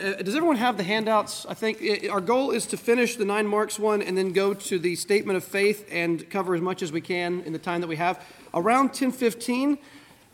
uh, 0.00 0.22
does 0.22 0.34
everyone 0.34 0.56
have 0.56 0.76
the 0.76 0.82
handouts? 0.82 1.44
I 1.46 1.54
think 1.54 1.78
i 1.82 2.08
our 2.08 2.20
goal 2.20 2.50
is 2.50 2.66
to 2.66 2.76
finish 2.76 3.16
the 3.16 3.24
nine 3.24 3.46
marks 3.46 3.78
one 3.78 4.02
and 4.02 4.16
then 4.16 4.32
go 4.32 4.54
to 4.54 4.78
the 4.78 4.96
statement 4.96 5.36
of 5.36 5.44
faith 5.44 5.86
and 5.90 6.28
cover 6.30 6.54
as 6.54 6.60
much 6.60 6.82
as 6.82 6.90
we 6.90 7.00
can 7.00 7.42
in 7.42 7.52
the 7.52 7.58
time 7.58 7.80
that 7.82 7.86
we 7.86 7.96
have. 7.96 8.24
Around 8.54 8.90
10:15, 8.90 9.78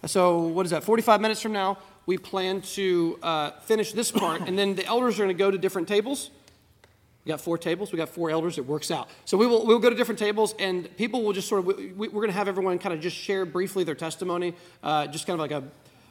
so 0.07 0.39
what 0.39 0.67
is 0.67 0.71
that? 0.71 0.85
45 0.85 1.21
minutes 1.21 1.41
from 1.41 1.53
now, 1.53 1.79
we 2.07 2.17
plan 2.17 2.61
to 2.63 3.19
uh, 3.23 3.51
finish 3.63 3.93
this 3.93 4.13
part, 4.13 4.43
and 4.43 4.59
then 4.59 4.75
the 4.75 4.87
elders 4.87 5.19
are 5.19 5.25
going 5.25 5.37
to 5.37 5.39
go 5.39 5.51
to 5.51 5.59
different 5.59 5.89
tables. 5.89 6.31
We 7.25 7.31
got 7.31 7.41
four 7.41 7.59
tables. 7.59 7.91
We 7.91 7.97
got 7.97 8.09
four 8.09 8.31
elders. 8.31 8.57
It 8.57 8.67
works 8.67 8.93
out. 8.93 9.09
So 9.25 9.37
we 9.37 9.49
will 9.49 9.67
we'll 9.67 9.81
go 9.81 9.91
to 9.91 9.97
different 9.97 10.21
tables, 10.21 10.55
and 10.61 10.95
people 10.97 11.25
will 11.25 11.33
just 11.33 11.49
sort 11.49 11.59
of 11.61 11.67
we, 11.97 12.07
are 12.07 12.11
going 12.11 12.29
to 12.29 12.33
have 12.33 12.47
everyone 12.47 12.79
kind 12.79 12.95
of 12.95 13.01
just 13.01 13.17
share 13.17 13.45
briefly 13.45 13.83
their 13.83 13.97
testimony, 13.97 14.55
uh, 14.85 15.09
just 15.09 15.27
kind 15.27 15.35
of 15.35 15.41
like 15.41 15.51
a, 15.51 15.65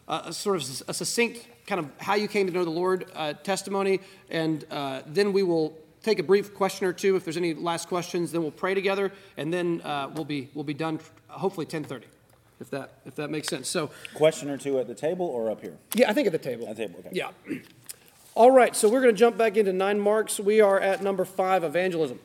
a, 0.07 0.33
sort 0.33 0.57
of 0.57 0.83
a 0.87 0.93
succinct 0.93 1.47
kind 1.67 1.79
of 1.79 1.89
how 1.97 2.15
you 2.15 2.27
came 2.27 2.47
to 2.47 2.53
know 2.53 2.63
the 2.63 2.69
Lord 2.69 3.05
uh, 3.15 3.33
testimony, 3.33 3.99
and 4.29 4.65
uh, 4.69 5.01
then 5.07 5.33
we 5.33 5.43
will 5.43 5.77
take 6.03 6.19
a 6.19 6.23
brief 6.23 6.53
question 6.53 6.85
or 6.85 6.93
two. 6.93 7.15
If 7.15 7.23
there's 7.23 7.37
any 7.37 7.53
last 7.53 7.87
questions, 7.87 8.31
then 8.31 8.41
we'll 8.41 8.51
pray 8.51 8.73
together, 8.73 9.11
and 9.37 9.53
then 9.53 9.81
uh, 9.81 10.11
we'll 10.13 10.25
be 10.25 10.49
we'll 10.53 10.63
be 10.63 10.73
done 10.73 10.99
hopefully 11.27 11.65
10:30 11.65 12.03
if 12.59 12.69
that 12.69 12.93
if 13.05 13.15
that 13.15 13.29
makes 13.29 13.47
sense. 13.47 13.67
So, 13.67 13.89
question 14.13 14.49
or 14.49 14.57
two 14.57 14.79
at 14.79 14.87
the 14.87 14.95
table 14.95 15.25
or 15.25 15.49
up 15.51 15.61
here? 15.61 15.77
Yeah, 15.93 16.09
I 16.09 16.13
think 16.13 16.27
at 16.27 16.33
the 16.33 16.39
table. 16.39 16.67
At 16.67 16.77
the 16.77 16.87
table, 16.87 16.99
okay. 16.99 17.09
Yeah. 17.11 17.31
All 18.33 18.51
right, 18.51 18.75
so 18.75 18.89
we're 18.89 19.01
going 19.01 19.13
to 19.13 19.17
jump 19.17 19.37
back 19.37 19.55
into 19.55 19.71
nine 19.71 19.99
marks. 19.99 20.41
We 20.41 20.59
are 20.59 20.77
at 20.77 21.01
number 21.01 21.23
five, 21.23 21.63
evangelism. 21.63 22.19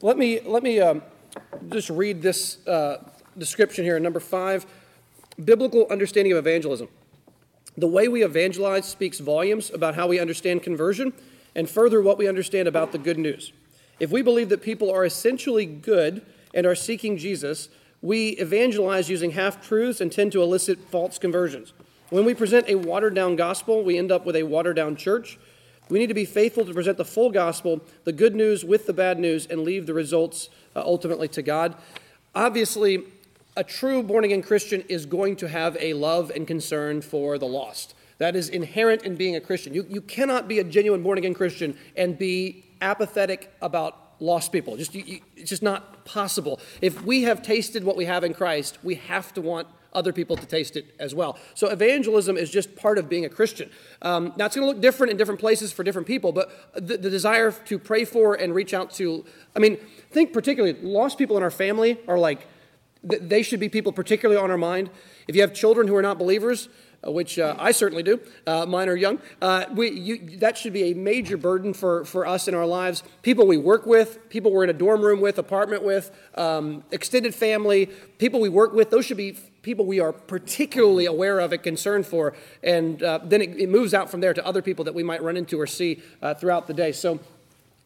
Let 0.00 0.16
me 0.16 0.40
let 0.40 0.62
me 0.62 0.80
um, 0.80 1.02
just 1.70 1.90
read 1.90 2.22
this 2.22 2.64
uh, 2.66 2.98
description 3.36 3.84
here. 3.84 3.98
Number 3.98 4.20
five, 4.20 4.66
biblical 5.42 5.86
understanding 5.90 6.32
of 6.32 6.38
evangelism. 6.38 6.88
The 7.76 7.86
way 7.86 8.08
we 8.08 8.22
evangelize 8.22 8.86
speaks 8.86 9.18
volumes 9.18 9.70
about 9.70 9.94
how 9.94 10.06
we 10.06 10.18
understand 10.18 10.62
conversion, 10.62 11.12
and 11.54 11.68
further, 11.68 12.00
what 12.00 12.18
we 12.18 12.28
understand 12.28 12.68
about 12.68 12.92
the 12.92 12.98
good 12.98 13.18
news. 13.18 13.52
If 14.00 14.10
we 14.10 14.22
believe 14.22 14.48
that 14.48 14.62
people 14.62 14.90
are 14.90 15.04
essentially 15.04 15.66
good 15.66 16.24
and 16.54 16.66
are 16.66 16.74
seeking 16.74 17.16
Jesus, 17.16 17.68
we 18.00 18.30
evangelize 18.30 19.08
using 19.08 19.32
half 19.32 19.66
truths 19.66 20.00
and 20.00 20.10
tend 20.10 20.32
to 20.32 20.42
elicit 20.42 20.78
false 20.90 21.18
conversions. 21.18 21.72
When 22.10 22.24
we 22.24 22.34
present 22.34 22.68
a 22.68 22.74
watered 22.74 23.14
down 23.14 23.36
gospel, 23.36 23.82
we 23.82 23.96
end 23.96 24.10
up 24.12 24.26
with 24.26 24.36
a 24.36 24.42
watered 24.42 24.76
down 24.76 24.96
church. 24.96 25.38
We 25.88 25.98
need 25.98 26.08
to 26.08 26.14
be 26.14 26.24
faithful 26.24 26.64
to 26.64 26.74
present 26.74 26.96
the 26.96 27.04
full 27.04 27.30
gospel, 27.30 27.80
the 28.04 28.12
good 28.12 28.34
news 28.34 28.64
with 28.64 28.86
the 28.86 28.92
bad 28.92 29.18
news, 29.18 29.46
and 29.46 29.60
leave 29.60 29.86
the 29.86 29.94
results 29.94 30.48
uh, 30.74 30.82
ultimately 30.84 31.28
to 31.28 31.42
God. 31.42 31.74
Obviously, 32.34 33.04
a 33.56 33.64
true 33.64 34.02
born 34.02 34.24
again 34.24 34.42
Christian 34.42 34.82
is 34.88 35.06
going 35.06 35.36
to 35.36 35.48
have 35.48 35.76
a 35.80 35.94
love 35.94 36.30
and 36.34 36.46
concern 36.46 37.02
for 37.02 37.38
the 37.38 37.46
lost. 37.46 37.94
That 38.18 38.36
is 38.36 38.48
inherent 38.48 39.02
in 39.02 39.16
being 39.16 39.36
a 39.36 39.40
Christian. 39.40 39.74
You, 39.74 39.84
you 39.88 40.00
cannot 40.00 40.48
be 40.48 40.58
a 40.58 40.64
genuine 40.64 41.02
born 41.02 41.18
again 41.18 41.34
Christian 41.34 41.76
and 41.96 42.16
be 42.16 42.64
apathetic 42.80 43.52
about 43.60 43.98
lost 44.20 44.52
people. 44.52 44.76
Just, 44.76 44.94
you, 44.94 45.02
you, 45.04 45.20
it's 45.36 45.50
just 45.50 45.62
not 45.62 46.04
possible. 46.04 46.60
If 46.80 47.02
we 47.02 47.22
have 47.22 47.42
tasted 47.42 47.84
what 47.84 47.96
we 47.96 48.04
have 48.04 48.22
in 48.22 48.32
Christ, 48.32 48.78
we 48.82 48.94
have 48.94 49.34
to 49.34 49.40
want 49.40 49.66
other 49.92 50.12
people 50.12 50.36
to 50.36 50.46
taste 50.46 50.76
it 50.76 50.94
as 50.98 51.14
well. 51.14 51.38
So 51.54 51.68
evangelism 51.68 52.38
is 52.38 52.50
just 52.50 52.76
part 52.76 52.96
of 52.96 53.08
being 53.08 53.24
a 53.26 53.28
Christian. 53.28 53.68
Um, 54.00 54.32
now 54.36 54.46
it's 54.46 54.56
going 54.56 54.66
to 54.66 54.72
look 54.72 54.80
different 54.80 55.10
in 55.10 55.16
different 55.16 55.40
places 55.40 55.72
for 55.72 55.82
different 55.82 56.06
people, 56.06 56.32
but 56.32 56.50
the, 56.74 56.96
the 56.96 57.10
desire 57.10 57.52
to 57.52 57.78
pray 57.78 58.04
for 58.04 58.34
and 58.34 58.54
reach 58.54 58.72
out 58.72 58.92
to, 58.92 59.24
I 59.54 59.58
mean, 59.58 59.78
think 60.10 60.32
particularly 60.32 60.80
lost 60.80 61.18
people 61.18 61.36
in 61.36 61.42
our 61.42 61.50
family 61.50 61.98
are 62.08 62.18
like, 62.18 62.46
they 63.04 63.42
should 63.42 63.60
be 63.60 63.68
people 63.68 63.92
particularly 63.92 64.40
on 64.40 64.50
our 64.50 64.58
mind. 64.58 64.90
If 65.26 65.34
you 65.34 65.42
have 65.42 65.52
children 65.52 65.88
who 65.88 65.96
are 65.96 66.02
not 66.02 66.18
believers, 66.18 66.68
uh, 67.04 67.10
which 67.10 67.38
uh, 67.38 67.56
I 67.58 67.72
certainly 67.72 68.02
do. 68.02 68.20
Uh, 68.46 68.64
mine 68.66 68.88
are 68.88 68.94
young. 68.94 69.18
Uh, 69.40 69.64
we, 69.74 69.90
you, 69.90 70.38
that 70.38 70.56
should 70.56 70.72
be 70.72 70.92
a 70.92 70.94
major 70.94 71.36
burden 71.36 71.74
for, 71.74 72.04
for 72.04 72.26
us 72.26 72.46
in 72.46 72.54
our 72.54 72.66
lives. 72.66 73.02
People 73.22 73.46
we 73.46 73.56
work 73.56 73.86
with, 73.86 74.28
people 74.28 74.52
we're 74.52 74.64
in 74.64 74.70
a 74.70 74.74
dorm 74.74 75.02
room 75.02 75.20
with, 75.20 75.38
apartment 75.38 75.82
with, 75.82 76.12
um, 76.36 76.84
extended 76.92 77.34
family, 77.34 77.86
people 78.18 78.40
we 78.40 78.48
work 78.48 78.72
with, 78.72 78.90
those 78.90 79.04
should 79.04 79.16
be 79.16 79.36
people 79.62 79.84
we 79.84 80.00
are 80.00 80.12
particularly 80.12 81.06
aware 81.06 81.40
of 81.40 81.52
and 81.52 81.62
concerned 81.62 82.06
for. 82.06 82.34
And 82.62 83.02
uh, 83.02 83.18
then 83.24 83.42
it, 83.42 83.50
it, 83.58 83.68
moves 83.68 83.94
out 83.94 84.10
from 84.10 84.20
there 84.20 84.34
to 84.34 84.44
other 84.46 84.62
people 84.62 84.84
that 84.84 84.94
we 84.94 85.02
might 85.02 85.22
run 85.22 85.36
into 85.36 85.60
or 85.60 85.66
see 85.66 86.02
uh, 86.20 86.34
throughout 86.34 86.66
the 86.66 86.74
day. 86.74 86.92
So, 86.92 87.20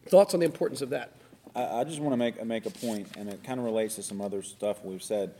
thoughts 0.09 0.35
on 0.35 0.41
the 0.41 0.47
importance 0.47 0.83
of 0.83 0.91
that? 0.91 1.13
I, 1.57 1.81
I 1.81 1.85
just 1.85 2.01
want 2.01 2.13
to 2.13 2.17
make, 2.17 2.45
make 2.45 2.67
a 2.67 2.71
point, 2.71 3.09
and 3.17 3.29
it 3.29 3.43
kind 3.43 3.59
of 3.59 3.65
relates 3.65 3.97
to 3.97 4.03
some 4.03 4.21
other 4.21 4.43
stuff 4.43 4.85
we've 4.85 5.03
said 5.03 5.35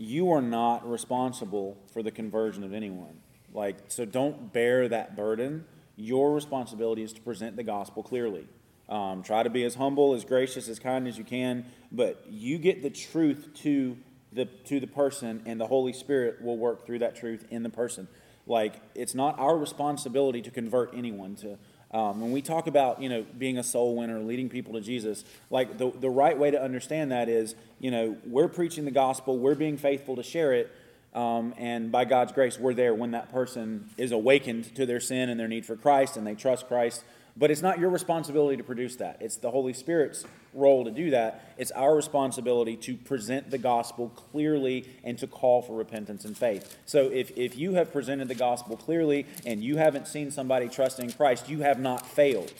you 0.00 0.32
are 0.32 0.40
not 0.40 0.90
responsible 0.90 1.76
for 1.92 2.02
the 2.02 2.10
conversion 2.10 2.64
of 2.64 2.72
anyone. 2.72 3.20
Like, 3.52 3.76
so 3.88 4.06
don't 4.06 4.50
bear 4.50 4.88
that 4.88 5.14
burden. 5.14 5.66
Your 5.96 6.32
responsibility 6.32 7.02
is 7.02 7.12
to 7.12 7.20
present 7.20 7.54
the 7.56 7.62
gospel 7.62 8.02
clearly. 8.02 8.48
Um, 8.88 9.22
try 9.22 9.42
to 9.42 9.50
be 9.50 9.62
as 9.64 9.74
humble, 9.74 10.14
as 10.14 10.24
gracious, 10.24 10.68
as 10.68 10.78
kind 10.78 11.06
as 11.06 11.18
you 11.18 11.24
can, 11.24 11.66
but 11.92 12.24
you 12.30 12.56
get 12.56 12.82
the 12.82 12.88
truth 12.88 13.50
to 13.56 13.98
the 14.32 14.46
to 14.46 14.80
the 14.80 14.86
person, 14.86 15.42
and 15.44 15.60
the 15.60 15.66
Holy 15.66 15.92
Spirit 15.92 16.40
will 16.40 16.56
work 16.56 16.86
through 16.86 17.00
that 17.00 17.14
truth 17.14 17.44
in 17.50 17.62
the 17.62 17.68
person. 17.68 18.08
Like, 18.46 18.80
it's 18.94 19.14
not 19.14 19.38
our 19.38 19.56
responsibility 19.58 20.40
to 20.42 20.50
convert 20.50 20.94
anyone 20.94 21.36
to 21.36 21.58
um, 21.92 22.20
when 22.20 22.32
we 22.32 22.42
talk 22.42 22.66
about, 22.66 23.02
you 23.02 23.08
know, 23.08 23.24
being 23.36 23.58
a 23.58 23.64
soul 23.64 23.96
winner, 23.96 24.20
leading 24.20 24.48
people 24.48 24.74
to 24.74 24.80
Jesus, 24.80 25.24
like 25.50 25.78
the, 25.78 25.90
the 25.90 26.10
right 26.10 26.38
way 26.38 26.50
to 26.50 26.62
understand 26.62 27.10
that 27.12 27.28
is, 27.28 27.54
you 27.78 27.90
know, 27.90 28.16
we're 28.24 28.48
preaching 28.48 28.84
the 28.84 28.90
gospel, 28.90 29.38
we're 29.38 29.54
being 29.54 29.76
faithful 29.76 30.16
to 30.16 30.22
share 30.22 30.52
it, 30.52 30.70
um, 31.14 31.54
and 31.56 31.90
by 31.90 32.04
God's 32.04 32.32
grace, 32.32 32.58
we're 32.58 32.74
there 32.74 32.94
when 32.94 33.10
that 33.12 33.32
person 33.32 33.90
is 33.96 34.12
awakened 34.12 34.74
to 34.76 34.86
their 34.86 35.00
sin 35.00 35.28
and 35.28 35.40
their 35.40 35.48
need 35.48 35.66
for 35.66 35.76
Christ 35.76 36.16
and 36.16 36.26
they 36.26 36.34
trust 36.34 36.68
Christ. 36.68 37.02
But 37.36 37.50
it's 37.50 37.62
not 37.62 37.78
your 37.78 37.90
responsibility 37.90 38.56
to 38.56 38.64
produce 38.64 38.96
that. 38.96 39.18
It's 39.20 39.36
the 39.36 39.50
Holy 39.50 39.72
Spirit's 39.72 40.24
role 40.52 40.84
to 40.84 40.90
do 40.90 41.10
that. 41.10 41.54
It's 41.56 41.70
our 41.70 41.94
responsibility 41.94 42.76
to 42.76 42.96
present 42.96 43.50
the 43.50 43.58
gospel 43.58 44.08
clearly 44.08 44.88
and 45.04 45.18
to 45.18 45.26
call 45.26 45.62
for 45.62 45.76
repentance 45.76 46.24
and 46.24 46.36
faith. 46.36 46.76
So 46.86 47.08
if, 47.08 47.36
if 47.36 47.56
you 47.56 47.74
have 47.74 47.92
presented 47.92 48.28
the 48.28 48.34
gospel 48.34 48.76
clearly 48.76 49.26
and 49.46 49.62
you 49.62 49.76
haven't 49.76 50.08
seen 50.08 50.30
somebody 50.30 50.68
trust 50.68 50.98
in 50.98 51.12
Christ, 51.12 51.48
you 51.48 51.60
have 51.60 51.78
not 51.78 52.06
failed. 52.06 52.52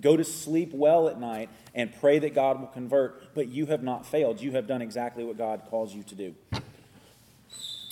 Go 0.00 0.16
to 0.16 0.24
sleep 0.24 0.72
well 0.72 1.08
at 1.08 1.18
night 1.18 1.48
and 1.74 1.92
pray 2.00 2.18
that 2.18 2.34
God 2.34 2.60
will 2.60 2.68
convert, 2.68 3.34
but 3.34 3.48
you 3.48 3.66
have 3.66 3.82
not 3.82 4.06
failed. 4.06 4.40
You 4.40 4.52
have 4.52 4.66
done 4.66 4.82
exactly 4.82 5.24
what 5.24 5.36
God 5.38 5.62
calls 5.68 5.94
you 5.94 6.02
to 6.04 6.14
do. 6.14 6.34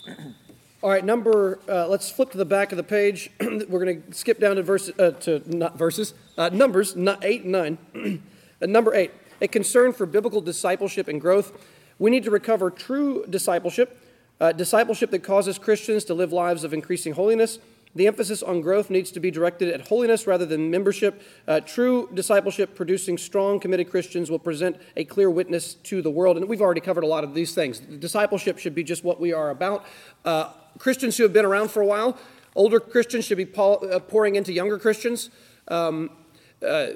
All 0.87 0.93
right, 0.93 1.05
number. 1.05 1.59
Uh, 1.69 1.89
let's 1.89 2.13
flip 2.13 2.31
to 2.31 2.39
the 2.39 2.45
back 2.45 2.71
of 2.71 2.77
the 2.77 2.85
page. 2.85 3.29
We're 3.41 3.85
going 3.85 4.03
to 4.03 4.15
skip 4.15 4.39
down 4.39 4.55
to 4.55 4.63
verse 4.63 4.89
uh, 5.01 5.11
to 5.23 5.43
not 5.45 5.77
verses 5.77 6.15
uh, 6.39 6.51
numbers 6.51 6.95
not 6.95 7.25
eight 7.25 7.43
and 7.43 7.51
nine. 7.51 8.23
Uh, 8.63 8.65
number 8.65 8.95
eight, 8.95 9.11
a 9.43 9.49
concern 9.49 9.93
for 9.93 10.07
biblical 10.07 10.41
discipleship 10.41 11.09
and 11.09 11.21
growth. 11.21 11.53
We 11.99 12.11
need 12.11 12.25
to 12.25 12.31
recover 12.31 12.71
true 12.71 13.27
discipleship, 13.29 14.01
uh, 14.41 14.53
discipleship 14.53 15.11
that 15.11 15.19
causes 15.19 15.59
Christians 15.59 16.05
to 16.05 16.15
live 16.15 16.33
lives 16.33 16.65
of 16.65 16.73
increasing 16.73 17.13
holiness. 17.13 17.59
The 17.95 18.07
emphasis 18.07 18.43
on 18.43 18.63
growth 18.63 18.89
needs 18.89 19.11
to 19.11 19.21
be 19.21 19.31
directed 19.31 19.69
at 19.75 19.89
holiness 19.89 20.27
rather 20.27 20.47
than 20.47 20.71
membership. 20.71 21.21
Uh, 21.47 21.61
true 21.61 22.09
discipleship 22.15 22.75
producing 22.75 23.19
strong, 23.19 23.61
committed 23.61 23.91
Christians 23.91 24.31
will 24.31 24.39
present 24.39 24.81
a 24.97 25.05
clear 25.05 25.29
witness 25.31 25.75
to 25.75 26.01
the 26.01 26.11
world. 26.11 26.39
And 26.39 26.49
we've 26.49 26.63
already 26.63 26.81
covered 26.81 27.05
a 27.05 27.07
lot 27.07 27.25
of 27.25 27.35
these 27.35 27.55
things. 27.55 27.79
Discipleship 27.79 28.57
should 28.57 28.75
be 28.75 28.85
just 28.85 29.05
what 29.05 29.21
we 29.21 29.35
are 29.35 29.51
about. 29.51 29.85
Christians 30.79 31.17
who 31.17 31.23
have 31.23 31.33
been 31.33 31.45
around 31.45 31.71
for 31.71 31.81
a 31.81 31.87
while, 31.87 32.19
older 32.55 32.81
Christians 32.81 33.25
should 33.25 33.39
be 33.39 33.49
uh, 33.57 33.99
pouring 34.01 34.37
into 34.37 34.53
younger 34.53 34.79
Christians. 34.79 35.31
Um, 35.69 36.11
uh, 36.67 36.89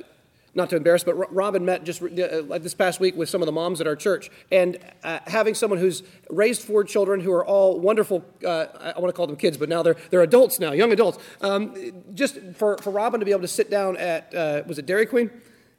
not 0.54 0.68
to 0.70 0.76
embarrass, 0.76 1.04
but 1.04 1.14
Robin 1.32 1.64
met 1.64 1.84
just 1.84 2.02
uh, 2.02 2.58
this 2.58 2.74
past 2.74 2.98
week 2.98 3.16
with 3.16 3.28
some 3.28 3.41
of 3.41 3.46
the 3.46 3.52
moms 3.52 3.80
at 3.80 3.86
our 3.86 3.94
church, 3.94 4.30
and 4.50 4.78
uh, 5.04 5.20
having 5.26 5.54
someone 5.54 5.78
who's 5.78 6.02
raised 6.28 6.62
four 6.62 6.82
children 6.82 7.20
who 7.20 7.32
are 7.32 7.44
all 7.44 7.78
wonderful. 7.78 8.24
Uh, 8.44 8.66
I 8.80 8.98
want 8.98 9.14
to 9.14 9.16
call 9.16 9.28
them 9.28 9.36
kids, 9.36 9.56
but 9.56 9.68
now 9.68 9.82
they're 9.82 9.97
they're 10.10 10.22
adults 10.22 10.58
now, 10.58 10.72
young 10.72 10.92
adults. 10.92 11.18
Um, 11.41 11.92
just 12.14 12.38
for 12.56 12.78
for 12.78 12.91
Robin 12.91 13.21
to 13.21 13.27
be 13.27 13.30
able 13.30 13.42
to 13.42 13.48
sit 13.48 13.71
down 13.71 13.97
at 13.97 14.34
uh, 14.34 14.62
was 14.66 14.78
it 14.78 14.86
Dairy 14.86 15.06
Queen? 15.06 15.30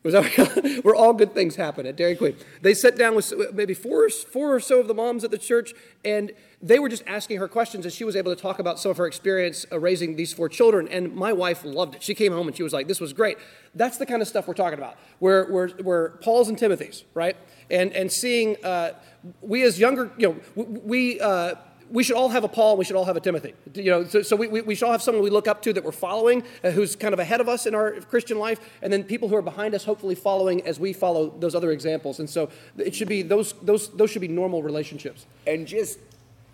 Was 0.03 0.13
that 0.13 0.81
where 0.83 0.95
all 1.01 1.13
good 1.13 1.33
things 1.33 1.55
happen 1.55 1.85
at 1.85 1.95
Dairy 1.95 2.15
Queen? 2.15 2.35
They 2.61 2.73
sat 2.73 2.97
down 2.97 3.13
with 3.13 3.31
maybe 3.53 3.75
four, 3.75 4.09
four 4.09 4.55
or 4.55 4.59
so 4.59 4.79
of 4.79 4.87
the 4.87 4.95
moms 4.95 5.23
at 5.23 5.29
the 5.29 5.37
church, 5.37 5.73
and 6.03 6.31
they 6.59 6.79
were 6.79 6.89
just 6.89 7.03
asking 7.05 7.37
her 7.37 7.47
questions, 7.47 7.85
and 7.85 7.93
she 7.93 8.03
was 8.03 8.15
able 8.15 8.33
to 8.35 8.41
talk 8.41 8.57
about 8.57 8.79
some 8.79 8.89
of 8.89 8.97
her 8.97 9.05
experience 9.05 9.65
uh, 9.71 9.79
raising 9.79 10.15
these 10.15 10.33
four 10.33 10.49
children. 10.49 10.87
And 10.87 11.13
my 11.13 11.33
wife 11.33 11.63
loved 11.63 11.95
it. 11.95 12.03
She 12.03 12.15
came 12.15 12.31
home 12.31 12.47
and 12.47 12.57
she 12.57 12.63
was 12.63 12.73
like, 12.73 12.87
"This 12.87 12.99
was 12.99 13.13
great." 13.13 13.37
That's 13.75 13.97
the 13.97 14.07
kind 14.07 14.23
of 14.23 14.27
stuff 14.27 14.47
we're 14.47 14.55
talking 14.55 14.79
about. 14.79 14.97
Where 15.19 15.47
we're, 15.49 15.69
we're 15.83 16.09
Paul's 16.17 16.49
and 16.49 16.57
Timothy's, 16.57 17.03
right? 17.13 17.37
And 17.69 17.93
and 17.93 18.11
seeing 18.11 18.57
uh, 18.63 18.93
we 19.41 19.61
as 19.63 19.79
younger, 19.79 20.11
you 20.17 20.41
know, 20.55 20.63
we. 20.83 21.19
Uh, 21.19 21.55
we 21.91 22.03
should 22.03 22.15
all 22.15 22.29
have 22.29 22.43
a 22.43 22.47
Paul, 22.47 22.77
we 22.77 22.85
should 22.85 22.95
all 22.95 23.05
have 23.05 23.17
a 23.17 23.19
Timothy. 23.19 23.53
You 23.73 23.91
know, 23.91 24.03
so, 24.05 24.21
so 24.21 24.35
we, 24.35 24.47
we, 24.47 24.61
we, 24.61 24.75
should 24.75 24.85
all 24.85 24.91
have 24.91 25.01
someone 25.01 25.23
we 25.23 25.29
look 25.29 25.47
up 25.47 25.61
to 25.63 25.73
that 25.73 25.83
we're 25.83 25.91
following, 25.91 26.43
uh, 26.63 26.71
who's 26.71 26.95
kind 26.95 27.13
of 27.13 27.19
ahead 27.19 27.41
of 27.41 27.49
us 27.49 27.65
in 27.65 27.75
our 27.75 27.91
Christian 28.01 28.39
life, 28.39 28.59
and 28.81 28.91
then 28.91 29.03
people 29.03 29.27
who 29.27 29.35
are 29.35 29.41
behind 29.41 29.75
us, 29.75 29.83
hopefully 29.83 30.15
following 30.15 30.65
as 30.65 30.79
we 30.79 30.93
follow 30.93 31.29
those 31.39 31.53
other 31.53 31.71
examples. 31.71 32.19
And 32.19 32.29
so 32.29 32.49
it 32.77 32.95
should 32.95 33.09
be 33.09 33.21
those 33.21 33.53
those 33.61 33.89
those 33.89 34.09
should 34.09 34.21
be 34.21 34.27
normal 34.27 34.63
relationships. 34.63 35.25
And 35.45 35.67
just 35.67 35.99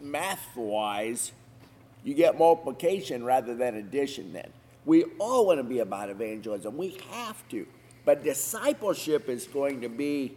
math 0.01 0.55
wise, 0.55 1.31
You 2.03 2.13
get 2.13 2.37
multiplication 2.37 3.23
rather 3.23 3.55
than 3.55 3.75
addition 3.75 4.33
then. 4.33 4.49
We 4.85 5.03
all 5.19 5.45
want 5.47 5.59
to 5.59 5.63
be 5.63 5.79
about 5.79 6.09
evangelism. 6.09 6.77
We 6.77 6.97
have 7.11 7.47
to. 7.49 7.67
But 8.05 8.23
discipleship 8.23 9.27
is 9.27 9.45
going 9.45 9.81
to 9.81 9.89
be 9.89 10.35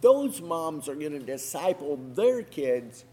those 0.00 0.40
moms 0.40 0.88
are 0.88 0.94
going 0.94 1.12
to 1.12 1.18
disciple 1.18 1.98
their 2.14 2.42
kids. 2.42 3.04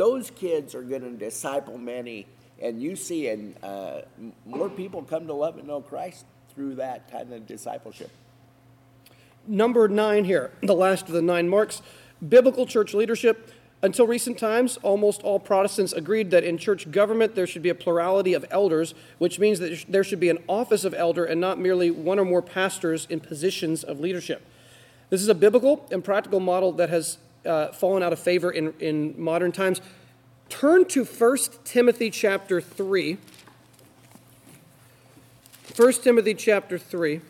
Those 0.00 0.30
kids 0.30 0.74
are 0.74 0.80
going 0.80 1.02
to 1.02 1.10
disciple 1.10 1.76
many. 1.76 2.26
And 2.58 2.80
you 2.80 2.96
see, 2.96 3.28
and 3.28 3.54
uh, 3.62 4.00
more 4.46 4.70
people 4.70 5.02
come 5.02 5.26
to 5.26 5.34
love 5.34 5.58
and 5.58 5.68
know 5.68 5.82
Christ 5.82 6.24
through 6.54 6.76
that 6.76 7.12
kind 7.12 7.30
of 7.34 7.46
discipleship. 7.46 8.10
Number 9.46 9.88
nine 9.88 10.24
here, 10.24 10.52
the 10.62 10.72
last 10.72 11.08
of 11.08 11.12
the 11.12 11.20
nine 11.20 11.50
marks 11.50 11.82
biblical 12.26 12.64
church 12.64 12.94
leadership. 12.94 13.52
Until 13.82 14.06
recent 14.06 14.38
times, 14.38 14.78
almost 14.78 15.20
all 15.20 15.38
Protestants 15.38 15.92
agreed 15.92 16.30
that 16.30 16.44
in 16.44 16.56
church 16.56 16.90
government 16.90 17.34
there 17.34 17.46
should 17.46 17.62
be 17.62 17.68
a 17.68 17.74
plurality 17.74 18.32
of 18.32 18.46
elders, 18.50 18.94
which 19.18 19.38
means 19.38 19.58
that 19.58 19.84
there 19.86 20.02
should 20.02 20.18
be 20.18 20.30
an 20.30 20.38
office 20.48 20.84
of 20.84 20.94
elder 20.94 21.26
and 21.26 21.42
not 21.42 21.58
merely 21.58 21.90
one 21.90 22.18
or 22.18 22.24
more 22.24 22.40
pastors 22.40 23.06
in 23.10 23.20
positions 23.20 23.84
of 23.84 24.00
leadership. 24.00 24.46
This 25.10 25.20
is 25.20 25.28
a 25.28 25.34
biblical 25.34 25.86
and 25.90 26.02
practical 26.02 26.40
model 26.40 26.72
that 26.72 26.88
has 26.88 27.18
uh, 27.44 27.68
fallen 27.68 28.02
out 28.02 28.12
of 28.12 28.18
favor 28.18 28.50
in, 28.50 28.74
in 28.80 29.14
modern 29.20 29.52
times. 29.52 29.80
Turn 30.48 30.84
to 30.86 31.04
1 31.04 31.38
Timothy 31.64 32.10
chapter 32.10 32.60
3. 32.60 33.18
1 35.76 35.92
Timothy 35.92 36.34
chapter 36.34 36.78
3. 36.78 37.20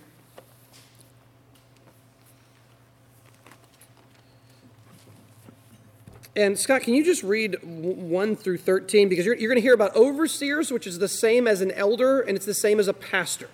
And 6.37 6.59
Scott, 6.59 6.83
can 6.83 6.95
you 6.95 7.05
just 7.05 7.23
read 7.23 7.59
1 7.63 8.37
through 8.37 8.59
13? 8.59 9.09
Because 9.09 9.27
you're, 9.27 9.35
you're 9.35 9.51
going 9.51 9.61
to 9.61 9.63
hear 9.63 9.75
about 9.75 9.95
overseers, 9.95 10.73
which 10.73 10.87
is 10.87 10.99
the 10.99 11.09
same 11.09 11.47
as 11.47 11.61
an 11.61 11.71
elder, 11.73 12.21
and 12.21 12.37
it's 12.37 12.47
the 12.47 12.55
same 12.55 12.81
as 12.81 12.89
a 12.89 12.95
pastor. 12.95 13.49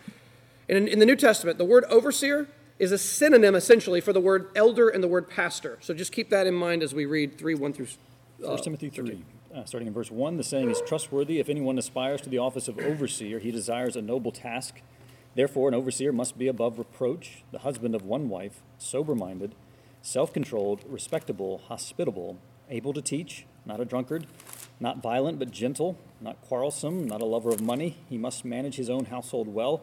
And 0.68 0.78
in, 0.78 0.88
in 0.88 0.98
the 0.98 1.06
New 1.06 1.16
Testament, 1.16 1.58
the 1.58 1.64
word 1.64 1.84
overseer 1.84 2.48
is 2.78 2.92
a 2.92 2.98
synonym 2.98 3.54
essentially 3.54 4.00
for 4.00 4.12
the 4.12 4.20
word 4.20 4.50
elder 4.54 4.88
and 4.88 5.02
the 5.02 5.08
word 5.08 5.28
pastor. 5.28 5.78
So 5.80 5.94
just 5.94 6.12
keep 6.12 6.30
that 6.30 6.46
in 6.46 6.54
mind 6.54 6.82
as 6.82 6.94
we 6.94 7.06
read 7.06 7.38
3 7.38 7.54
1 7.54 7.72
through 7.72 7.86
uh, 8.44 8.50
1 8.50 8.58
Timothy 8.62 8.90
3. 8.90 9.24
Uh, 9.54 9.64
starting 9.64 9.88
in 9.88 9.94
verse 9.94 10.10
1, 10.10 10.36
the 10.36 10.44
saying 10.44 10.70
is 10.70 10.82
trustworthy. 10.86 11.38
If 11.38 11.48
anyone 11.48 11.78
aspires 11.78 12.20
to 12.22 12.28
the 12.28 12.38
office 12.38 12.68
of 12.68 12.78
overseer, 12.78 13.38
he 13.38 13.50
desires 13.50 13.96
a 13.96 14.02
noble 14.02 14.30
task. 14.30 14.82
Therefore, 15.34 15.68
an 15.68 15.74
overseer 15.74 16.12
must 16.12 16.36
be 16.36 16.46
above 16.46 16.78
reproach, 16.78 17.42
the 17.52 17.60
husband 17.60 17.94
of 17.94 18.02
one 18.02 18.28
wife, 18.28 18.62
sober 18.76 19.14
minded, 19.14 19.54
self 20.02 20.32
controlled, 20.32 20.84
respectable, 20.86 21.62
hospitable 21.68 22.38
able 22.68 22.92
to 22.92 23.02
teach, 23.02 23.46
not 23.64 23.80
a 23.80 23.84
drunkard, 23.84 24.26
not 24.80 25.02
violent 25.02 25.38
but 25.38 25.50
gentle, 25.50 25.96
not 26.20 26.40
quarrelsome, 26.42 27.06
not 27.06 27.20
a 27.20 27.24
lover 27.24 27.50
of 27.50 27.60
money. 27.60 27.96
He 28.08 28.18
must 28.18 28.44
manage 28.44 28.76
his 28.76 28.90
own 28.90 29.06
household 29.06 29.48
well, 29.48 29.82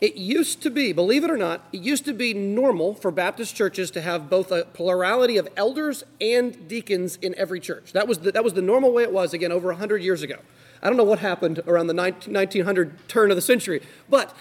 It 0.00 0.16
used 0.16 0.62
to 0.62 0.70
be, 0.70 0.92
believe 0.92 1.24
it 1.24 1.30
or 1.30 1.38
not, 1.38 1.66
it 1.72 1.80
used 1.80 2.04
to 2.04 2.12
be 2.12 2.34
normal 2.34 2.94
for 2.94 3.10
Baptist 3.10 3.56
churches 3.56 3.90
to 3.92 4.02
have 4.02 4.28
both 4.28 4.52
a 4.52 4.64
plurality 4.64 5.38
of 5.38 5.48
elders 5.56 6.04
and 6.20 6.68
deacons 6.68 7.16
in 7.16 7.34
every 7.38 7.60
church. 7.60 7.92
That 7.92 8.06
was 8.06 8.18
the, 8.18 8.32
that 8.32 8.44
was 8.44 8.52
the 8.52 8.62
normal 8.62 8.92
way 8.92 9.04
it 9.04 9.12
was, 9.12 9.32
again, 9.32 9.52
over 9.52 9.68
100 9.68 10.02
years 10.02 10.22
ago. 10.22 10.36
I 10.82 10.88
don't 10.88 10.98
know 10.98 11.04
what 11.04 11.20
happened 11.20 11.60
around 11.66 11.86
the 11.86 11.94
1900 11.94 13.08
turn 13.08 13.30
of 13.30 13.36
the 13.36 13.42
century, 13.42 13.80
but 14.10 14.36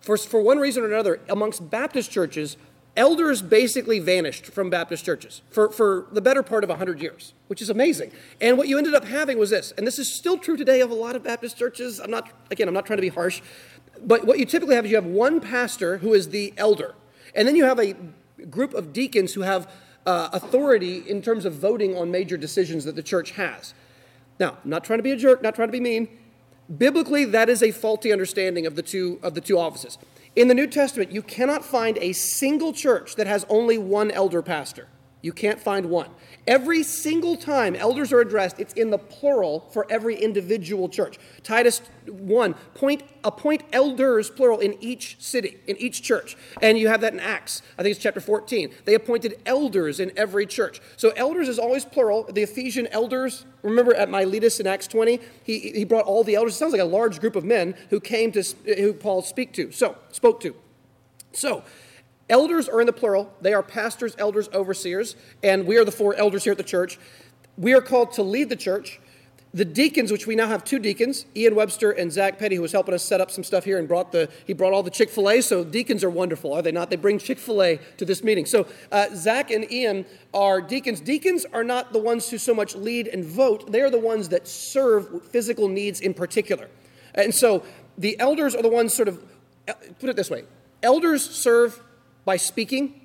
for, 0.00 0.18
for 0.18 0.42
one 0.42 0.58
reason 0.58 0.82
or 0.82 0.86
another, 0.88 1.20
amongst 1.28 1.70
Baptist 1.70 2.10
churches, 2.10 2.58
elders 2.98 3.40
basically 3.40 4.00
vanished 4.00 4.46
from 4.46 4.68
Baptist 4.68 5.04
churches 5.04 5.40
for, 5.50 5.70
for 5.70 6.06
the 6.12 6.20
better 6.20 6.42
part 6.42 6.64
of 6.64 6.70
100 6.70 7.00
years, 7.00 7.32
which 7.46 7.62
is 7.62 7.70
amazing. 7.70 8.10
And 8.40 8.58
what 8.58 8.68
you 8.68 8.76
ended 8.76 8.92
up 8.92 9.04
having 9.04 9.38
was 9.38 9.50
this, 9.50 9.72
and 9.78 9.86
this 9.86 9.98
is 9.98 10.12
still 10.12 10.36
true 10.36 10.56
today 10.56 10.80
of 10.80 10.90
a 10.90 10.94
lot 10.94 11.16
of 11.16 11.22
Baptist 11.22 11.56
churches. 11.56 12.00
I'm 12.00 12.10
not, 12.10 12.28
again, 12.50 12.68
I'm 12.68 12.74
not 12.74 12.86
trying 12.86 12.98
to 12.98 13.02
be 13.02 13.08
harsh, 13.08 13.40
but 14.06 14.26
what 14.26 14.38
you 14.38 14.44
typically 14.44 14.74
have 14.74 14.84
is 14.84 14.90
you 14.90 14.96
have 14.96 15.06
one 15.06 15.40
pastor 15.40 15.98
who 15.98 16.14
is 16.14 16.30
the 16.30 16.54
elder, 16.56 16.94
and 17.34 17.46
then 17.46 17.56
you 17.56 17.64
have 17.64 17.78
a 17.78 17.94
group 18.50 18.74
of 18.74 18.92
deacons 18.92 19.34
who 19.34 19.42
have 19.42 19.70
uh, 20.06 20.30
authority 20.32 21.02
in 21.08 21.20
terms 21.20 21.44
of 21.44 21.54
voting 21.54 21.96
on 21.96 22.10
major 22.10 22.36
decisions 22.36 22.84
that 22.84 22.96
the 22.96 23.02
church 23.02 23.32
has. 23.32 23.74
Now, 24.40 24.56
I'm 24.62 24.70
not 24.70 24.84
trying 24.84 24.98
to 24.98 25.02
be 25.02 25.12
a 25.12 25.16
jerk, 25.16 25.42
not 25.42 25.54
trying 25.54 25.68
to 25.68 25.72
be 25.72 25.80
mean. 25.80 26.08
Biblically, 26.76 27.24
that 27.24 27.48
is 27.48 27.62
a 27.62 27.70
faulty 27.70 28.12
understanding 28.12 28.66
of 28.66 28.76
the 28.76 28.82
two, 28.82 29.18
of 29.22 29.34
the 29.34 29.40
two 29.40 29.58
offices. 29.58 29.98
In 30.36 30.48
the 30.48 30.54
New 30.54 30.66
Testament, 30.66 31.12
you 31.12 31.22
cannot 31.22 31.64
find 31.64 31.98
a 31.98 32.12
single 32.12 32.72
church 32.72 33.16
that 33.16 33.26
has 33.26 33.44
only 33.48 33.78
one 33.78 34.10
elder 34.10 34.42
pastor. 34.42 34.86
You 35.20 35.32
can't 35.32 35.60
find 35.60 35.86
one. 35.86 36.10
Every 36.48 36.82
single 36.82 37.36
time 37.36 37.76
elders 37.76 38.10
are 38.10 38.20
addressed, 38.20 38.58
it's 38.58 38.72
in 38.72 38.88
the 38.88 38.96
plural 38.96 39.68
for 39.70 39.86
every 39.90 40.16
individual 40.16 40.88
church. 40.88 41.18
Titus 41.42 41.82
1, 42.06 42.54
point, 42.72 43.02
appoint 43.22 43.64
elders, 43.70 44.30
plural, 44.30 44.58
in 44.58 44.74
each 44.82 45.20
city, 45.20 45.58
in 45.66 45.76
each 45.76 46.02
church. 46.02 46.38
And 46.62 46.78
you 46.78 46.88
have 46.88 47.02
that 47.02 47.12
in 47.12 47.20
Acts. 47.20 47.60
I 47.78 47.82
think 47.82 47.94
it's 47.94 48.02
chapter 48.02 48.20
14. 48.20 48.70
They 48.86 48.94
appointed 48.94 49.38
elders 49.44 50.00
in 50.00 50.10
every 50.16 50.46
church. 50.46 50.80
So 50.96 51.10
elders 51.10 51.50
is 51.50 51.58
always 51.58 51.84
plural. 51.84 52.24
The 52.24 52.44
Ephesian 52.44 52.86
elders, 52.86 53.44
remember 53.60 53.94
at 53.94 54.08
Miletus 54.08 54.58
in 54.58 54.66
Acts 54.66 54.86
20, 54.86 55.20
he, 55.44 55.58
he 55.58 55.84
brought 55.84 56.06
all 56.06 56.24
the 56.24 56.34
elders. 56.34 56.54
It 56.54 56.56
sounds 56.56 56.72
like 56.72 56.80
a 56.80 56.86
large 56.86 57.20
group 57.20 57.36
of 57.36 57.44
men 57.44 57.74
who 57.90 58.00
came 58.00 58.32
to, 58.32 58.42
who 58.64 58.94
Paul 58.94 59.20
speak 59.20 59.52
to. 59.52 59.70
So, 59.70 59.96
spoke 60.12 60.40
to. 60.40 60.56
So, 61.32 61.62
Elders 62.28 62.68
are 62.68 62.80
in 62.80 62.86
the 62.86 62.92
plural. 62.92 63.32
They 63.40 63.54
are 63.54 63.62
pastors, 63.62 64.14
elders, 64.18 64.48
overseers, 64.52 65.16
and 65.42 65.66
we 65.66 65.78
are 65.78 65.84
the 65.84 65.92
four 65.92 66.14
elders 66.14 66.44
here 66.44 66.52
at 66.52 66.58
the 66.58 66.64
church. 66.64 66.98
We 67.56 67.72
are 67.74 67.80
called 67.80 68.12
to 68.12 68.22
lead 68.22 68.48
the 68.50 68.56
church. 68.56 69.00
The 69.54 69.64
deacons, 69.64 70.12
which 70.12 70.26
we 70.26 70.36
now 70.36 70.46
have 70.46 70.62
two 70.62 70.78
deacons, 70.78 71.24
Ian 71.34 71.54
Webster 71.54 71.90
and 71.90 72.12
Zach 72.12 72.38
Petty, 72.38 72.56
who 72.56 72.62
was 72.62 72.72
helping 72.72 72.92
us 72.92 73.02
set 73.02 73.22
up 73.22 73.30
some 73.30 73.42
stuff 73.42 73.64
here 73.64 73.78
and 73.78 73.88
brought 73.88 74.12
the 74.12 74.28
he 74.46 74.52
brought 74.52 74.74
all 74.74 74.82
the 74.82 74.90
Chick 74.90 75.08
Fil 75.08 75.30
A. 75.30 75.40
So 75.40 75.64
deacons 75.64 76.04
are 76.04 76.10
wonderful, 76.10 76.52
are 76.52 76.60
they 76.60 76.70
not? 76.70 76.90
They 76.90 76.96
bring 76.96 77.18
Chick 77.18 77.38
Fil 77.38 77.62
A 77.62 77.80
to 77.96 78.04
this 78.04 78.22
meeting. 78.22 78.44
So 78.44 78.66
uh, 78.92 79.06
Zach 79.14 79.50
and 79.50 79.70
Ian 79.72 80.04
are 80.34 80.60
deacons. 80.60 81.00
Deacons 81.00 81.46
are 81.50 81.64
not 81.64 81.94
the 81.94 81.98
ones 81.98 82.28
who 82.28 82.36
so 82.36 82.52
much 82.52 82.76
lead 82.76 83.08
and 83.08 83.24
vote; 83.24 83.72
they 83.72 83.80
are 83.80 83.90
the 83.90 83.98
ones 83.98 84.28
that 84.28 84.46
serve 84.46 85.22
physical 85.30 85.66
needs 85.66 86.00
in 86.00 86.12
particular. 86.12 86.68
And 87.14 87.34
so 87.34 87.64
the 87.96 88.20
elders 88.20 88.54
are 88.54 88.62
the 88.62 88.68
ones 88.68 88.92
sort 88.92 89.08
of 89.08 89.24
put 89.98 90.10
it 90.10 90.16
this 90.16 90.28
way: 90.28 90.44
elders 90.82 91.24
serve 91.28 91.82
by 92.24 92.36
speaking. 92.36 93.00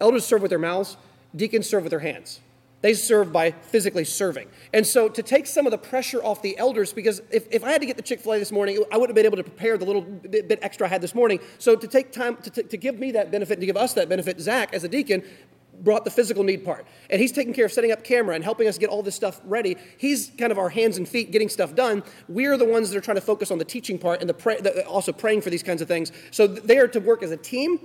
Elders 0.00 0.24
serve 0.24 0.42
with 0.42 0.50
their 0.50 0.58
mouths, 0.58 0.96
deacons 1.34 1.68
serve 1.68 1.84
with 1.84 1.90
their 1.90 2.00
hands. 2.00 2.40
They 2.82 2.94
serve 2.94 3.32
by 3.32 3.52
physically 3.52 4.04
serving. 4.04 4.48
And 4.72 4.84
so 4.84 5.08
to 5.08 5.22
take 5.22 5.46
some 5.46 5.66
of 5.66 5.70
the 5.70 5.78
pressure 5.78 6.22
off 6.22 6.42
the 6.42 6.58
elders, 6.58 6.92
because 6.92 7.22
if, 7.30 7.46
if 7.52 7.62
I 7.62 7.70
had 7.70 7.80
to 7.80 7.86
get 7.86 7.96
the 7.96 8.02
Chick 8.02 8.20
fil 8.20 8.32
A 8.32 8.38
this 8.40 8.50
morning, 8.50 8.82
I 8.90 8.96
wouldn't 8.96 9.10
have 9.10 9.14
been 9.14 9.24
able 9.24 9.36
to 9.36 9.44
prepare 9.44 9.78
the 9.78 9.84
little 9.84 10.02
bit, 10.02 10.48
bit 10.48 10.58
extra 10.62 10.88
I 10.88 10.90
had 10.90 11.00
this 11.00 11.14
morning. 11.14 11.38
So 11.58 11.76
to 11.76 11.86
take 11.86 12.10
time 12.10 12.36
to, 12.38 12.50
to, 12.50 12.62
to 12.64 12.76
give 12.76 12.98
me 12.98 13.12
that 13.12 13.30
benefit 13.30 13.60
to 13.60 13.66
give 13.66 13.76
us 13.76 13.94
that 13.94 14.08
benefit, 14.08 14.40
Zach, 14.40 14.74
as 14.74 14.82
a 14.82 14.88
deacon, 14.88 15.22
brought 15.82 16.04
the 16.04 16.10
physical 16.10 16.44
need 16.44 16.64
part. 16.64 16.86
And 17.10 17.20
he's 17.20 17.32
taking 17.32 17.52
care 17.52 17.66
of 17.66 17.72
setting 17.72 17.92
up 17.92 18.04
camera 18.04 18.34
and 18.34 18.44
helping 18.44 18.68
us 18.68 18.78
get 18.78 18.88
all 18.88 19.02
this 19.02 19.14
stuff 19.14 19.40
ready. 19.44 19.76
He's 19.98 20.30
kind 20.38 20.52
of 20.52 20.58
our 20.58 20.68
hands 20.68 20.96
and 20.96 21.08
feet 21.08 21.30
getting 21.32 21.48
stuff 21.48 21.74
done. 21.74 22.02
We're 22.28 22.56
the 22.56 22.64
ones 22.64 22.90
that 22.90 22.96
are 22.96 23.00
trying 23.02 23.16
to 23.16 23.20
focus 23.20 23.50
on 23.50 23.58
the 23.58 23.64
teaching 23.64 23.98
part 23.98 24.20
and 24.20 24.28
the, 24.28 24.34
pray, 24.34 24.60
the 24.60 24.86
also 24.86 25.12
praying 25.12 25.42
for 25.42 25.50
these 25.50 25.62
kinds 25.62 25.82
of 25.82 25.88
things. 25.88 26.12
So 26.30 26.46
they 26.46 26.78
are 26.78 26.88
to 26.88 27.00
work 27.00 27.22
as 27.22 27.30
a 27.30 27.36
team. 27.36 27.80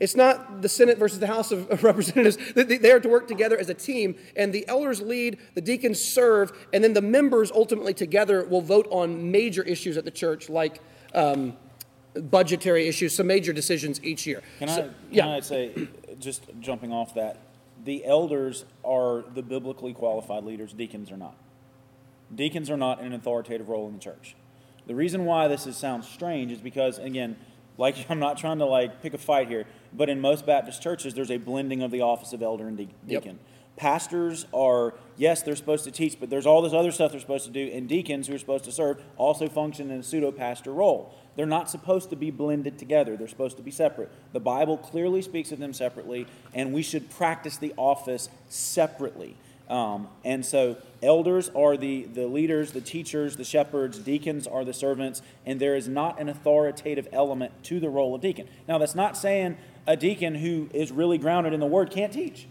It's 0.00 0.16
not 0.16 0.60
the 0.60 0.68
Senate 0.68 0.98
versus 0.98 1.20
the 1.20 1.28
House 1.28 1.52
of 1.52 1.82
Representatives. 1.84 2.36
They 2.54 2.90
are 2.90 2.98
to 2.98 3.08
work 3.08 3.28
together 3.28 3.56
as 3.56 3.68
a 3.68 3.74
team, 3.74 4.16
and 4.34 4.52
the 4.52 4.66
elders 4.66 5.00
lead, 5.00 5.38
the 5.54 5.60
deacons 5.60 6.00
serve, 6.02 6.52
and 6.72 6.82
then 6.82 6.94
the 6.94 7.00
members 7.00 7.52
ultimately 7.52 7.94
together 7.94 8.44
will 8.44 8.60
vote 8.60 8.88
on 8.90 9.30
major 9.30 9.62
issues 9.62 9.96
at 9.96 10.04
the 10.04 10.10
church, 10.10 10.48
like 10.50 10.80
um, 11.14 11.56
budgetary 12.14 12.88
issues, 12.88 13.14
some 13.14 13.28
major 13.28 13.52
decisions 13.52 14.02
each 14.02 14.26
year. 14.26 14.42
Can 14.58 14.68
So- 14.68 14.82
I, 14.82 14.90
yeah. 15.12 15.22
can 15.22 15.32
I 15.32 15.40
say, 15.40 15.88
just 16.24 16.42
jumping 16.60 16.92
off 16.92 17.14
that, 17.14 17.38
the 17.84 18.04
elders 18.04 18.64
are 18.84 19.24
the 19.34 19.42
biblically 19.42 19.92
qualified 19.92 20.44
leaders, 20.44 20.72
deacons 20.72 21.10
are 21.10 21.16
not. 21.16 21.36
Deacons 22.34 22.70
are 22.70 22.76
not 22.76 23.00
in 23.00 23.06
an 23.06 23.12
authoritative 23.12 23.68
role 23.68 23.86
in 23.86 23.94
the 23.94 24.00
church. 24.00 24.34
The 24.86 24.94
reason 24.94 25.24
why 25.24 25.48
this 25.48 25.66
is, 25.66 25.76
sounds 25.76 26.08
strange 26.08 26.52
is 26.52 26.58
because, 26.58 26.98
again, 26.98 27.36
like 27.78 27.96
I'm 28.10 28.18
not 28.18 28.38
trying 28.38 28.58
to 28.58 28.66
like 28.66 29.02
pick 29.02 29.14
a 29.14 29.18
fight 29.18 29.48
here, 29.48 29.66
but 29.92 30.08
in 30.08 30.20
most 30.20 30.46
Baptist 30.46 30.82
churches, 30.82 31.14
there's 31.14 31.30
a 31.30 31.36
blending 31.38 31.82
of 31.82 31.90
the 31.90 32.00
office 32.00 32.32
of 32.32 32.42
elder 32.42 32.66
and 32.66 32.76
de- 32.76 32.88
Yep. 33.06 33.36
Pastors 33.76 34.46
are, 34.54 34.94
yes, 35.16 35.42
they're 35.42 35.56
supposed 35.56 35.84
to 35.84 35.90
teach, 35.90 36.20
but 36.20 36.30
there's 36.30 36.46
all 36.46 36.62
this 36.62 36.72
other 36.72 36.92
stuff 36.92 37.10
they're 37.10 37.20
supposed 37.20 37.46
to 37.46 37.50
do, 37.50 37.70
and 37.72 37.88
deacons 37.88 38.28
who 38.28 38.34
are 38.34 38.38
supposed 38.38 38.64
to 38.64 38.72
serve 38.72 39.02
also 39.16 39.48
function 39.48 39.90
in 39.90 40.00
a 40.00 40.02
pseudo 40.02 40.30
pastor 40.30 40.72
role. 40.72 41.12
They're 41.34 41.46
not 41.46 41.68
supposed 41.68 42.10
to 42.10 42.16
be 42.16 42.30
blended 42.30 42.78
together, 42.78 43.16
they're 43.16 43.26
supposed 43.26 43.56
to 43.56 43.64
be 43.64 43.72
separate. 43.72 44.12
The 44.32 44.40
Bible 44.40 44.78
clearly 44.78 45.22
speaks 45.22 45.50
of 45.50 45.58
them 45.58 45.72
separately, 45.72 46.26
and 46.54 46.72
we 46.72 46.82
should 46.82 47.10
practice 47.10 47.56
the 47.56 47.74
office 47.76 48.28
separately. 48.48 49.36
Um, 49.68 50.08
and 50.24 50.44
so, 50.44 50.76
elders 51.02 51.48
are 51.56 51.76
the, 51.76 52.04
the 52.04 52.26
leaders, 52.26 52.72
the 52.72 52.82
teachers, 52.82 53.36
the 53.36 53.44
shepherds, 53.44 53.98
deacons 53.98 54.46
are 54.46 54.64
the 54.64 54.74
servants, 54.74 55.22
and 55.46 55.58
there 55.58 55.74
is 55.74 55.88
not 55.88 56.20
an 56.20 56.28
authoritative 56.28 57.08
element 57.12 57.52
to 57.64 57.80
the 57.80 57.88
role 57.88 58.14
of 58.14 58.20
deacon. 58.20 58.46
Now, 58.68 58.78
that's 58.78 58.94
not 58.94 59.16
saying 59.16 59.56
a 59.86 59.96
deacon 59.96 60.34
who 60.34 60.68
is 60.74 60.92
really 60.92 61.18
grounded 61.18 61.54
in 61.54 61.60
the 61.60 61.66
word 61.66 61.90
can't 61.90 62.12
teach. 62.12 62.46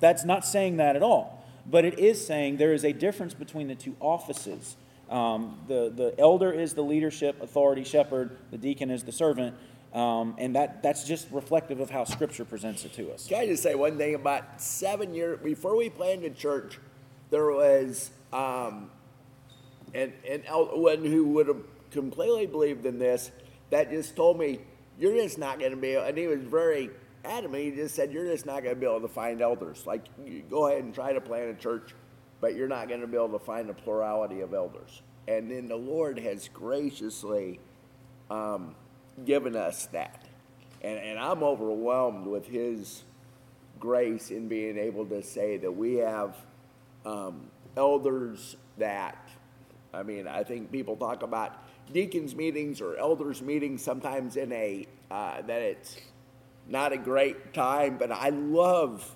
That's 0.00 0.24
not 0.24 0.44
saying 0.44 0.76
that 0.78 0.96
at 0.96 1.02
all. 1.02 1.44
But 1.66 1.84
it 1.84 1.98
is 1.98 2.24
saying 2.24 2.56
there 2.56 2.72
is 2.72 2.84
a 2.84 2.92
difference 2.92 3.34
between 3.34 3.68
the 3.68 3.74
two 3.74 3.94
offices. 4.00 4.76
Um, 5.10 5.58
the, 5.68 5.92
the 5.94 6.14
elder 6.18 6.52
is 6.52 6.74
the 6.74 6.82
leadership, 6.82 7.42
authority, 7.42 7.84
shepherd, 7.84 8.36
the 8.50 8.58
deacon 8.58 8.90
is 8.90 9.04
the 9.04 9.12
servant. 9.12 9.54
Um, 9.92 10.34
and 10.38 10.54
that, 10.54 10.82
that's 10.82 11.04
just 11.04 11.30
reflective 11.30 11.80
of 11.80 11.90
how 11.90 12.04
Scripture 12.04 12.44
presents 12.44 12.84
it 12.84 12.92
to 12.94 13.10
us. 13.12 13.26
Can 13.26 13.38
I 13.38 13.46
just 13.46 13.62
say 13.62 13.74
one 13.74 13.96
thing? 13.96 14.14
About 14.14 14.60
seven 14.60 15.14
years 15.14 15.40
before 15.42 15.76
we 15.76 15.88
planned 15.88 16.20
planted 16.20 16.36
church, 16.36 16.78
there 17.30 17.50
was 17.50 18.10
um, 18.32 18.90
an, 19.94 20.12
an 20.28 20.42
one 20.42 21.04
who 21.04 21.24
would 21.28 21.48
have 21.48 21.62
completely 21.90 22.46
believed 22.46 22.84
in 22.84 22.98
this 22.98 23.30
that 23.70 23.90
just 23.90 24.14
told 24.14 24.38
me, 24.38 24.60
You're 24.98 25.14
just 25.14 25.38
not 25.38 25.58
going 25.58 25.70
to 25.70 25.76
be 25.76 25.94
and 25.94 26.16
he 26.16 26.26
was 26.26 26.40
very 26.40 26.90
adamant. 27.28 27.62
He 27.62 27.70
just 27.70 27.94
said, 27.94 28.12
You're 28.12 28.26
just 28.26 28.46
not 28.46 28.62
going 28.62 28.74
to 28.74 28.80
be 28.80 28.86
able 28.86 29.00
to 29.00 29.08
find 29.08 29.40
elders. 29.40 29.86
Like, 29.86 30.04
go 30.48 30.68
ahead 30.68 30.82
and 30.82 30.94
try 30.94 31.12
to 31.12 31.20
plant 31.20 31.50
a 31.50 31.54
church, 31.54 31.94
but 32.40 32.54
you're 32.54 32.68
not 32.68 32.88
going 32.88 33.00
to 33.00 33.06
be 33.06 33.16
able 33.16 33.38
to 33.38 33.44
find 33.44 33.70
a 33.70 33.74
plurality 33.74 34.40
of 34.40 34.54
elders. 34.54 35.02
And 35.26 35.50
then 35.50 35.68
the 35.68 35.76
Lord 35.76 36.18
has 36.18 36.48
graciously 36.48 37.60
um, 38.30 38.74
given 39.24 39.56
us 39.56 39.86
that. 39.86 40.24
And, 40.82 40.98
and 40.98 41.18
I'm 41.18 41.42
overwhelmed 41.42 42.26
with 42.26 42.46
His 42.46 43.04
grace 43.78 44.30
in 44.30 44.48
being 44.48 44.78
able 44.78 45.06
to 45.06 45.22
say 45.22 45.56
that 45.58 45.70
we 45.70 45.96
have 45.96 46.36
um, 47.04 47.50
elders 47.76 48.56
that, 48.78 49.28
I 49.92 50.02
mean, 50.02 50.26
I 50.26 50.44
think 50.44 50.70
people 50.72 50.96
talk 50.96 51.22
about 51.22 51.64
deacons 51.92 52.34
meetings 52.34 52.80
or 52.80 52.96
elders 52.96 53.40
meetings 53.40 53.82
sometimes 53.82 54.36
in 54.36 54.52
a, 54.52 54.86
uh, 55.10 55.42
that 55.42 55.62
it's 55.62 55.96
not 56.68 56.92
a 56.92 56.98
great 56.98 57.54
time, 57.54 57.96
but 57.98 58.12
I 58.12 58.28
love 58.28 59.14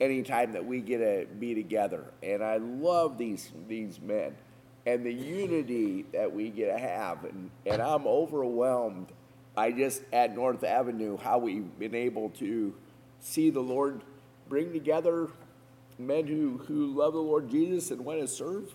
any 0.00 0.22
time 0.22 0.52
that 0.52 0.64
we 0.64 0.80
get 0.80 0.98
to 0.98 1.26
be 1.38 1.54
together. 1.54 2.04
And 2.22 2.42
I 2.42 2.56
love 2.58 3.18
these, 3.18 3.50
these 3.68 4.00
men 4.00 4.34
and 4.86 5.04
the 5.04 5.12
unity 5.12 6.06
that 6.12 6.32
we 6.32 6.50
get 6.50 6.72
to 6.72 6.78
have. 6.78 7.24
And, 7.24 7.50
and 7.66 7.82
I'm 7.82 8.06
overwhelmed. 8.06 9.12
I 9.56 9.72
just 9.72 10.02
at 10.12 10.34
North 10.34 10.64
Avenue 10.64 11.18
how 11.18 11.38
we've 11.38 11.78
been 11.78 11.94
able 11.94 12.30
to 12.30 12.74
see 13.20 13.50
the 13.50 13.60
Lord 13.60 14.02
bring 14.48 14.72
together 14.72 15.28
men 15.98 16.26
who, 16.26 16.58
who 16.66 16.86
love 16.86 17.12
the 17.12 17.20
Lord 17.20 17.50
Jesus 17.50 17.90
and 17.90 18.04
want 18.04 18.20
to 18.20 18.28
serve 18.28 18.74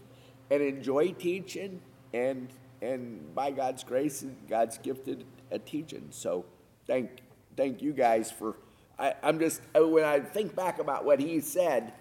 and 0.52 0.62
enjoy 0.62 1.12
teaching 1.12 1.82
and 2.14 2.50
and 2.82 3.34
by 3.34 3.52
God's 3.52 3.84
grace 3.84 4.22
and 4.22 4.36
God's 4.48 4.78
gifted 4.78 5.26
at 5.52 5.66
teaching. 5.66 6.08
So 6.12 6.46
thank 6.86 7.10
thank 7.56 7.82
you 7.82 7.94
guys 7.94 8.32
for 8.32 8.56
I, 8.98 9.14
I'm 9.24 9.40
just 9.40 9.62
when 9.76 10.04
I 10.04 10.20
think 10.20 10.56
back 10.56 10.80
about 10.80 11.06
what 11.06 11.20
he 11.20 11.40
said 11.42 11.94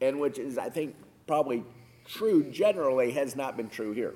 and 0.00 0.20
which 0.20 0.38
is 0.38 0.58
I 0.58 0.68
think 0.68 0.96
probably 1.26 1.64
true 2.04 2.44
generally 2.50 3.12
has 3.12 3.36
not 3.36 3.56
been 3.56 3.68
true 3.68 3.92
here. 3.92 4.14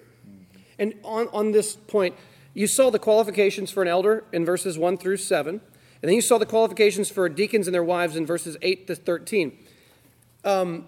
And 0.79 0.95
on, 1.03 1.29
on 1.33 1.53
this 1.53 1.75
point, 1.75 2.15
you 2.55 2.67
saw 2.67 2.91
the 2.91 2.99
qualifications 2.99 3.71
for 3.71 3.83
an 3.83 3.89
elder 3.89 4.25
in 4.33 4.45
verses 4.45 4.79
1 4.79 4.99
through 4.99 5.17
7, 5.17 5.55
and 5.55 5.63
then 6.03 6.15
you 6.15 6.21
saw 6.21 6.39
the 6.39 6.47
qualifications 6.47 7.11
for 7.11 7.29
deacons 7.29 7.67
and 7.67 7.75
their 7.75 7.85
wives 7.85 8.15
in 8.17 8.25
verses 8.25 8.57
8 8.63 8.87
to 8.87 8.95
13. 8.95 9.59
Um, 10.45 10.87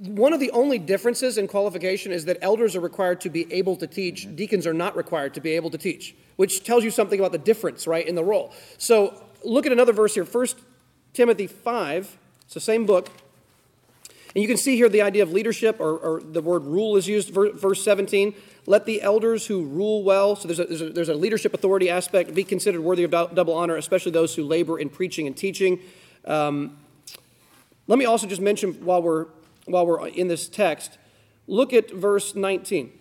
one 0.00 0.32
of 0.32 0.40
the 0.40 0.50
only 0.52 0.78
differences 0.78 1.36
in 1.36 1.46
qualification 1.46 2.10
is 2.10 2.24
that 2.24 2.38
elders 2.40 2.74
are 2.74 2.80
required 2.80 3.20
to 3.20 3.28
be 3.28 3.52
able 3.52 3.76
to 3.76 3.86
teach, 3.86 4.34
deacons 4.34 4.66
are 4.66 4.72
not 4.72 4.96
required 4.96 5.34
to 5.34 5.40
be 5.40 5.50
able 5.50 5.68
to 5.70 5.78
teach, 5.78 6.14
which 6.36 6.64
tells 6.64 6.84
you 6.84 6.90
something 6.90 7.20
about 7.20 7.32
the 7.32 7.38
difference, 7.38 7.86
right, 7.86 8.06
in 8.06 8.14
the 8.14 8.24
role. 8.24 8.52
So 8.78 9.22
look 9.44 9.66
at 9.66 9.72
another 9.72 9.92
verse 9.92 10.14
here, 10.14 10.24
1 10.24 10.46
Timothy 11.12 11.46
5, 11.46 12.18
it's 12.44 12.54
the 12.54 12.60
same 12.60 12.86
book. 12.86 13.10
And 14.34 14.40
you 14.40 14.48
can 14.48 14.56
see 14.56 14.76
here 14.76 14.88
the 14.88 15.02
idea 15.02 15.22
of 15.22 15.32
leadership, 15.32 15.80
or, 15.80 15.98
or 15.98 16.20
the 16.20 16.40
word 16.40 16.64
rule 16.64 16.96
is 16.96 17.06
used, 17.06 17.30
verse 17.30 17.82
17. 17.82 18.32
Let 18.64 18.86
the 18.86 19.02
elders 19.02 19.46
who 19.46 19.64
rule 19.64 20.02
well, 20.02 20.36
so 20.36 20.46
there's 20.46 20.60
a, 20.60 20.64
there's 20.64 20.80
a, 20.80 20.90
there's 20.90 21.08
a 21.08 21.14
leadership 21.14 21.52
authority 21.52 21.90
aspect, 21.90 22.32
be 22.32 22.44
considered 22.44 22.80
worthy 22.80 23.02
of 23.02 23.10
dou- 23.10 23.28
double 23.34 23.54
honor, 23.54 23.76
especially 23.76 24.12
those 24.12 24.34
who 24.34 24.44
labor 24.44 24.78
in 24.78 24.88
preaching 24.88 25.26
and 25.26 25.36
teaching. 25.36 25.80
Um, 26.24 26.78
let 27.88 27.98
me 27.98 28.04
also 28.04 28.26
just 28.26 28.40
mention 28.40 28.74
while 28.84 29.02
we're, 29.02 29.26
while 29.66 29.86
we're 29.86 30.08
in 30.08 30.28
this 30.28 30.48
text, 30.48 30.98
look 31.46 31.72
at 31.72 31.90
verse 31.90 32.34
19. 32.34 32.92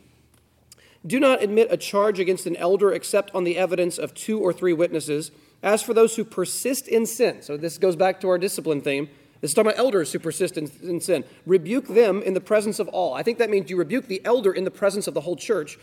Do 1.05 1.19
not 1.19 1.41
admit 1.41 1.67
a 1.71 1.77
charge 1.77 2.19
against 2.19 2.45
an 2.45 2.57
elder 2.57 2.91
except 2.91 3.33
on 3.33 3.45
the 3.45 3.57
evidence 3.57 3.97
of 3.97 4.13
two 4.13 4.39
or 4.39 4.51
three 4.51 4.73
witnesses. 4.73 5.31
As 5.63 5.81
for 5.81 5.93
those 5.93 6.15
who 6.15 6.23
persist 6.23 6.87
in 6.87 7.05
sin, 7.05 7.41
so 7.41 7.57
this 7.57 7.77
goes 7.77 7.95
back 7.95 8.19
to 8.21 8.29
our 8.29 8.37
discipline 8.37 8.81
theme. 8.81 9.09
This 9.41 9.51
is 9.51 9.55
talking 9.55 9.71
about 9.71 9.79
elders 9.79 10.11
who 10.11 10.19
persist 10.19 10.57
in, 10.57 10.69
in 10.83 10.99
sin. 10.99 11.23
Rebuke 11.45 11.87
them 11.87 12.21
in 12.21 12.33
the 12.33 12.41
presence 12.41 12.79
of 12.79 12.89
all. 12.89 13.13
I 13.13 13.23
think 13.23 13.37
that 13.37 13.49
means 13.49 13.69
you 13.69 13.77
rebuke 13.77 14.07
the 14.07 14.23
elder 14.25 14.51
in 14.51 14.65
the 14.65 14.71
presence 14.71 15.07
of 15.07 15.13
the 15.13 15.21
whole 15.21 15.37
church. 15.37 15.79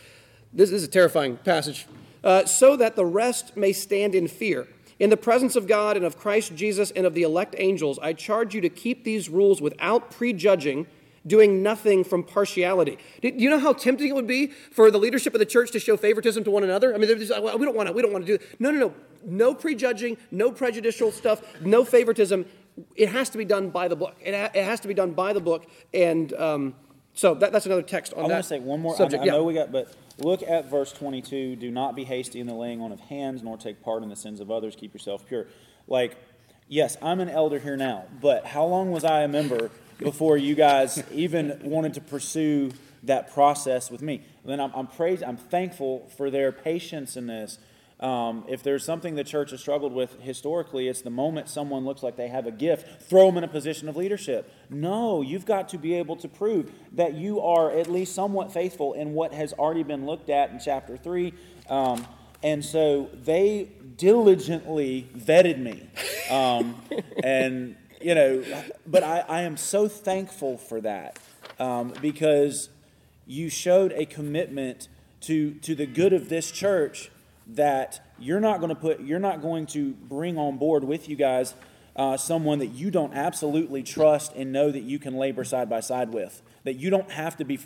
This, 0.53 0.69
this 0.69 0.83
is 0.83 0.87
a 0.87 0.91
terrifying 0.91 1.37
passage. 1.37 1.87
Uh, 2.23 2.45
so 2.45 2.75
that 2.75 2.95
the 2.95 3.05
rest 3.05 3.57
may 3.57 3.73
stand 3.73 4.13
in 4.13 4.27
fear. 4.27 4.67
In 4.99 5.09
the 5.11 5.17
presence 5.17 5.55
of 5.55 5.67
God 5.67 5.95
and 5.95 6.05
of 6.05 6.17
Christ 6.17 6.55
Jesus 6.55 6.91
and 6.91 7.05
of 7.05 7.13
the 7.13 7.23
elect 7.23 7.55
angels, 7.57 7.99
I 7.99 8.13
charge 8.13 8.55
you 8.55 8.61
to 8.61 8.69
keep 8.69 9.03
these 9.03 9.29
rules 9.29 9.61
without 9.61 10.09
prejudging, 10.09 10.87
doing 11.25 11.61
nothing 11.61 12.03
from 12.03 12.23
partiality. 12.23 12.97
Do 13.21 13.31
you 13.35 13.49
know 13.49 13.59
how 13.59 13.73
tempting 13.73 14.07
it 14.09 14.15
would 14.15 14.27
be 14.27 14.47
for 14.71 14.89
the 14.89 14.97
leadership 14.97 15.35
of 15.35 15.39
the 15.39 15.45
church 15.45 15.71
to 15.71 15.79
show 15.79 15.97
favoritism 15.97 16.43
to 16.45 16.51
one 16.51 16.63
another? 16.63 16.95
I 16.95 16.97
mean, 16.97 17.09
just, 17.19 17.31
"Well, 17.31 17.57
we 17.59 17.65
don't 17.65 17.75
want 17.75 17.87
to. 17.87 17.93
We 17.93 18.01
don't 18.01 18.11
want 18.11 18.25
to 18.25 18.37
do. 18.37 18.43
It. 18.43 18.59
No, 18.59 18.71
no, 18.71 18.79
no. 18.79 18.93
No 19.23 19.53
prejudging. 19.53 20.17
No 20.31 20.51
prejudicial 20.51 21.11
stuff. 21.11 21.41
No 21.61 21.83
favoritism. 21.83 22.45
It 22.95 23.09
has 23.09 23.29
to 23.31 23.37
be 23.37 23.45
done 23.45 23.69
by 23.69 23.87
the 23.87 23.95
book. 23.95 24.15
It, 24.23 24.33
ha- 24.33 24.51
it 24.53 24.63
has 24.63 24.79
to 24.81 24.87
be 24.87 24.93
done 24.93 25.11
by 25.11 25.33
the 25.33 25.41
book. 25.41 25.65
And 25.93 26.31
um, 26.33 26.75
so 27.13 27.33
that, 27.35 27.51
that's 27.51 27.65
another 27.65 27.81
text 27.81 28.13
on 28.13 28.25
I 28.25 28.27
that. 28.29 28.33
I 28.33 28.35
want 28.35 28.43
to 28.43 28.49
say 28.49 28.59
one 28.59 28.79
more. 28.79 28.93
I- 28.93 28.97
subject. 28.97 29.23
I, 29.23 29.25
yeah. 29.25 29.31
know 29.33 29.43
we 29.43 29.53
got, 29.53 29.71
but 29.71 29.93
look 30.19 30.43
at 30.43 30.69
verse 30.69 30.91
22. 30.91 31.55
Do 31.55 31.71
not 31.71 31.95
be 31.95 32.03
hasty 32.03 32.39
in 32.39 32.47
the 32.47 32.53
laying 32.53 32.81
on 32.81 32.91
of 32.91 32.99
hands, 33.01 33.43
nor 33.43 33.57
take 33.57 33.81
part 33.81 34.03
in 34.03 34.09
the 34.09 34.15
sins 34.15 34.39
of 34.39 34.51
others. 34.51 34.75
Keep 34.75 34.93
yourself 34.93 35.25
pure. 35.27 35.47
Like, 35.87 36.17
yes, 36.67 36.97
I'm 37.01 37.19
an 37.19 37.29
elder 37.29 37.59
here 37.59 37.77
now, 37.77 38.05
but 38.21 38.45
how 38.45 38.65
long 38.65 38.91
was 38.91 39.03
I 39.03 39.21
a 39.21 39.27
member 39.27 39.71
before 39.99 40.37
you 40.37 40.55
guys 40.55 41.03
even 41.11 41.59
wanted 41.63 41.93
to 41.95 42.01
pursue 42.01 42.71
that 43.03 43.33
process 43.33 43.89
with 43.89 44.01
me? 44.01 44.15
And 44.43 44.51
then 44.51 44.59
I'm, 44.59 44.71
I'm 44.75 44.87
praised. 44.87 45.23
I'm 45.23 45.37
thankful 45.37 46.09
for 46.17 46.29
their 46.29 46.51
patience 46.51 47.15
in 47.15 47.27
this. 47.27 47.59
Um, 47.99 48.45
if 48.47 48.61
there's 48.61 48.85
something 48.85 49.15
the 49.15 49.23
church 49.23 49.49
has 49.51 49.59
struggled 49.59 49.91
with 49.91 50.21
historically, 50.21 50.87
it's 50.87 51.01
the 51.01 51.09
moment 51.09 51.49
someone 51.49 51.83
looks 51.83 52.03
like 52.03 52.15
they 52.15 52.27
have 52.27 52.45
a 52.45 52.51
gift, 52.51 53.01
throw 53.01 53.25
them 53.25 53.37
in 53.37 53.43
a 53.43 53.47
position 53.47 53.89
of 53.89 53.95
leadership. 53.95 54.51
No, 54.69 55.23
you've 55.23 55.47
got 55.47 55.69
to 55.69 55.79
be 55.79 55.95
able 55.95 56.15
to 56.17 56.27
prove 56.27 56.71
that 56.93 57.15
you 57.15 57.41
are 57.41 57.71
at 57.71 57.89
least 57.89 58.13
somewhat 58.13 58.53
faithful 58.53 58.93
in 58.93 59.13
what 59.13 59.33
has 59.33 59.51
already 59.53 59.81
been 59.81 60.05
looked 60.05 60.29
at 60.29 60.51
in 60.51 60.59
chapter 60.59 60.95
3. 60.95 61.33
Um, 61.69 62.05
and 62.43 62.63
so 62.63 63.09
they 63.23 63.71
diligently 63.97 65.09
vetted 65.17 65.57
me. 65.57 65.89
Um, 66.29 66.79
and, 67.23 67.75
you 67.99 68.13
know, 68.13 68.43
but 68.85 69.03
I, 69.03 69.25
I 69.27 69.41
am 69.41 69.57
so 69.57 69.87
thankful 69.87 70.59
for 70.59 70.81
that 70.81 71.17
um, 71.57 71.93
because 71.99 72.69
you 73.25 73.49
showed 73.49 73.91
a 73.93 74.05
commitment 74.05 74.87
to, 75.21 75.55
to 75.55 75.73
the 75.73 75.87
good 75.87 76.13
of 76.13 76.29
this 76.29 76.51
church 76.51 77.09
that 77.49 78.01
you're 78.19 78.39
not 78.39 78.59
going 78.59 78.69
to 78.69 78.75
put 78.75 79.01
you're 79.01 79.19
not 79.19 79.41
going 79.41 79.65
to 79.67 79.91
bring 79.93 80.37
on 80.37 80.57
board 80.57 80.83
with 80.83 81.07
you 81.07 81.15
guys 81.15 81.53
uh, 81.97 82.15
someone 82.15 82.59
that 82.59 82.67
you 82.67 82.91
don't 82.91 83.13
absolutely 83.13 83.81
trust 83.81 84.31
and 84.35 84.53
know 84.53 84.71
that 84.71 84.83
you 84.83 84.99
can 84.99 85.15
labor 85.15 85.43
side 85.43 85.67
by 85.67 85.79
side 85.79 86.13
with. 86.13 86.43
That 86.63 86.73
you 86.73 86.89
don't 86.89 87.09
have 87.11 87.37
to 87.37 87.45
be 87.45 87.57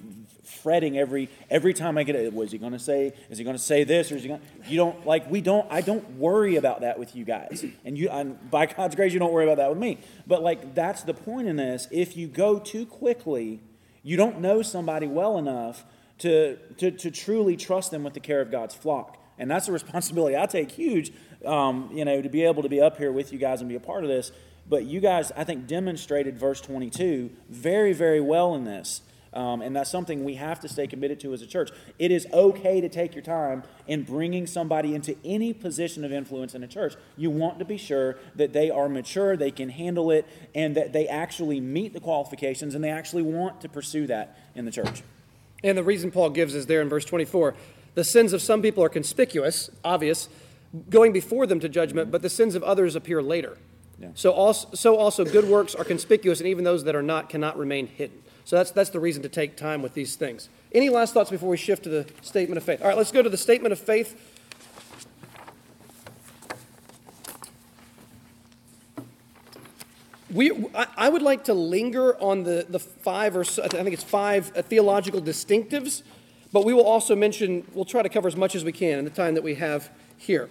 fretting 0.43 0.97
every 0.97 1.29
every 1.49 1.73
time 1.73 1.97
I 1.97 2.03
get 2.03 2.15
it. 2.15 2.33
Was 2.33 2.51
he 2.51 2.57
going 2.57 2.71
to 2.71 2.79
say? 2.79 3.13
Is 3.29 3.37
he 3.37 3.43
going 3.43 3.55
to 3.55 3.61
say 3.61 3.83
this 3.83 4.11
or 4.11 4.15
is 4.15 4.21
he 4.21 4.29
going? 4.29 4.41
You 4.67 4.77
don't 4.77 5.05
like 5.05 5.29
we 5.29 5.41
don't. 5.41 5.69
I 5.71 5.81
don't 5.81 6.17
worry 6.17 6.55
about 6.55 6.81
that 6.81 6.97
with 6.97 7.15
you 7.15 7.25
guys, 7.25 7.65
and 7.83 7.97
you. 7.97 8.09
By 8.49 8.67
God's 8.67 8.95
grace, 8.95 9.11
you 9.11 9.19
don't 9.19 9.33
worry 9.33 9.45
about 9.45 9.57
that 9.57 9.69
with 9.69 9.79
me. 9.79 9.97
But 10.27 10.43
like 10.43 10.75
that's 10.75 11.03
the 11.03 11.15
point 11.15 11.47
in 11.47 11.55
this. 11.55 11.87
If 11.91 12.15
you 12.15 12.27
go 12.27 12.59
too 12.59 12.85
quickly, 12.85 13.59
you 14.03 14.17
don't 14.17 14.39
know 14.39 14.61
somebody 14.61 15.07
well 15.07 15.37
enough 15.37 15.83
to 16.19 16.57
to, 16.77 16.91
to 16.91 17.11
truly 17.11 17.57
trust 17.57 17.89
them 17.89 18.03
with 18.03 18.13
the 18.13 18.19
care 18.19 18.39
of 18.39 18.51
God's 18.51 18.75
flock, 18.75 19.17
and 19.37 19.49
that's 19.49 19.67
a 19.67 19.71
responsibility 19.71 20.37
I 20.37 20.45
take 20.45 20.71
huge. 20.71 21.11
Um, 21.45 21.89
you 21.91 22.05
know, 22.05 22.21
to 22.21 22.29
be 22.29 22.43
able 22.43 22.61
to 22.61 22.69
be 22.69 22.79
up 22.79 22.97
here 22.97 23.11
with 23.11 23.33
you 23.33 23.39
guys 23.39 23.61
and 23.61 23.69
be 23.69 23.75
a 23.75 23.79
part 23.79 24.03
of 24.03 24.09
this 24.09 24.31
but 24.71 24.85
you 24.85 25.01
guys, 25.01 25.31
I 25.35 25.43
think, 25.43 25.67
demonstrated 25.67 26.37
verse 26.37 26.61
22 26.61 27.29
very, 27.49 27.91
very 27.91 28.21
well 28.21 28.55
in 28.55 28.63
this. 28.63 29.01
Um, 29.33 29.61
and 29.61 29.73
that's 29.73 29.89
something 29.89 30.25
we 30.25 30.35
have 30.35 30.59
to 30.59 30.67
stay 30.67 30.87
committed 30.87 31.19
to 31.21 31.33
as 31.33 31.41
a 31.41 31.47
church. 31.47 31.71
It 31.99 32.11
is 32.11 32.27
okay 32.33 32.81
to 32.81 32.89
take 32.89 33.15
your 33.15 33.21
time 33.21 33.63
in 33.87 34.03
bringing 34.03 34.45
somebody 34.45 34.93
into 34.93 35.15
any 35.23 35.53
position 35.53 36.03
of 36.03 36.11
influence 36.11 36.53
in 36.53 36.63
a 36.63 36.67
church. 36.67 36.95
You 37.15 37.29
want 37.29 37.59
to 37.59 37.65
be 37.65 37.77
sure 37.77 38.17
that 38.35 38.51
they 38.51 38.69
are 38.69 38.89
mature, 38.89 39.37
they 39.37 39.51
can 39.51 39.69
handle 39.69 40.11
it, 40.11 40.25
and 40.53 40.75
that 40.75 40.91
they 40.91 41.07
actually 41.07 41.61
meet 41.61 41.93
the 41.93 42.01
qualifications 42.01 42.75
and 42.75 42.83
they 42.83 42.89
actually 42.89 43.23
want 43.23 43.61
to 43.61 43.69
pursue 43.69 44.07
that 44.07 44.37
in 44.53 44.65
the 44.65 44.71
church. 44.71 45.01
And 45.63 45.77
the 45.77 45.83
reason 45.83 46.11
Paul 46.11 46.31
gives 46.31 46.53
is 46.53 46.65
there 46.65 46.81
in 46.81 46.89
verse 46.89 47.05
24 47.05 47.55
the 47.93 48.03
sins 48.03 48.33
of 48.33 48.41
some 48.41 48.61
people 48.61 48.83
are 48.83 48.89
conspicuous, 48.89 49.69
obvious, 49.83 50.29
going 50.89 51.11
before 51.11 51.45
them 51.45 51.59
to 51.59 51.69
judgment, 51.69 52.11
but 52.11 52.21
the 52.21 52.29
sins 52.29 52.55
of 52.55 52.63
others 52.63 52.95
appear 52.95 53.21
later. 53.21 53.57
Yeah. 53.99 54.09
So, 54.15 54.31
also, 54.31 54.69
so 54.73 54.97
also 54.97 55.25
good 55.25 55.45
works 55.45 55.75
are 55.75 55.83
conspicuous, 55.83 56.39
and 56.39 56.47
even 56.47 56.63
those 56.63 56.85
that 56.85 56.95
are 56.95 57.03
not 57.03 57.29
cannot 57.29 57.57
remain 57.57 57.87
hidden. 57.87 58.23
So 58.45 58.55
that's, 58.55 58.71
that's 58.71 58.89
the 58.89 58.99
reason 58.99 59.21
to 59.23 59.29
take 59.29 59.55
time 59.55 59.81
with 59.81 59.93
these 59.93 60.15
things. 60.15 60.49
Any 60.71 60.89
last 60.89 61.13
thoughts 61.13 61.29
before 61.29 61.49
we 61.49 61.57
shift 61.57 61.83
to 61.83 61.89
the 61.89 62.07
statement 62.21 62.57
of 62.57 62.63
faith? 62.63 62.81
All 62.81 62.87
right, 62.87 62.97
let's 62.97 63.11
go 63.11 63.21
to 63.21 63.29
the 63.29 63.37
statement 63.37 63.73
of 63.73 63.79
faith. 63.79 64.19
We, 70.31 70.51
I, 70.73 70.87
I 70.95 71.09
would 71.09 71.21
like 71.21 71.43
to 71.45 71.53
linger 71.53 72.19
on 72.21 72.43
the, 72.43 72.65
the 72.67 72.79
five 72.79 73.35
or 73.35 73.43
so, 73.43 73.63
I 73.63 73.67
think 73.67 73.93
it's 73.93 74.03
five 74.03 74.51
uh, 74.55 74.61
theological 74.61 75.21
distinctives, 75.21 76.03
but 76.53 76.65
we 76.65 76.73
will 76.73 76.85
also 76.85 77.15
mention, 77.15 77.65
we'll 77.73 77.85
try 77.85 78.01
to 78.01 78.09
cover 78.09 78.27
as 78.27 78.35
much 78.35 78.55
as 78.55 78.63
we 78.63 78.71
can 78.71 78.99
in 78.99 79.05
the 79.05 79.11
time 79.11 79.35
that 79.35 79.43
we 79.43 79.55
have 79.55 79.89
here. 80.17 80.49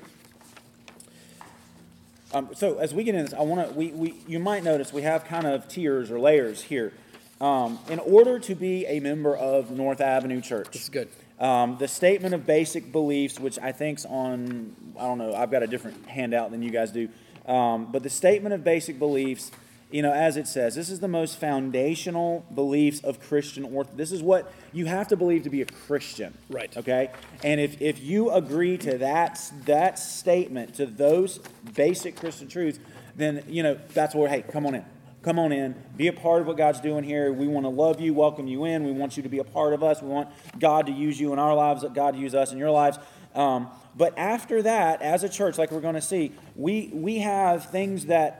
Um, 2.32 2.50
so 2.54 2.78
as 2.78 2.94
we 2.94 3.02
get 3.02 3.14
into 3.14 3.30
this, 3.30 3.38
I 3.38 3.42
want 3.42 3.68
to, 3.68 3.74
we, 3.74 3.88
we, 3.88 4.14
you 4.28 4.38
might 4.38 4.62
notice 4.62 4.92
we 4.92 5.02
have 5.02 5.24
kind 5.24 5.46
of 5.46 5.68
tiers 5.68 6.10
or 6.10 6.20
layers 6.20 6.62
here. 6.62 6.92
Um, 7.40 7.78
in 7.88 7.98
order 8.00 8.38
to 8.38 8.54
be 8.54 8.86
a 8.86 9.00
member 9.00 9.34
of 9.34 9.70
North 9.70 10.00
Avenue 10.00 10.40
Church, 10.40 10.68
this 10.72 10.82
is 10.82 10.88
good. 10.90 11.08
Um, 11.40 11.76
the 11.78 11.88
statement 11.88 12.34
of 12.34 12.46
basic 12.46 12.92
beliefs, 12.92 13.40
which 13.40 13.58
I 13.58 13.72
think's 13.72 14.04
on, 14.04 14.76
I 14.98 15.04
don't 15.04 15.18
know, 15.18 15.34
I've 15.34 15.50
got 15.50 15.62
a 15.62 15.66
different 15.66 16.06
handout 16.06 16.50
than 16.50 16.62
you 16.62 16.70
guys 16.70 16.92
do, 16.92 17.08
um, 17.46 17.90
but 17.90 18.02
the 18.02 18.10
statement 18.10 18.54
of 18.54 18.62
basic 18.62 18.98
beliefs 18.98 19.50
you 19.90 20.02
know, 20.02 20.12
as 20.12 20.36
it 20.36 20.46
says, 20.46 20.74
this 20.74 20.88
is 20.88 21.00
the 21.00 21.08
most 21.08 21.38
foundational 21.38 22.44
beliefs 22.54 23.00
of 23.00 23.20
Christian 23.20 23.64
orthodoxy. 23.64 23.96
This 23.96 24.12
is 24.12 24.22
what 24.22 24.52
you 24.72 24.86
have 24.86 25.08
to 25.08 25.16
believe 25.16 25.42
to 25.44 25.50
be 25.50 25.62
a 25.62 25.66
Christian. 25.66 26.36
Right. 26.48 26.74
Okay? 26.76 27.10
And 27.42 27.60
if, 27.60 27.80
if 27.82 28.00
you 28.00 28.30
agree 28.30 28.78
to 28.78 28.98
that, 28.98 29.40
that 29.66 29.98
statement, 29.98 30.74
to 30.76 30.86
those 30.86 31.40
basic 31.74 32.16
Christian 32.16 32.48
truths, 32.48 32.78
then, 33.16 33.44
you 33.48 33.62
know, 33.62 33.78
that's 33.92 34.14
where, 34.14 34.28
hey, 34.28 34.42
come 34.42 34.64
on 34.66 34.76
in. 34.76 34.84
Come 35.22 35.38
on 35.38 35.52
in. 35.52 35.74
Be 35.96 36.06
a 36.06 36.12
part 36.12 36.40
of 36.40 36.46
what 36.46 36.56
God's 36.56 36.80
doing 36.80 37.04
here. 37.04 37.32
We 37.32 37.46
want 37.46 37.64
to 37.66 37.70
love 37.70 38.00
you, 38.00 38.14
welcome 38.14 38.46
you 38.46 38.64
in. 38.64 38.84
We 38.84 38.92
want 38.92 39.16
you 39.16 39.22
to 39.22 39.28
be 39.28 39.38
a 39.38 39.44
part 39.44 39.74
of 39.74 39.82
us. 39.82 40.00
We 40.00 40.08
want 40.08 40.28
God 40.58 40.86
to 40.86 40.92
use 40.92 41.20
you 41.20 41.32
in 41.32 41.38
our 41.38 41.54
lives, 41.54 41.84
God 41.92 42.12
to 42.12 42.18
use 42.18 42.34
us 42.34 42.52
in 42.52 42.58
your 42.58 42.70
lives. 42.70 42.98
Um, 43.34 43.68
but 43.96 44.16
after 44.16 44.62
that, 44.62 45.02
as 45.02 45.22
a 45.24 45.28
church, 45.28 45.58
like 45.58 45.72
we're 45.72 45.80
going 45.80 45.94
to 45.94 46.00
see, 46.00 46.32
we, 46.56 46.90
we 46.92 47.18
have 47.18 47.70
things 47.70 48.06
that 48.06 48.39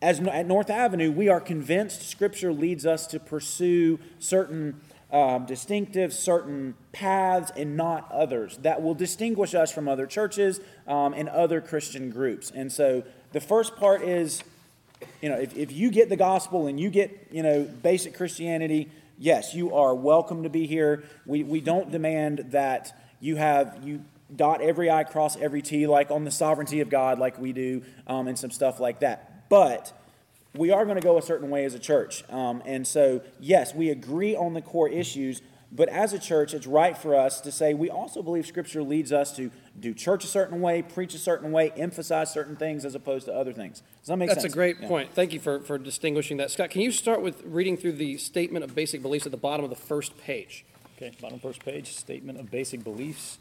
as 0.00 0.20
at 0.20 0.46
North 0.46 0.70
Avenue, 0.70 1.10
we 1.10 1.28
are 1.28 1.40
convinced 1.40 2.08
Scripture 2.08 2.52
leads 2.52 2.86
us 2.86 3.06
to 3.08 3.18
pursue 3.18 3.98
certain 4.18 4.80
um, 5.10 5.46
distinctive, 5.46 6.12
certain 6.12 6.74
paths, 6.92 7.50
and 7.56 7.76
not 7.76 8.10
others 8.12 8.58
that 8.58 8.82
will 8.82 8.94
distinguish 8.94 9.54
us 9.54 9.72
from 9.72 9.88
other 9.88 10.06
churches 10.06 10.60
um, 10.86 11.14
and 11.14 11.28
other 11.28 11.60
Christian 11.60 12.10
groups. 12.10 12.52
And 12.54 12.70
so 12.70 13.02
the 13.32 13.40
first 13.40 13.76
part 13.76 14.02
is, 14.02 14.42
you 15.22 15.28
know, 15.30 15.36
if, 15.36 15.56
if 15.56 15.72
you 15.72 15.90
get 15.90 16.08
the 16.08 16.16
gospel 16.16 16.66
and 16.66 16.78
you 16.78 16.90
get, 16.90 17.28
you 17.30 17.42
know, 17.42 17.64
basic 17.64 18.14
Christianity, 18.14 18.90
yes, 19.18 19.54
you 19.54 19.74
are 19.74 19.94
welcome 19.94 20.42
to 20.42 20.50
be 20.50 20.66
here. 20.66 21.04
We, 21.24 21.42
we 21.42 21.60
don't 21.60 21.90
demand 21.90 22.48
that 22.50 22.96
you 23.18 23.36
have, 23.36 23.78
you 23.82 24.04
dot 24.34 24.60
every 24.60 24.90
I, 24.90 25.04
cross 25.04 25.36
every 25.38 25.62
T, 25.62 25.86
like 25.86 26.10
on 26.10 26.24
the 26.24 26.30
sovereignty 26.30 26.80
of 26.80 26.90
God, 26.90 27.18
like 27.18 27.38
we 27.38 27.52
do, 27.52 27.82
um, 28.06 28.28
and 28.28 28.38
some 28.38 28.50
stuff 28.50 28.78
like 28.78 29.00
that. 29.00 29.27
But 29.48 29.92
we 30.54 30.70
are 30.70 30.84
going 30.84 30.96
to 30.96 31.02
go 31.02 31.18
a 31.18 31.22
certain 31.22 31.50
way 31.50 31.64
as 31.64 31.74
a 31.74 31.78
church. 31.78 32.28
Um, 32.30 32.62
and 32.66 32.86
so, 32.86 33.22
yes, 33.40 33.74
we 33.74 33.90
agree 33.90 34.34
on 34.34 34.54
the 34.54 34.62
core 34.62 34.88
issues, 34.88 35.42
but 35.70 35.88
as 35.90 36.14
a 36.14 36.18
church, 36.18 36.54
it's 36.54 36.66
right 36.66 36.96
for 36.96 37.14
us 37.14 37.40
to 37.42 37.52
say 37.52 37.74
we 37.74 37.90
also 37.90 38.22
believe 38.22 38.46
Scripture 38.46 38.82
leads 38.82 39.12
us 39.12 39.36
to 39.36 39.50
do 39.78 39.92
church 39.92 40.24
a 40.24 40.26
certain 40.26 40.60
way, 40.60 40.80
preach 40.80 41.14
a 41.14 41.18
certain 41.18 41.52
way, 41.52 41.70
emphasize 41.76 42.32
certain 42.32 42.56
things 42.56 42.84
as 42.86 42.94
opposed 42.94 43.26
to 43.26 43.34
other 43.34 43.52
things. 43.52 43.82
Does 44.00 44.08
that 44.08 44.16
make 44.16 44.28
That's 44.28 44.42
sense? 44.42 44.44
That's 44.44 44.54
a 44.54 44.56
great 44.56 44.76
yeah. 44.80 44.88
point. 44.88 45.12
Thank 45.12 45.34
you 45.34 45.40
for, 45.40 45.60
for 45.60 45.76
distinguishing 45.76 46.38
that. 46.38 46.50
Scott, 46.50 46.70
can 46.70 46.80
you 46.80 46.90
start 46.90 47.20
with 47.20 47.42
reading 47.44 47.76
through 47.76 47.92
the 47.92 48.16
statement 48.16 48.64
of 48.64 48.74
basic 48.74 49.02
beliefs 49.02 49.26
at 49.26 49.32
the 49.32 49.38
bottom 49.38 49.64
of 49.64 49.70
the 49.70 49.76
first 49.76 50.16
page? 50.18 50.64
Okay, 50.96 51.12
bottom 51.20 51.38
first 51.38 51.64
page, 51.64 51.94
statement 51.94 52.40
of 52.40 52.50
basic 52.50 52.82
beliefs. 52.82 53.38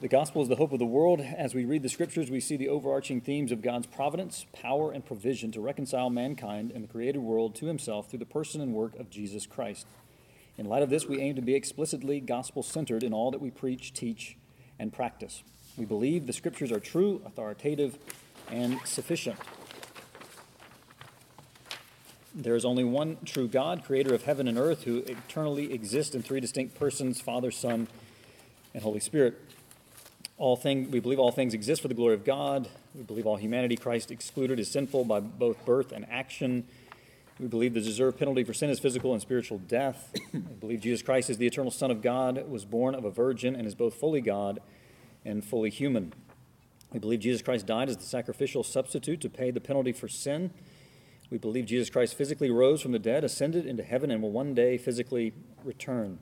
The 0.00 0.06
gospel 0.06 0.42
is 0.42 0.48
the 0.48 0.54
hope 0.54 0.70
of 0.70 0.78
the 0.78 0.86
world. 0.86 1.20
As 1.20 1.56
we 1.56 1.64
read 1.64 1.82
the 1.82 1.88
scriptures, 1.88 2.30
we 2.30 2.38
see 2.38 2.56
the 2.56 2.68
overarching 2.68 3.20
themes 3.20 3.50
of 3.50 3.62
God's 3.62 3.88
providence, 3.88 4.46
power, 4.52 4.92
and 4.92 5.04
provision 5.04 5.50
to 5.50 5.60
reconcile 5.60 6.08
mankind 6.08 6.70
and 6.70 6.84
the 6.84 6.88
created 6.88 7.18
world 7.18 7.56
to 7.56 7.66
himself 7.66 8.08
through 8.08 8.20
the 8.20 8.24
person 8.24 8.60
and 8.60 8.74
work 8.74 8.94
of 8.94 9.10
Jesus 9.10 9.44
Christ. 9.44 9.88
In 10.56 10.66
light 10.66 10.84
of 10.84 10.90
this, 10.90 11.06
we 11.06 11.20
aim 11.20 11.34
to 11.34 11.42
be 11.42 11.56
explicitly 11.56 12.20
gospel 12.20 12.62
centered 12.62 13.02
in 13.02 13.12
all 13.12 13.32
that 13.32 13.40
we 13.40 13.50
preach, 13.50 13.92
teach, 13.92 14.36
and 14.78 14.92
practice. 14.92 15.42
We 15.76 15.84
believe 15.84 16.28
the 16.28 16.32
scriptures 16.32 16.70
are 16.70 16.78
true, 16.78 17.20
authoritative, 17.26 17.98
and 18.52 18.78
sufficient. 18.84 19.40
There 22.32 22.54
is 22.54 22.64
only 22.64 22.84
one 22.84 23.16
true 23.24 23.48
God, 23.48 23.82
creator 23.84 24.14
of 24.14 24.22
heaven 24.22 24.46
and 24.46 24.58
earth, 24.58 24.84
who 24.84 24.98
eternally 24.98 25.72
exists 25.72 26.14
in 26.14 26.22
three 26.22 26.38
distinct 26.38 26.78
persons 26.78 27.20
Father, 27.20 27.50
Son, 27.50 27.88
and 28.72 28.84
Holy 28.84 29.00
Spirit. 29.00 29.40
All 30.38 30.56
we 30.64 31.00
believe 31.00 31.18
all 31.18 31.32
things 31.32 31.52
exist 31.52 31.82
for 31.82 31.88
the 31.88 31.94
glory 31.94 32.14
of 32.14 32.24
God. 32.24 32.68
We 32.94 33.02
believe 33.02 33.26
all 33.26 33.36
humanity, 33.36 33.76
Christ 33.76 34.12
excluded, 34.12 34.60
is 34.60 34.70
sinful 34.70 35.04
by 35.04 35.18
both 35.18 35.64
birth 35.64 35.90
and 35.90 36.06
action. 36.08 36.64
We 37.40 37.48
believe 37.48 37.74
the 37.74 37.80
deserved 37.80 38.20
penalty 38.20 38.44
for 38.44 38.54
sin 38.54 38.70
is 38.70 38.78
physical 38.78 39.12
and 39.12 39.20
spiritual 39.20 39.58
death. 39.58 40.14
we 40.32 40.38
believe 40.38 40.80
Jesus 40.80 41.02
Christ 41.02 41.28
is 41.28 41.38
the 41.38 41.46
eternal 41.46 41.72
Son 41.72 41.90
of 41.90 42.02
God, 42.02 42.48
was 42.48 42.64
born 42.64 42.94
of 42.94 43.04
a 43.04 43.10
virgin, 43.10 43.56
and 43.56 43.66
is 43.66 43.74
both 43.74 43.94
fully 43.94 44.20
God 44.20 44.60
and 45.24 45.44
fully 45.44 45.70
human. 45.70 46.12
We 46.92 47.00
believe 47.00 47.18
Jesus 47.18 47.42
Christ 47.42 47.66
died 47.66 47.88
as 47.88 47.96
the 47.96 48.04
sacrificial 48.04 48.62
substitute 48.62 49.20
to 49.22 49.28
pay 49.28 49.50
the 49.50 49.60
penalty 49.60 49.92
for 49.92 50.06
sin. 50.06 50.52
We 51.30 51.38
believe 51.38 51.66
Jesus 51.66 51.90
Christ 51.90 52.14
physically 52.14 52.50
rose 52.50 52.80
from 52.80 52.92
the 52.92 53.00
dead, 53.00 53.24
ascended 53.24 53.66
into 53.66 53.82
heaven, 53.82 54.12
and 54.12 54.22
will 54.22 54.30
one 54.30 54.54
day 54.54 54.78
physically 54.78 55.32
return. 55.64 56.20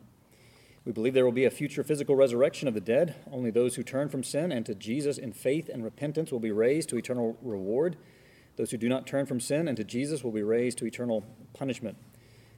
We 0.86 0.92
believe 0.92 1.14
there 1.14 1.24
will 1.24 1.32
be 1.32 1.44
a 1.44 1.50
future 1.50 1.82
physical 1.82 2.14
resurrection 2.14 2.68
of 2.68 2.74
the 2.74 2.80
dead. 2.80 3.16
Only 3.32 3.50
those 3.50 3.74
who 3.74 3.82
turn 3.82 4.08
from 4.08 4.22
sin 4.22 4.52
and 4.52 4.64
to 4.66 4.74
Jesus 4.76 5.18
in 5.18 5.32
faith 5.32 5.68
and 5.68 5.82
repentance 5.82 6.30
will 6.30 6.38
be 6.38 6.52
raised 6.52 6.88
to 6.90 6.96
eternal 6.96 7.36
reward. 7.42 7.96
Those 8.54 8.70
who 8.70 8.76
do 8.76 8.88
not 8.88 9.04
turn 9.04 9.26
from 9.26 9.40
sin 9.40 9.66
and 9.66 9.76
to 9.78 9.82
Jesus 9.82 10.22
will 10.22 10.30
be 10.30 10.44
raised 10.44 10.78
to 10.78 10.86
eternal 10.86 11.24
punishment. 11.54 11.98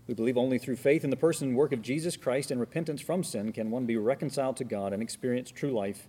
We 0.06 0.12
believe 0.12 0.36
only 0.36 0.58
through 0.58 0.76
faith 0.76 1.04
in 1.04 1.10
the 1.10 1.16
person 1.16 1.48
and 1.48 1.56
work 1.56 1.72
of 1.72 1.80
Jesus 1.80 2.18
Christ 2.18 2.50
and 2.50 2.60
repentance 2.60 3.00
from 3.00 3.24
sin 3.24 3.50
can 3.50 3.70
one 3.70 3.86
be 3.86 3.96
reconciled 3.96 4.58
to 4.58 4.64
God 4.64 4.92
and 4.92 5.02
experience 5.02 5.50
true 5.50 5.72
life 5.72 6.06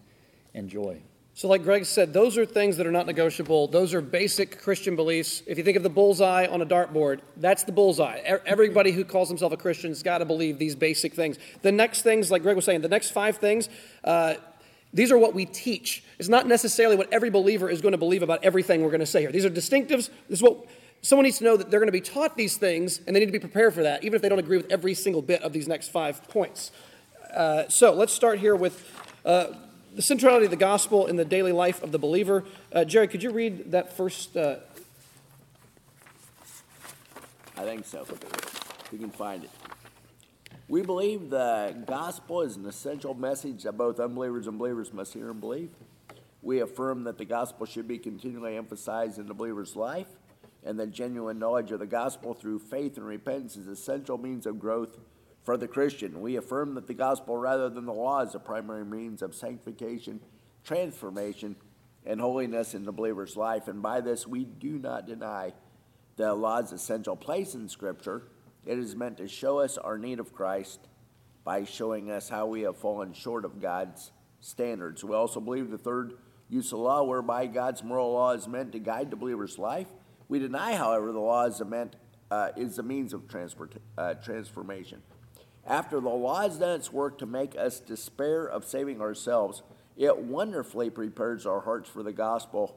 and 0.54 0.70
joy. 0.70 1.02
So, 1.36 1.48
like 1.48 1.64
Greg 1.64 1.86
said, 1.86 2.12
those 2.12 2.38
are 2.38 2.46
things 2.46 2.76
that 2.78 2.86
are 2.86 2.92
not 2.92 3.06
negotiable. 3.06 3.68
Those 3.68 3.94
are 3.94 4.02
basic 4.02 4.62
Christian 4.62 4.98
beliefs. 4.98 5.42
If 5.48 5.58
you 5.58 5.64
think 5.64 5.78
of 5.78 5.84
the 5.84 5.90
bullseye 5.90 6.46
on 6.48 6.62
a 6.62 6.66
dartboard, 6.66 7.22
that's 7.38 7.64
the 7.64 7.72
bullseye. 7.72 8.18
Everybody 8.46 8.92
who 8.92 9.06
calls 9.06 9.30
himself 9.30 9.54
a 9.54 9.58
Christian 9.58 9.90
has 9.90 10.04
got 10.04 10.18
to 10.18 10.26
believe 10.26 10.60
these 10.60 10.76
basic 10.76 11.14
things. 11.14 11.38
The 11.62 11.72
next 11.72 12.02
things, 12.02 12.30
like 12.30 12.42
Greg 12.42 12.58
was 12.58 12.66
saying, 12.66 12.82
the 12.82 12.90
next 12.90 13.12
five 13.12 13.38
things, 13.38 13.70
uh, 14.04 14.34
these 14.94 15.14
are 15.14 15.18
what 15.18 15.34
we 15.34 15.46
teach. 15.46 16.04
It's 16.18 16.28
not 16.28 16.46
necessarily 16.46 16.98
what 16.98 17.08
every 17.14 17.30
believer 17.30 17.70
is 17.70 17.80
going 17.80 17.94
to 17.94 17.98
believe 17.98 18.24
about 18.24 18.44
everything 18.44 18.82
we're 18.82 18.90
going 18.90 19.00
to 19.00 19.06
say 19.06 19.22
here. 19.22 19.32
These 19.32 19.46
are 19.46 19.50
distinctives. 19.50 20.10
This 20.28 20.40
is 20.40 20.44
what 20.44 20.66
someone 21.02 21.24
needs 21.24 21.38
to 21.38 21.46
know 21.46 21.56
that 21.56 21.72
they're 21.72 21.80
going 21.80 21.88
to 21.88 21.94
be 21.94 22.02
taught 22.02 22.36
these 22.36 22.58
things, 22.58 23.00
and 23.08 23.16
they 23.16 23.20
need 23.22 23.28
to 23.28 23.32
be 23.32 23.40
prepared 23.40 23.74
for 23.74 23.84
that, 23.84 24.04
even 24.04 24.16
if 24.16 24.22
they 24.22 24.28
don't 24.30 24.40
agree 24.40 24.58
with 24.58 24.70
every 24.70 24.94
single 24.94 25.22
bit 25.22 25.42
of 25.44 25.54
these 25.54 25.70
next 25.70 25.90
five 25.90 26.28
points. 26.28 26.72
Uh, 27.34 27.70
so 27.70 27.94
let's 27.94 28.12
start 28.12 28.40
here 28.40 28.58
with. 28.58 28.86
Uh, 29.24 29.54
the 29.96 30.02
centrality 30.02 30.46
of 30.46 30.52
the 30.52 30.58
gospel 30.58 31.08
in 31.08 31.16
the 31.16 31.26
daily 31.26 31.52
life 31.52 31.82
of 31.84 31.92
the 31.92 32.00
believer. 32.00 32.44
Uh, 32.72 32.86
Jerry, 32.86 33.08
could 33.08 33.24
you 33.24 33.32
read 33.32 33.72
that 33.72 33.96
first 33.96 34.38
uh, 34.38 34.58
I 37.60 37.64
think 37.64 37.86
so. 37.86 38.06
If 38.10 38.88
you 38.94 39.00
can 39.00 39.10
find 39.10 39.44
it. 39.44 39.50
We 40.70 40.82
believe 40.82 41.30
the 41.30 41.76
gospel 41.86 42.42
is 42.42 42.56
an 42.56 42.66
essential 42.66 43.14
message 43.14 43.64
that 43.64 43.74
both 43.74 44.00
unbelievers 44.00 44.48
and 44.48 44.58
believers 44.58 44.94
must 44.94 45.14
hear 45.14 45.30
and 45.30 45.42
believe. 45.42 45.70
We 46.42 46.62
affirm 46.62 47.04
that 47.04 47.18
the 47.18 47.26
gospel 47.26 47.66
should 47.66 47.86
be 47.86 47.98
continually 47.98 48.56
emphasized 48.56 49.20
in 49.20 49.28
the 49.28 49.34
believer's 49.34 49.76
life, 49.76 50.08
and 50.64 50.80
that 50.80 50.92
genuine 50.92 51.38
knowledge 51.38 51.72
of 51.72 51.80
the 51.80 51.86
gospel 51.86 52.34
through 52.34 52.60
faith 52.60 52.96
and 52.96 53.06
repentance 53.06 53.58
is 53.58 53.68
essential 53.68 54.18
means 54.18 54.46
of 54.46 54.58
growth 54.58 54.98
for 55.50 55.58
the 55.58 55.68
Christian. 55.68 56.22
We 56.22 56.36
affirm 56.36 56.76
that 56.76 56.86
the 56.86 56.94
gospel, 56.94 57.36
rather 57.36 57.72
than 57.72 57.88
the 57.88 57.92
law, 57.92 58.22
is 58.22 58.34
the 58.34 58.40
primary 58.40 58.86
means 58.86 59.24
of 59.24 59.34
sanctification, 59.34 60.20
transformation, 60.64 61.56
and 62.06 62.22
holiness 62.22 62.76
in 62.76 62.86
the 62.86 62.92
believer's 62.92 63.36
life. 63.36 63.68
And 63.68 63.82
by 63.82 64.02
this, 64.02 64.28
we 64.28 64.44
do 64.44 64.78
not 64.78 65.08
deny 65.08 65.54
the 66.18 66.36
law's 66.36 66.72
essential 66.72 67.16
place 67.16 67.56
in 67.56 67.68
Scripture. 67.68 68.28
It 68.64 68.78
is 68.78 68.96
meant 68.96 69.18
to 69.18 69.28
show 69.28 69.58
us 69.58 69.80
our 69.80 69.98
need 69.98 70.20
of 70.20 70.36
Christ 70.36 70.82
by 71.44 71.64
showing 71.64 72.12
us 72.12 72.30
how 72.30 72.46
we 72.46 72.62
have 72.62 72.78
fallen 72.78 73.12
short 73.12 73.44
of 73.44 73.60
God's 73.60 74.12
standards. 74.42 75.04
We 75.04 75.16
also 75.16 75.40
believe 75.40 75.72
the 75.72 75.80
third 75.80 76.14
use 76.48 76.72
of 76.74 76.78
law, 76.78 77.02
whereby 77.02 77.48
God's 77.48 77.84
moral 77.84 78.14
law 78.14 78.34
is 78.34 78.48
meant 78.48 78.74
to 78.74 78.80
guide 78.80 79.10
the 79.10 79.16
believer's 79.16 79.58
life. 79.58 79.88
We 80.28 80.38
deny, 80.38 80.76
however, 80.76 81.12
the 81.12 81.20
law 81.20 81.46
is, 81.46 81.60
meant, 81.66 81.96
uh, 82.30 82.50
is 82.56 82.78
a 82.78 82.84
means 82.84 83.16
of 83.16 83.28
transport, 83.28 83.74
uh, 83.98 84.14
transformation. 84.14 85.02
After 85.70 86.00
the 86.00 86.10
law 86.10 86.42
has 86.42 86.58
done 86.58 86.76
its 86.76 86.92
work 86.92 87.20
to 87.20 87.28
make 87.28 87.56
us 87.56 87.80
despair 87.80 88.44
of 88.46 88.66
saving 88.66 89.02
ourselves, 89.02 89.62
it 89.96 90.18
wonderfully 90.18 90.90
prepares 90.90 91.46
our 91.46 91.60
hearts 91.60 91.88
for 91.88 92.02
the 92.02 92.12
gospel 92.12 92.76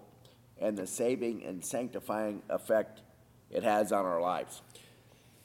and 0.61 0.77
the 0.77 0.87
saving 0.87 1.43
and 1.43 1.65
sanctifying 1.65 2.43
effect 2.51 3.01
it 3.51 3.63
has 3.63 3.93
on 3.93 4.05
our 4.05 4.21
lives. 4.21 4.61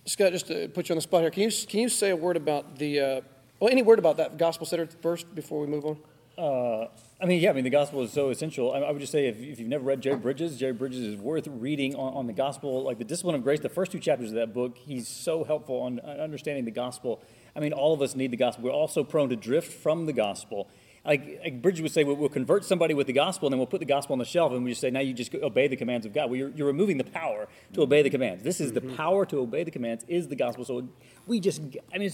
Scott, 0.06 0.34
just 0.34 0.48
to 0.48 0.68
put 0.70 0.90
you 0.90 0.94
on 0.94 0.98
the 0.98 1.02
spot 1.02 1.22
here, 1.22 1.32
can 1.32 1.44
you, 1.44 1.52
can 1.68 1.80
you 1.80 1.90
say 1.90 2.10
a 2.10 2.16
word 2.16 2.36
about 2.36 2.78
the, 2.78 3.00
uh, 3.00 3.22
well, 3.60 3.72
any 3.72 3.82
word 3.82 4.00
about 4.00 4.18
that 4.18 4.38
gospel 4.38 4.66
center 4.66 4.88
first 5.02 5.34
before 5.34 5.62
we 5.62 5.68
move 5.68 5.86
on? 5.86 5.98
Uh, 6.38 6.88
I 7.20 7.26
mean, 7.26 7.42
yeah, 7.42 7.50
I 7.50 7.54
mean, 7.54 7.64
the 7.64 7.72
gospel 7.72 8.04
is 8.04 8.12
so 8.12 8.30
essential. 8.30 8.72
I, 8.72 8.80
I 8.80 8.92
would 8.92 9.00
just 9.00 9.12
say 9.12 9.26
if, 9.26 9.40
if, 9.40 9.60
you've 9.60 9.68
never 9.68 9.84
read 9.84 10.02
Jerry 10.02 10.18
Bridges, 10.18 10.56
Jerry 10.58 10.74
Bridges 10.74 11.00
is 11.00 11.18
worth 11.18 11.48
reading 11.48 11.96
on, 11.96 12.14
on, 12.14 12.28
the 12.28 12.34
gospel. 12.34 12.84
Like 12.84 13.00
the 13.00 13.04
discipline 13.04 13.36
of 13.36 13.44
grace, 13.44 13.60
the 13.60 13.70
first 13.70 13.92
two 13.92 14.00
chapters 14.00 14.30
of 14.30 14.36
that 14.36 14.54
book, 14.54 14.78
he's 14.78 15.08
so 15.08 15.44
helpful 15.44 15.82
on 15.82 16.00
understanding 16.00 16.64
the 16.64 16.72
gospel. 16.72 17.22
I 17.58 17.60
mean, 17.60 17.74
all 17.74 17.94
of 17.94 18.02
us 18.02 18.16
need 18.16 18.32
the 18.32 18.38
gospel. 18.38 18.66
We're 18.66 18.72
also 18.72 19.04
prone 19.04 19.30
to 19.30 19.36
drift 19.36 19.74
from 19.74 20.06
the 20.06 20.14
gospel 20.14 20.70
like, 21.08 21.40
like 21.42 21.62
Bridges 21.62 21.82
would 21.82 21.92
say, 21.92 22.04
we'll, 22.04 22.18
we'll, 22.18 22.28
convert 22.28 22.66
somebody 22.66 22.94
with 22.94 23.08
the 23.08 23.14
gospel, 23.14 23.48
and 23.48 23.54
then 23.54 23.60
we'll 23.60 23.68
put 23.68 23.80
the 23.80 23.86
gospel 23.86 24.14
on 24.14 24.20
the 24.20 24.26
shelf, 24.26 24.52
and 24.52 24.64
we 24.64 24.72
just 24.72 24.82
say, 24.82 24.92
now 24.92 25.00
you 25.00 25.14
just 25.14 25.34
obey 25.36 25.70
the 25.70 25.78
commands 25.78 26.06
of 26.06 26.14
God. 26.14 26.30
Well, 26.30 26.36
you're, 26.36 26.50
you're 26.50 26.68
removing 26.68 26.98
the 26.98 27.06
power 27.06 27.48
to 27.74 27.82
obey 27.82 28.02
the 28.02 28.10
commands. 28.10 28.44
This 28.44 28.60
is 28.60 28.74
mm-hmm. 28.74 28.90
the 28.90 28.96
power 28.96 29.26
to 29.28 29.40
obey 29.40 29.64
the 29.64 29.72
commands 29.72 30.04
is 30.10 30.28
the 30.28 30.36
gospel. 30.36 30.66
So 30.66 30.86
we 31.26 31.40
just, 31.40 31.62
I 31.94 31.98
mean, 31.98 32.12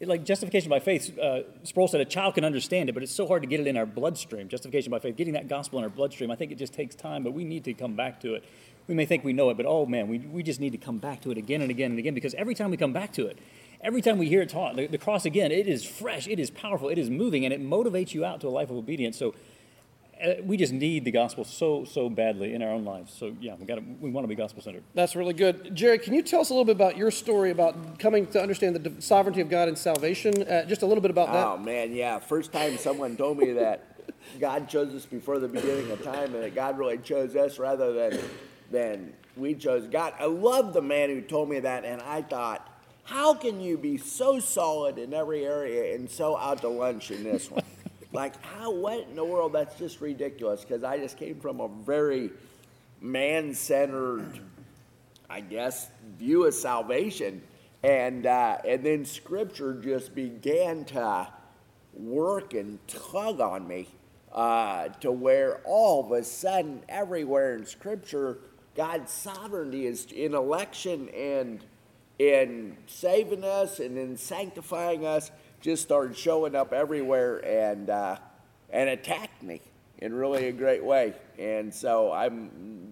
like 0.00 0.24
justification 0.24 0.70
by 0.70 0.80
faith. 0.80 1.16
Uh, 1.16 1.42
Sproul 1.62 1.86
said 1.86 2.00
a 2.00 2.04
child 2.04 2.34
can 2.34 2.44
understand 2.44 2.88
it, 2.88 2.94
but 2.94 3.04
it's 3.04 3.14
so 3.14 3.28
hard 3.28 3.42
to 3.42 3.48
get 3.48 3.60
it 3.60 3.68
in 3.68 3.76
our 3.76 3.86
bloodstream. 3.86 4.48
Justification 4.48 4.90
by 4.90 4.98
faith, 4.98 5.16
getting 5.16 5.34
that 5.34 5.46
gospel 5.46 5.78
in 5.78 5.84
our 5.84 5.90
bloodstream, 5.90 6.32
I 6.32 6.34
think 6.34 6.50
it 6.50 6.58
just 6.58 6.72
takes 6.72 6.96
time, 6.96 7.22
but 7.22 7.34
we 7.34 7.44
need 7.44 7.62
to 7.64 7.74
come 7.74 7.94
back 7.94 8.20
to 8.22 8.34
it. 8.34 8.44
We 8.88 8.96
may 8.96 9.06
think 9.06 9.22
we 9.22 9.32
know 9.32 9.50
it, 9.50 9.56
but 9.56 9.66
oh 9.66 9.86
man, 9.86 10.08
we, 10.08 10.18
we 10.18 10.42
just 10.42 10.58
need 10.58 10.72
to 10.72 10.78
come 10.78 10.98
back 10.98 11.20
to 11.20 11.30
it 11.30 11.38
again 11.38 11.62
and 11.62 11.70
again 11.70 11.92
and 11.92 12.00
again 12.00 12.14
because 12.14 12.34
every 12.34 12.56
time 12.56 12.72
we 12.72 12.76
come 12.76 12.92
back 12.92 13.12
to 13.12 13.26
it, 13.26 13.38
every 13.82 14.02
time 14.02 14.18
we 14.18 14.28
hear 14.28 14.42
it 14.42 14.48
taught, 14.48 14.76
the, 14.76 14.86
the, 14.86 14.98
cross 14.98 15.24
again, 15.24 15.50
it 15.50 15.66
is 15.66 15.84
fresh, 15.84 16.28
it 16.28 16.38
is 16.38 16.50
powerful, 16.50 16.88
it 16.88 16.98
is 16.98 17.10
moving, 17.10 17.44
and 17.44 17.52
it 17.52 17.60
motivates 17.60 18.14
you 18.14 18.24
out 18.24 18.40
to 18.42 18.48
a 18.48 18.50
life 18.50 18.70
of 18.70 18.76
obedience. 18.76 19.18
So 19.18 19.34
uh, 20.22 20.34
we 20.44 20.56
just 20.56 20.72
need 20.72 21.04
the 21.04 21.10
gospel 21.10 21.44
so 21.44 21.84
so 21.84 22.08
badly 22.08 22.54
in 22.54 22.62
our 22.62 22.70
own 22.70 22.84
lives. 22.84 23.12
So 23.12 23.34
yeah, 23.40 23.56
we 23.58 23.66
got 23.66 23.80
we 24.00 24.10
want 24.10 24.24
to 24.24 24.28
be 24.28 24.34
gospel 24.34 24.62
centered. 24.62 24.84
That's 24.94 25.16
really 25.16 25.34
good, 25.34 25.74
Jerry. 25.74 25.98
Can 25.98 26.14
you 26.14 26.22
tell 26.22 26.40
us 26.40 26.50
a 26.50 26.52
little 26.52 26.64
bit 26.64 26.76
about 26.76 26.96
your 26.96 27.10
story 27.10 27.50
about 27.50 27.98
coming 27.98 28.26
to 28.28 28.40
understand 28.40 28.76
the 28.76 29.02
sovereignty 29.02 29.40
of 29.40 29.50
God 29.50 29.68
and 29.68 29.76
salvation? 29.76 30.42
Uh, 30.42 30.64
just 30.64 30.82
a 30.82 30.86
little 30.86 31.02
bit 31.02 31.10
about 31.10 31.32
that. 31.32 31.46
Oh 31.46 31.56
man, 31.56 31.92
yeah. 31.92 32.20
First 32.20 32.52
time 32.52 32.78
someone 32.78 33.16
told 33.16 33.38
me 33.38 33.52
that 33.52 33.84
God 34.38 34.68
chose 34.68 34.94
us 34.94 35.06
before 35.06 35.40
the 35.40 35.48
beginning 35.48 35.90
of 35.90 36.02
time, 36.04 36.34
and 36.34 36.44
that 36.44 36.54
God 36.54 36.78
really 36.78 36.98
chose 36.98 37.34
us 37.34 37.58
rather 37.58 37.92
than 37.92 38.20
than 38.70 39.12
we 39.36 39.54
chose 39.54 39.88
God. 39.88 40.14
I 40.20 40.26
love 40.26 40.72
the 40.72 40.82
man 40.82 41.08
who 41.08 41.20
told 41.20 41.48
me 41.48 41.58
that, 41.60 41.84
and 41.84 42.00
I 42.02 42.22
thought 42.22 42.71
how 43.04 43.34
can 43.34 43.60
you 43.60 43.76
be 43.76 43.96
so 43.96 44.38
solid 44.38 44.98
in 44.98 45.12
every 45.12 45.44
area 45.44 45.94
and 45.94 46.08
so 46.08 46.36
out 46.36 46.60
to 46.60 46.68
lunch 46.68 47.10
in 47.10 47.24
this 47.24 47.50
one? 47.50 47.64
like, 48.12 48.40
how, 48.44 48.72
what 48.72 49.06
in 49.08 49.16
the 49.16 49.24
world? 49.24 49.52
That's 49.52 49.76
just 49.78 50.00
ridiculous 50.00 50.62
because 50.62 50.84
I 50.84 50.98
just 50.98 51.16
came 51.16 51.40
from 51.40 51.60
a 51.60 51.68
very 51.68 52.30
man 53.00 53.54
centered, 53.54 54.38
I 55.28 55.40
guess, 55.40 55.90
view 56.18 56.46
of 56.46 56.54
salvation. 56.54 57.42
And, 57.82 58.26
uh, 58.26 58.58
and 58.66 58.84
then 58.84 59.04
scripture 59.04 59.74
just 59.74 60.14
began 60.14 60.84
to 60.86 61.26
work 61.94 62.54
and 62.54 62.78
tug 62.86 63.40
on 63.40 63.66
me 63.66 63.88
uh, 64.32 64.88
to 65.00 65.10
where 65.10 65.60
all 65.64 66.04
of 66.04 66.12
a 66.12 66.22
sudden, 66.22 66.82
everywhere 66.88 67.56
in 67.56 67.66
scripture, 67.66 68.38
God's 68.74 69.12
sovereignty 69.12 69.86
is 69.86 70.06
in 70.12 70.34
election 70.34 71.08
and 71.10 71.60
in 72.30 72.76
saving 72.86 73.42
us 73.42 73.80
and 73.80 73.98
in 73.98 74.16
sanctifying 74.16 75.04
us 75.04 75.32
just 75.60 75.82
started 75.82 76.16
showing 76.16 76.54
up 76.54 76.72
everywhere 76.72 77.38
and 77.38 77.90
uh, 77.90 78.16
and 78.70 78.88
attacked 78.88 79.42
me 79.42 79.60
in 79.98 80.14
really 80.14 80.46
a 80.46 80.52
great 80.52 80.84
way. 80.84 81.14
And 81.36 81.74
so 81.74 82.12
I 82.12 82.30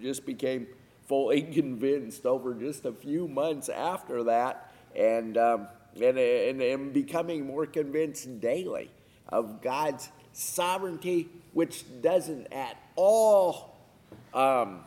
just 0.01 0.27
became 0.27 0.67
fully 1.07 1.43
convinced 1.55 2.27
over 2.27 2.55
just 2.55 2.85
a 2.85 2.93
few 2.93 3.29
months 3.29 3.69
after 3.69 4.25
that, 4.25 4.73
and 4.97 5.39
um, 5.39 5.69
and, 5.95 6.19
and, 6.19 6.61
and 6.61 6.93
becoming 6.93 7.47
more 7.47 7.67
convinced 7.67 8.41
daily 8.41 8.91
of 9.29 9.63
God's 9.63 10.11
sovereignty, 10.33 11.29
which 11.53 11.85
doesn't 12.03 12.53
at 12.53 12.77
all 12.97 13.77
um, 14.35 14.81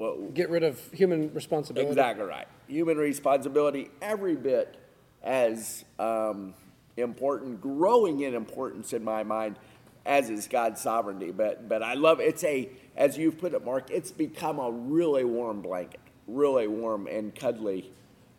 well, 0.00 0.16
get 0.32 0.48
rid 0.48 0.62
of 0.62 0.80
human 0.92 1.32
responsibility. 1.34 1.90
Exactly 1.90 2.24
right. 2.24 2.48
Human 2.68 2.96
responsibility, 2.96 3.90
every 4.00 4.34
bit 4.34 4.78
as 5.22 5.84
um, 5.98 6.54
important, 6.96 7.60
growing 7.60 8.20
in 8.20 8.34
importance 8.34 8.94
in 8.94 9.04
my 9.04 9.22
mind, 9.22 9.58
as 10.06 10.30
is 10.30 10.48
God's 10.48 10.80
sovereignty. 10.80 11.32
But 11.32 11.68
but 11.68 11.82
I 11.82 11.94
love 11.94 12.18
it's 12.18 12.42
a 12.44 12.70
as 12.96 13.18
you've 13.18 13.38
put 13.38 13.52
it, 13.52 13.62
Mark. 13.62 13.90
It's 13.90 14.10
become 14.10 14.58
a 14.58 14.70
really 14.70 15.24
warm 15.24 15.60
blanket, 15.60 16.00
really 16.26 16.66
warm 16.66 17.06
and 17.06 17.34
cuddly 17.34 17.92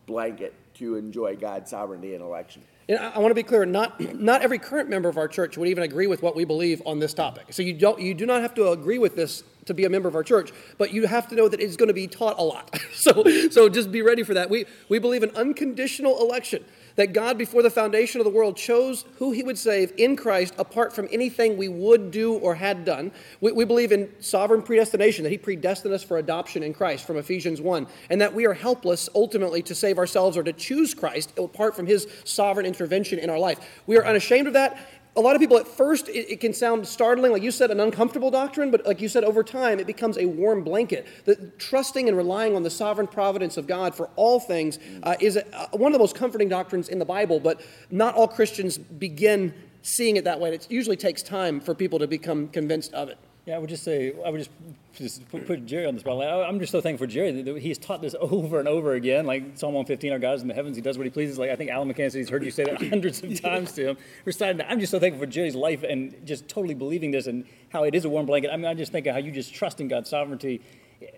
blanket 0.06 0.54
to 0.82 0.96
enjoy 0.96 1.36
God's 1.36 1.70
sovereignty 1.70 2.14
and 2.14 2.22
election. 2.22 2.62
And 2.88 2.98
I, 2.98 3.10
I 3.10 3.18
want 3.20 3.30
to 3.30 3.34
be 3.34 3.42
clear, 3.42 3.64
not, 3.64 4.00
not 4.14 4.42
every 4.42 4.58
current 4.58 4.90
member 4.90 5.08
of 5.08 5.16
our 5.16 5.28
church 5.28 5.56
would 5.56 5.68
even 5.68 5.84
agree 5.84 6.06
with 6.06 6.22
what 6.22 6.34
we 6.34 6.44
believe 6.44 6.82
on 6.84 6.98
this 6.98 7.14
topic. 7.14 7.46
So 7.50 7.62
you, 7.62 7.72
don't, 7.72 8.00
you 8.00 8.14
do 8.14 8.26
not 8.26 8.42
have 8.42 8.54
to 8.54 8.70
agree 8.70 8.98
with 8.98 9.16
this 9.16 9.44
to 9.66 9.74
be 9.74 9.84
a 9.84 9.88
member 9.88 10.08
of 10.08 10.16
our 10.16 10.24
church, 10.24 10.52
but 10.78 10.92
you 10.92 11.06
have 11.06 11.28
to 11.28 11.34
know 11.36 11.48
that 11.48 11.60
it's 11.60 11.76
going 11.76 11.88
to 11.88 11.94
be 11.94 12.08
taught 12.08 12.38
a 12.38 12.42
lot. 12.42 12.76
so, 12.94 13.24
so 13.50 13.68
just 13.68 13.92
be 13.92 14.02
ready 14.02 14.24
for 14.24 14.34
that. 14.34 14.50
We, 14.50 14.66
we 14.88 14.98
believe 14.98 15.22
in 15.22 15.30
unconditional 15.36 16.20
election 16.20 16.64
that 16.96 17.12
God, 17.12 17.38
before 17.38 17.62
the 17.62 17.70
foundation 17.70 18.20
of 18.20 18.24
the 18.24 18.30
world, 18.30 18.56
chose 18.56 19.04
who 19.18 19.32
he 19.32 19.42
would 19.42 19.58
save 19.58 19.92
in 19.96 20.16
Christ 20.16 20.54
apart 20.58 20.92
from 20.92 21.08
anything 21.10 21.56
we 21.56 21.68
would 21.68 22.10
do 22.10 22.34
or 22.34 22.54
had 22.54 22.84
done. 22.84 23.12
We, 23.40 23.52
we, 23.52 23.64
believe 23.64 23.92
in 23.92 24.10
sovereign 24.20 24.62
predestination, 24.62 25.24
that 25.24 25.30
he 25.30 25.38
predestined 25.38 25.94
us 25.94 26.02
for 26.02 26.18
adoption 26.18 26.62
in 26.62 26.74
Christ 26.74 27.06
from 27.06 27.16
Ephesians 27.16 27.60
1, 27.60 27.86
and 28.10 28.20
that 28.20 28.34
we 28.34 28.46
are 28.46 28.54
helpless 28.54 29.08
ultimately 29.14 29.62
to 29.62 29.74
save 29.74 29.98
ourselves 29.98 30.36
or 30.36 30.42
to 30.42 30.52
choose 30.52 30.94
Christ 30.94 31.32
apart 31.38 31.74
from 31.74 31.86
his 31.86 32.06
sovereign 32.24 32.66
intervention 32.66 33.18
in 33.18 33.30
our 33.30 33.38
life. 33.38 33.82
We 33.86 33.96
are 33.96 34.06
unashamed 34.06 34.46
of 34.46 34.52
that, 34.54 34.78
a 35.14 35.20
lot 35.20 35.34
of 35.34 35.40
people 35.40 35.58
at 35.58 35.68
first 35.68 36.08
it, 36.08 36.32
it, 36.32 36.40
can 36.40 36.54
sound 36.54 36.86
startling 36.86 37.32
like 37.32 37.42
you 37.42 37.50
said 37.50 37.70
an 37.70 37.80
uncomfortable 37.80 38.30
doctrine 38.30 38.70
but 38.70 38.84
like 38.86 39.00
you 39.00 39.08
said 39.08 39.24
over 39.24 39.42
time 39.42 39.78
it 39.78 39.86
becomes 39.86 40.16
a 40.18 40.26
warm 40.26 40.64
blanket. 40.64 41.06
That 41.24 41.58
trusting 41.58 42.08
and 42.08 42.16
relying 42.16 42.56
on 42.56 42.62
the 42.62 42.70
sovereign 42.70 43.06
providence 43.06 43.56
of 43.56 43.66
god 43.66 43.94
for 43.94 44.08
all 44.16 44.40
things 44.40 44.78
uh, 45.02 45.16
is 45.20 45.36
a, 45.36 45.56
uh, 45.56 45.68
one 45.72 45.92
of 45.92 45.94
the 45.94 45.98
most 45.98 46.14
comforting 46.14 46.48
doctrines 46.48 46.88
in 46.88 46.98
the 46.98 47.04
bible 47.04 47.40
but 47.40 47.60
not 47.90 48.14
all 48.14 48.28
christians 48.28 48.78
begin 48.78 49.54
seeing 49.82 50.16
it 50.16 50.24
that 50.24 50.38
way. 50.40 50.54
It 50.54 50.70
usually 50.70 50.96
takes 50.96 51.22
time 51.22 51.60
for 51.60 51.74
people 51.74 51.98
to 51.98 52.06
become 52.06 52.48
convinced 52.48 52.94
of 52.94 53.08
it 53.08 53.18
yeah, 53.44 53.56
I 53.56 53.58
would 53.58 53.70
just 53.70 53.82
say, 53.82 54.12
I 54.24 54.30
would 54.30 54.38
just, 54.38 54.50
just 54.94 55.28
put, 55.28 55.46
put 55.46 55.66
Jerry 55.66 55.84
on 55.84 55.94
the 55.94 56.00
spotlight. 56.00 56.28
I'm 56.28 56.60
just 56.60 56.70
so 56.70 56.80
thankful 56.80 57.08
for 57.08 57.12
Jerry 57.12 57.42
that 57.42 57.58
he's 57.58 57.76
taught 57.76 58.00
this 58.00 58.14
over 58.20 58.60
and 58.60 58.68
over 58.68 58.92
again. 58.92 59.26
Like 59.26 59.58
Psalm 59.58 59.74
115, 59.74 60.12
our 60.12 60.18
God 60.20 60.34
is 60.34 60.42
in 60.42 60.48
the 60.48 60.54
heavens, 60.54 60.76
he 60.76 60.82
does 60.82 60.96
what 60.96 61.04
he 61.04 61.10
pleases. 61.10 61.38
Like 61.38 61.50
I 61.50 61.56
think 61.56 61.70
Alan 61.70 61.92
McCann 61.92 62.12
said 62.12 62.18
he's 62.18 62.28
heard 62.28 62.44
you 62.44 62.52
say 62.52 62.64
that 62.64 62.80
hundreds 62.90 63.22
of 63.22 63.40
times 63.42 63.72
to 63.72 63.90
him. 63.90 63.96
Reciting 64.24 64.58
that. 64.58 64.70
I'm 64.70 64.78
just 64.78 64.92
so 64.92 65.00
thankful 65.00 65.20
for 65.20 65.30
Jerry's 65.30 65.56
life 65.56 65.82
and 65.82 66.14
just 66.24 66.48
totally 66.48 66.74
believing 66.74 67.10
this 67.10 67.26
and 67.26 67.44
how 67.70 67.82
it 67.82 67.96
is 67.96 68.04
a 68.04 68.08
warm 68.08 68.26
blanket. 68.26 68.50
I 68.52 68.56
mean, 68.56 68.66
I 68.66 68.74
just 68.74 68.92
think 68.92 69.06
of 69.06 69.14
how 69.14 69.20
you 69.20 69.32
just 69.32 69.52
trust 69.52 69.80
in 69.80 69.88
God's 69.88 70.08
sovereignty 70.08 70.60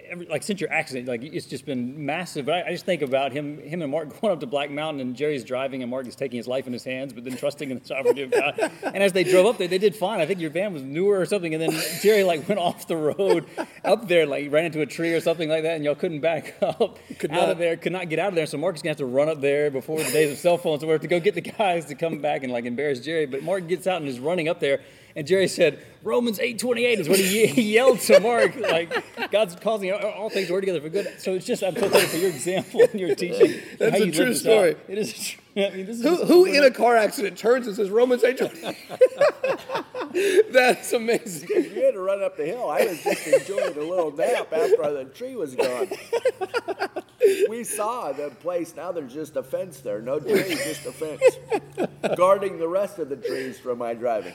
every, 0.08 0.26
like 0.26 0.42
since 0.42 0.60
your 0.60 0.70
accident, 0.72 1.08
like 1.08 1.22
it's 1.22 1.46
just 1.46 1.66
been 1.66 2.04
massive. 2.04 2.46
But 2.46 2.54
I, 2.54 2.68
I, 2.68 2.70
just 2.72 2.84
think 2.84 3.02
about 3.02 3.32
him, 3.32 3.58
him 3.58 3.82
and 3.82 3.90
Mark 3.90 4.20
going 4.20 4.32
up 4.32 4.40
to 4.40 4.46
Black 4.46 4.70
Mountain, 4.70 5.00
and 5.00 5.16
Jerry's 5.16 5.44
driving, 5.44 5.82
and 5.82 5.90
Mark 5.90 6.06
is 6.06 6.16
taking 6.16 6.36
his 6.36 6.46
life 6.46 6.66
in 6.66 6.72
his 6.72 6.84
hands, 6.84 7.12
but 7.12 7.24
then 7.24 7.36
trusting 7.36 7.70
in 7.70 7.78
the 7.78 7.84
sovereignty 7.86 8.22
of 8.22 8.30
God. 8.30 8.70
And 8.82 9.02
as 9.02 9.12
they 9.12 9.24
drove 9.24 9.46
up 9.46 9.58
there, 9.58 9.68
they 9.68 9.78
did 9.78 9.96
fine. 9.96 10.20
I 10.20 10.26
think 10.26 10.40
your 10.40 10.50
van 10.50 10.72
was 10.72 10.82
newer 10.82 11.18
or 11.18 11.26
something, 11.26 11.54
and 11.54 11.62
then 11.62 11.82
Jerry 12.00 12.24
like 12.24 12.48
went 12.48 12.60
off 12.60 12.86
the 12.86 12.96
road 12.96 13.46
up 13.84 14.08
there, 14.08 14.26
like 14.26 14.50
ran 14.50 14.66
into 14.66 14.80
a 14.80 14.86
tree 14.86 15.12
or 15.12 15.20
something 15.20 15.48
like 15.48 15.62
that, 15.62 15.76
and 15.76 15.84
y'all 15.84 15.94
couldn't 15.94 16.20
back 16.20 16.54
up 16.62 16.98
could 17.18 17.30
out 17.30 17.36
not. 17.36 17.48
of 17.50 17.58
there, 17.58 17.76
could 17.76 17.92
not 17.92 18.08
get 18.08 18.18
out 18.18 18.28
of 18.28 18.34
there. 18.34 18.46
So 18.46 18.58
Mark 18.58 18.76
is 18.76 18.82
gonna 18.82 18.90
have 18.90 18.98
to 18.98 19.06
run 19.06 19.28
up 19.28 19.40
there 19.40 19.70
before 19.70 20.02
the 20.02 20.10
days 20.10 20.30
of 20.30 20.38
cell 20.38 20.58
phones, 20.58 20.82
have 20.82 21.00
to 21.00 21.08
go 21.08 21.20
get 21.20 21.34
the 21.34 21.40
guys 21.40 21.86
to 21.86 21.94
come 21.94 22.18
back 22.18 22.42
and 22.42 22.52
like 22.52 22.64
embarrass 22.64 23.00
Jerry. 23.00 23.26
But 23.26 23.42
Mark 23.42 23.66
gets 23.66 23.86
out 23.86 24.00
and 24.00 24.08
is 24.08 24.20
running 24.20 24.48
up 24.48 24.60
there 24.60 24.80
and 25.16 25.26
Jerry 25.26 25.48
said, 25.48 25.84
Romans 26.02 26.38
8.28 26.38 26.98
is 26.98 27.08
what 27.08 27.18
he, 27.18 27.46
he 27.48 27.74
yelled 27.74 28.00
to 28.00 28.20
Mark, 28.20 28.56
like, 28.70 29.30
God's 29.30 29.56
causing 29.56 29.92
all 29.92 30.30
things 30.30 30.48
to 30.48 30.52
work 30.52 30.62
together 30.62 30.80
for 30.80 30.88
good. 30.88 31.14
So 31.18 31.34
it's 31.34 31.46
just, 31.46 31.62
I'm 31.62 31.74
so 31.74 31.88
thankful 31.88 32.08
for 32.08 32.16
your 32.16 32.30
example 32.30 32.82
and 32.82 33.00
your 33.00 33.14
teaching. 33.14 33.60
That's 33.78 34.00
a 34.00 34.10
true 34.10 34.34
story. 34.34 34.70
Out. 34.70 34.80
It 34.88 34.98
is 34.98 35.36
I 35.56 35.70
mean, 35.70 35.86
who, 35.86 36.16
who 36.24 36.44
in 36.46 36.64
a 36.64 36.70
car 36.70 36.96
accident 36.96 37.38
turns 37.38 37.68
and 37.68 37.76
says 37.76 37.88
Romans 37.90 38.22
8.28? 38.24 39.84
That's 40.52 40.92
amazing. 40.92 41.48
You 41.48 41.84
had 41.84 41.94
to 41.94 42.00
run 42.00 42.22
up 42.22 42.36
the 42.36 42.44
hill. 42.44 42.68
I 42.70 42.86
was 42.86 43.02
just 43.02 43.26
enjoying 43.26 43.76
a 43.76 43.80
little 43.80 44.12
nap 44.12 44.52
after 44.52 44.92
the 44.92 45.04
tree 45.12 45.34
was 45.36 45.54
gone. 45.54 45.88
We 47.48 47.64
saw 47.64 48.12
the 48.12 48.30
place. 48.30 48.76
Now 48.76 48.92
there's 48.92 49.14
just 49.14 49.36
a 49.36 49.42
fence 49.42 49.80
there. 49.80 50.00
No 50.00 50.20
trees, 50.20 50.62
just 50.64 50.86
a 50.86 50.92
fence. 50.92 51.22
Guarding 52.16 52.58
the 52.58 52.68
rest 52.68 52.98
of 52.98 53.08
the 53.08 53.16
trees 53.16 53.58
from 53.58 53.78
my 53.78 53.94
driving. 53.94 54.34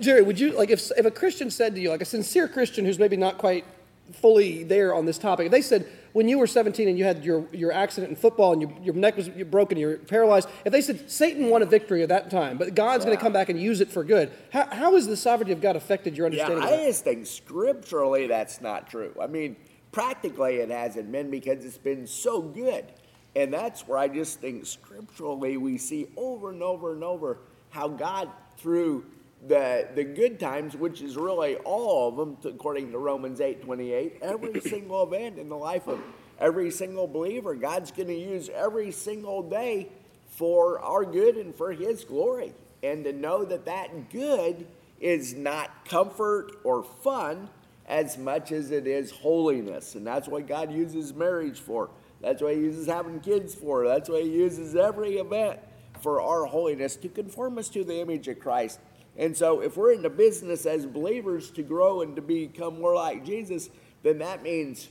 Jerry, 0.00 0.22
would 0.22 0.38
you, 0.38 0.52
like, 0.52 0.70
if, 0.70 0.90
if 0.96 1.06
a 1.06 1.10
Christian 1.10 1.50
said 1.50 1.74
to 1.74 1.80
you, 1.80 1.90
like 1.90 2.02
a 2.02 2.06
sincere 2.06 2.46
Christian 2.48 2.84
who's 2.84 2.98
maybe 2.98 3.16
not 3.16 3.38
quite 3.38 3.64
fully 4.12 4.62
there 4.62 4.94
on 4.94 5.06
this 5.06 5.18
topic, 5.18 5.46
if 5.46 5.52
they 5.52 5.62
said, 5.62 5.88
when 6.16 6.28
you 6.28 6.38
were 6.38 6.46
17 6.46 6.88
and 6.88 6.98
you 6.98 7.04
had 7.04 7.22
your, 7.26 7.44
your 7.52 7.70
accident 7.70 8.08
in 8.08 8.16
football 8.16 8.54
and 8.54 8.62
you, 8.62 8.74
your 8.80 8.94
neck 8.94 9.18
was 9.18 9.28
broken, 9.28 9.76
you're 9.76 9.98
paralyzed, 9.98 10.48
if 10.64 10.72
they 10.72 10.80
said 10.80 11.10
Satan 11.10 11.50
won 11.50 11.60
a 11.60 11.66
victory 11.66 12.02
at 12.02 12.08
that 12.08 12.30
time, 12.30 12.56
but 12.56 12.74
God's 12.74 13.04
yeah. 13.04 13.08
going 13.08 13.18
to 13.18 13.22
come 13.22 13.34
back 13.34 13.50
and 13.50 13.60
use 13.60 13.82
it 13.82 13.92
for 13.92 14.02
good, 14.02 14.32
how, 14.50 14.66
how 14.74 14.94
has 14.94 15.06
the 15.06 15.14
sovereignty 15.14 15.52
of 15.52 15.60
God 15.60 15.76
affected 15.76 16.16
your 16.16 16.24
understanding? 16.24 16.62
Yeah, 16.62 16.68
I 16.74 16.86
just 16.86 17.04
think 17.04 17.26
scripturally 17.26 18.28
that's 18.28 18.62
not 18.62 18.88
true. 18.88 19.14
I 19.20 19.26
mean, 19.26 19.56
practically 19.92 20.56
it 20.56 20.70
hasn't 20.70 21.12
been 21.12 21.30
because 21.30 21.66
it's 21.66 21.76
been 21.76 22.06
so 22.06 22.40
good. 22.40 22.86
And 23.34 23.52
that's 23.52 23.86
where 23.86 23.98
I 23.98 24.08
just 24.08 24.40
think 24.40 24.64
scripturally 24.64 25.58
we 25.58 25.76
see 25.76 26.06
over 26.16 26.50
and 26.50 26.62
over 26.62 26.94
and 26.94 27.04
over 27.04 27.40
how 27.68 27.88
God, 27.88 28.30
through 28.56 29.04
the, 29.46 29.88
the 29.94 30.04
good 30.04 30.40
times, 30.40 30.76
which 30.76 31.02
is 31.02 31.16
really 31.16 31.56
all 31.56 32.08
of 32.08 32.16
them, 32.16 32.36
according 32.44 32.92
to 32.92 32.98
Romans 32.98 33.40
8 33.40 33.62
28, 33.62 34.18
every 34.22 34.60
single 34.68 35.02
event 35.02 35.38
in 35.38 35.48
the 35.48 35.56
life 35.56 35.86
of 35.86 36.00
every 36.38 36.70
single 36.70 37.06
believer, 37.06 37.54
God's 37.54 37.90
going 37.90 38.08
to 38.08 38.14
use 38.14 38.48
every 38.48 38.90
single 38.90 39.42
day 39.42 39.88
for 40.28 40.80
our 40.80 41.04
good 41.04 41.36
and 41.36 41.54
for 41.54 41.72
His 41.72 42.04
glory. 42.04 42.52
And 42.82 43.04
to 43.04 43.12
know 43.12 43.44
that 43.44 43.64
that 43.64 44.10
good 44.10 44.66
is 45.00 45.34
not 45.34 45.86
comfort 45.86 46.52
or 46.64 46.82
fun 46.82 47.48
as 47.86 48.18
much 48.18 48.52
as 48.52 48.70
it 48.70 48.86
is 48.86 49.10
holiness. 49.10 49.94
And 49.94 50.06
that's 50.06 50.28
what 50.28 50.46
God 50.46 50.72
uses 50.72 51.14
marriage 51.14 51.58
for. 51.58 51.90
That's 52.20 52.42
what 52.42 52.54
He 52.54 52.60
uses 52.60 52.86
having 52.86 53.20
kids 53.20 53.54
for. 53.54 53.86
That's 53.86 54.08
what 54.08 54.22
He 54.22 54.30
uses 54.30 54.76
every 54.76 55.16
event 55.16 55.60
for 56.00 56.20
our 56.20 56.44
holiness 56.44 56.96
to 56.96 57.08
conform 57.08 57.58
us 57.58 57.68
to 57.70 57.84
the 57.84 58.00
image 58.00 58.28
of 58.28 58.38
Christ. 58.38 58.78
And 59.18 59.36
so, 59.36 59.60
if 59.60 59.76
we're 59.76 59.92
in 59.92 60.02
the 60.02 60.10
business 60.10 60.66
as 60.66 60.84
believers 60.84 61.50
to 61.52 61.62
grow 61.62 62.02
and 62.02 62.14
to 62.16 62.22
become 62.22 62.80
more 62.80 62.94
like 62.94 63.24
Jesus, 63.24 63.70
then 64.02 64.18
that 64.18 64.42
means 64.42 64.88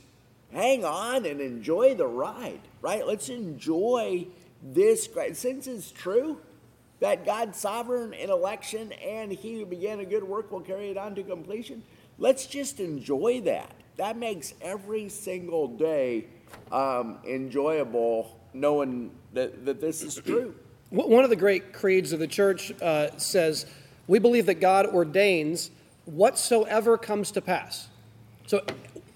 hang 0.52 0.84
on 0.84 1.26
and 1.26 1.40
enjoy 1.40 1.94
the 1.94 2.06
ride, 2.06 2.60
right? 2.80 3.06
Let's 3.06 3.28
enjoy 3.28 4.26
this. 4.62 5.08
Since 5.32 5.66
it's 5.66 5.90
true 5.90 6.40
that 7.00 7.24
God's 7.24 7.58
sovereign 7.58 8.14
in 8.14 8.30
election 8.30 8.92
and 8.92 9.30
He 9.30 9.58
who 9.58 9.66
began 9.66 10.00
a 10.00 10.04
good 10.04 10.24
work 10.24 10.50
will 10.50 10.60
carry 10.60 10.90
it 10.90 10.96
on 10.96 11.14
to 11.14 11.22
completion, 11.22 11.82
let's 12.18 12.46
just 12.46 12.80
enjoy 12.80 13.42
that. 13.42 13.70
That 13.96 14.16
makes 14.16 14.54
every 14.60 15.08
single 15.08 15.68
day 15.68 16.26
um, 16.70 17.18
enjoyable 17.26 18.38
knowing 18.52 19.10
that, 19.32 19.64
that 19.64 19.80
this 19.80 20.02
is 20.02 20.16
true. 20.16 20.54
One 20.90 21.24
of 21.24 21.30
the 21.30 21.36
great 21.36 21.72
creeds 21.72 22.12
of 22.12 22.20
the 22.20 22.28
church 22.28 22.72
uh, 22.80 23.16
says, 23.18 23.66
we 24.06 24.18
believe 24.18 24.46
that 24.46 24.60
God 24.60 24.86
ordains 24.86 25.70
whatsoever 26.04 26.96
comes 26.96 27.30
to 27.32 27.40
pass. 27.40 27.88
So 28.46 28.64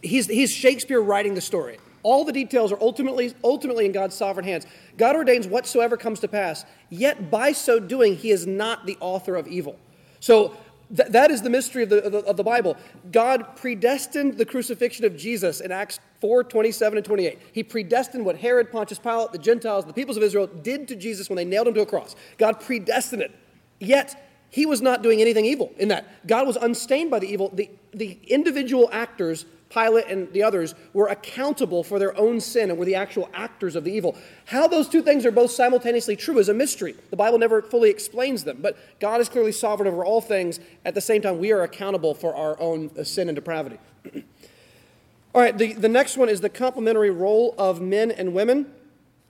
he's, 0.02 0.26
he's 0.26 0.50
Shakespeare 0.50 1.00
writing 1.00 1.34
the 1.34 1.40
story. 1.40 1.78
All 2.02 2.24
the 2.24 2.32
details 2.32 2.72
are 2.72 2.78
ultimately, 2.80 3.34
ultimately 3.44 3.84
in 3.86 3.92
God's 3.92 4.14
sovereign 4.14 4.46
hands. 4.46 4.66
God 4.96 5.16
ordains 5.16 5.46
whatsoever 5.46 5.96
comes 5.96 6.20
to 6.20 6.28
pass, 6.28 6.64
yet 6.88 7.30
by 7.30 7.52
so 7.52 7.78
doing, 7.78 8.16
he 8.16 8.30
is 8.30 8.46
not 8.46 8.86
the 8.86 8.96
author 9.00 9.36
of 9.36 9.46
evil. 9.46 9.78
So 10.18 10.56
th- 10.96 11.10
that 11.10 11.30
is 11.30 11.42
the 11.42 11.50
mystery 11.50 11.82
of 11.82 11.90
the, 11.90 12.04
of 12.04 12.12
the, 12.12 12.18
of 12.20 12.36
the 12.36 12.42
Bible. 12.42 12.76
God 13.12 13.56
predestined 13.56 14.38
the 14.38 14.46
crucifixion 14.46 15.04
of 15.04 15.16
Jesus 15.16 15.60
in 15.60 15.70
Acts 15.70 16.00
4 16.20 16.44
27 16.44 16.98
and 16.98 17.04
28. 17.04 17.38
He 17.52 17.62
predestined 17.62 18.24
what 18.24 18.38
Herod, 18.38 18.72
Pontius 18.72 18.98
Pilate, 18.98 19.32
the 19.32 19.38
Gentiles, 19.38 19.84
the 19.84 19.92
peoples 19.92 20.16
of 20.16 20.22
Israel 20.22 20.46
did 20.46 20.88
to 20.88 20.96
Jesus 20.96 21.28
when 21.28 21.36
they 21.36 21.44
nailed 21.44 21.68
him 21.68 21.74
to 21.74 21.82
a 21.82 21.86
cross. 21.86 22.16
God 22.38 22.60
predestined 22.60 23.22
it. 23.22 23.32
Yet, 23.78 24.29
he 24.50 24.66
was 24.66 24.82
not 24.82 25.02
doing 25.02 25.20
anything 25.20 25.46
evil 25.46 25.72
in 25.78 25.88
that. 25.88 26.26
God 26.26 26.46
was 26.46 26.56
unstained 26.56 27.10
by 27.10 27.20
the 27.20 27.32
evil. 27.32 27.50
The, 27.54 27.70
the 27.92 28.18
individual 28.26 28.88
actors, 28.92 29.46
Pilate 29.68 30.06
and 30.08 30.30
the 30.32 30.42
others, 30.42 30.74
were 30.92 31.06
accountable 31.06 31.84
for 31.84 32.00
their 32.00 32.16
own 32.18 32.40
sin 32.40 32.68
and 32.68 32.78
were 32.78 32.84
the 32.84 32.96
actual 32.96 33.30
actors 33.32 33.76
of 33.76 33.84
the 33.84 33.92
evil. 33.92 34.16
How 34.46 34.66
those 34.66 34.88
two 34.88 35.02
things 35.02 35.24
are 35.24 35.30
both 35.30 35.52
simultaneously 35.52 36.16
true 36.16 36.38
is 36.38 36.48
a 36.48 36.54
mystery. 36.54 36.96
The 37.10 37.16
Bible 37.16 37.38
never 37.38 37.62
fully 37.62 37.90
explains 37.90 38.42
them, 38.42 38.58
but 38.60 38.76
God 38.98 39.20
is 39.20 39.28
clearly 39.28 39.52
sovereign 39.52 39.88
over 39.88 40.04
all 40.04 40.20
things. 40.20 40.58
At 40.84 40.94
the 40.94 41.00
same 41.00 41.22
time, 41.22 41.38
we 41.38 41.52
are 41.52 41.62
accountable 41.62 42.14
for 42.14 42.34
our 42.34 42.60
own 42.60 42.90
uh, 42.98 43.04
sin 43.04 43.28
and 43.28 43.36
depravity. 43.36 43.78
all 45.32 45.40
right, 45.40 45.56
the, 45.56 45.74
the 45.74 45.88
next 45.88 46.16
one 46.16 46.28
is 46.28 46.40
the 46.40 46.50
complementary 46.50 47.10
role 47.10 47.54
of 47.56 47.80
men 47.80 48.10
and 48.10 48.34
women. 48.34 48.66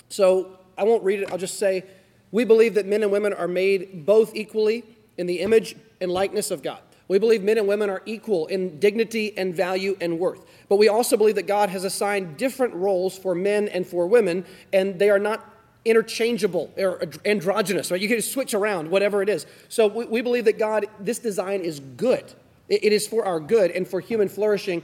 So 0.08 0.58
I 0.78 0.84
won't 0.84 1.04
read 1.04 1.20
it, 1.20 1.30
I'll 1.30 1.38
just 1.38 1.58
say 1.58 1.84
we 2.32 2.44
believe 2.44 2.74
that 2.74 2.86
men 2.86 3.02
and 3.02 3.12
women 3.12 3.34
are 3.34 3.48
made 3.48 4.06
both 4.06 4.34
equally 4.34 4.84
in 5.20 5.26
the 5.26 5.40
image 5.40 5.76
and 6.00 6.10
likeness 6.10 6.50
of 6.50 6.62
God. 6.62 6.80
We 7.06 7.18
believe 7.18 7.42
men 7.42 7.58
and 7.58 7.68
women 7.68 7.90
are 7.90 8.00
equal 8.06 8.46
in 8.46 8.80
dignity 8.80 9.36
and 9.36 9.54
value 9.54 9.96
and 10.00 10.18
worth. 10.18 10.46
But 10.68 10.76
we 10.76 10.88
also 10.88 11.16
believe 11.18 11.34
that 11.34 11.46
God 11.46 11.68
has 11.68 11.84
assigned 11.84 12.38
different 12.38 12.72
roles 12.72 13.18
for 13.18 13.34
men 13.34 13.68
and 13.68 13.86
for 13.86 14.06
women, 14.06 14.46
and 14.72 14.98
they 14.98 15.10
are 15.10 15.18
not 15.18 15.44
interchangeable 15.84 16.72
or 16.78 17.02
androgynous, 17.26 17.90
right? 17.90 18.00
You 18.00 18.08
can 18.08 18.22
switch 18.22 18.54
around, 18.54 18.90
whatever 18.90 19.22
it 19.22 19.28
is. 19.28 19.44
So 19.68 19.88
we, 19.88 20.06
we 20.06 20.20
believe 20.22 20.46
that 20.46 20.58
God, 20.58 20.86
this 20.98 21.18
design 21.18 21.60
is 21.60 21.80
good. 21.80 22.24
It, 22.68 22.84
it 22.84 22.92
is 22.92 23.06
for 23.06 23.26
our 23.26 23.40
good 23.40 23.70
and 23.72 23.86
for 23.86 24.00
human 24.00 24.28
flourishing. 24.28 24.82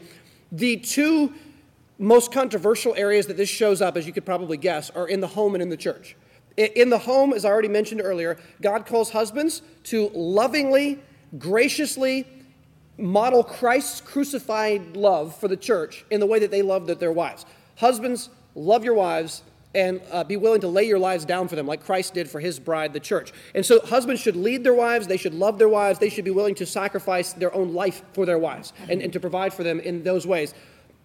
The 0.53 0.77
two 0.77 1.33
most 1.99 2.31
controversial 2.31 2.94
areas 2.94 3.27
that 3.29 3.38
this 3.38 3.49
shows 3.49 3.81
up, 3.81 3.96
as 3.96 4.07
you 4.07 4.12
could 4.12 4.27
probably 4.27 4.59
guess, 4.59 4.90
are 4.90 5.09
in 5.09 5.20
the 5.20 5.29
home 5.29 5.55
and 5.55 5.62
in 5.62 5.70
the 5.70 5.79
church. 5.79 6.14
In 6.57 6.88
the 6.88 6.99
home, 6.99 7.35
as 7.35 7.45
I 7.45 7.51
already 7.51 7.69
mentioned 7.69 8.01
earlier, 8.03 8.38
God 8.62 8.87
calls 8.87 9.11
husbands 9.11 9.61
to 9.85 10.09
lovingly, 10.14 11.01
graciously 11.38 12.27
model 12.99 13.45
Christ's 13.45 14.01
crucified 14.01 14.97
love 14.97 15.37
for 15.38 15.49
the 15.49 15.57
church 15.57 16.05
in 16.11 16.19
the 16.21 16.27
way 16.27 16.38
that 16.38 16.51
they 16.51 16.62
loved 16.62 16.88
their 16.88 17.12
wives. 17.12 17.45
Husbands, 17.77 18.31
love 18.55 18.85
your 18.85 18.95
wives 18.95 19.42
and 19.75 20.01
uh, 20.11 20.25
be 20.25 20.38
willing 20.38 20.62
to 20.62 20.69
lay 20.69 20.85
your 20.85 20.99
lives 20.99 21.27
down 21.27 21.47
for 21.47 21.57
them, 21.57 21.66
like 21.66 21.85
Christ 21.85 22.14
did 22.14 22.31
for 22.31 22.40
his 22.40 22.59
bride, 22.59 22.95
the 22.95 23.01
church. 23.01 23.33
And 23.55 23.64
so, 23.64 23.79
husbands 23.81 24.23
should 24.23 24.37
lead 24.37 24.64
their 24.64 24.73
wives, 24.73 25.07
they 25.07 25.19
should 25.19 25.35
love 25.35 25.59
their 25.59 25.69
wives, 25.69 25.99
they 25.99 26.09
should 26.09 26.25
be 26.25 26.31
willing 26.31 26.55
to 26.55 26.64
sacrifice 26.64 27.35
their 27.35 27.55
own 27.55 27.75
life 27.75 28.03
for 28.14 28.25
their 28.25 28.38
wives 28.38 28.73
and, 28.88 29.03
and 29.03 29.12
to 29.12 29.21
provide 29.21 29.53
for 29.53 29.62
them 29.62 29.79
in 29.81 30.03
those 30.03 30.27
ways. 30.27 30.55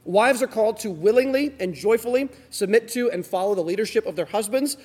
Wives 0.06 0.42
are 0.42 0.48
called 0.48 0.80
to 0.80 0.90
willingly 0.90 1.54
and 1.60 1.76
joyfully 1.76 2.30
submit 2.50 2.88
to 2.90 3.12
and 3.12 3.26
follow 3.26 3.54
the 3.54 3.62
leadership 3.62 4.06
of 4.06 4.16
their 4.16 4.26
husbands 4.26 4.78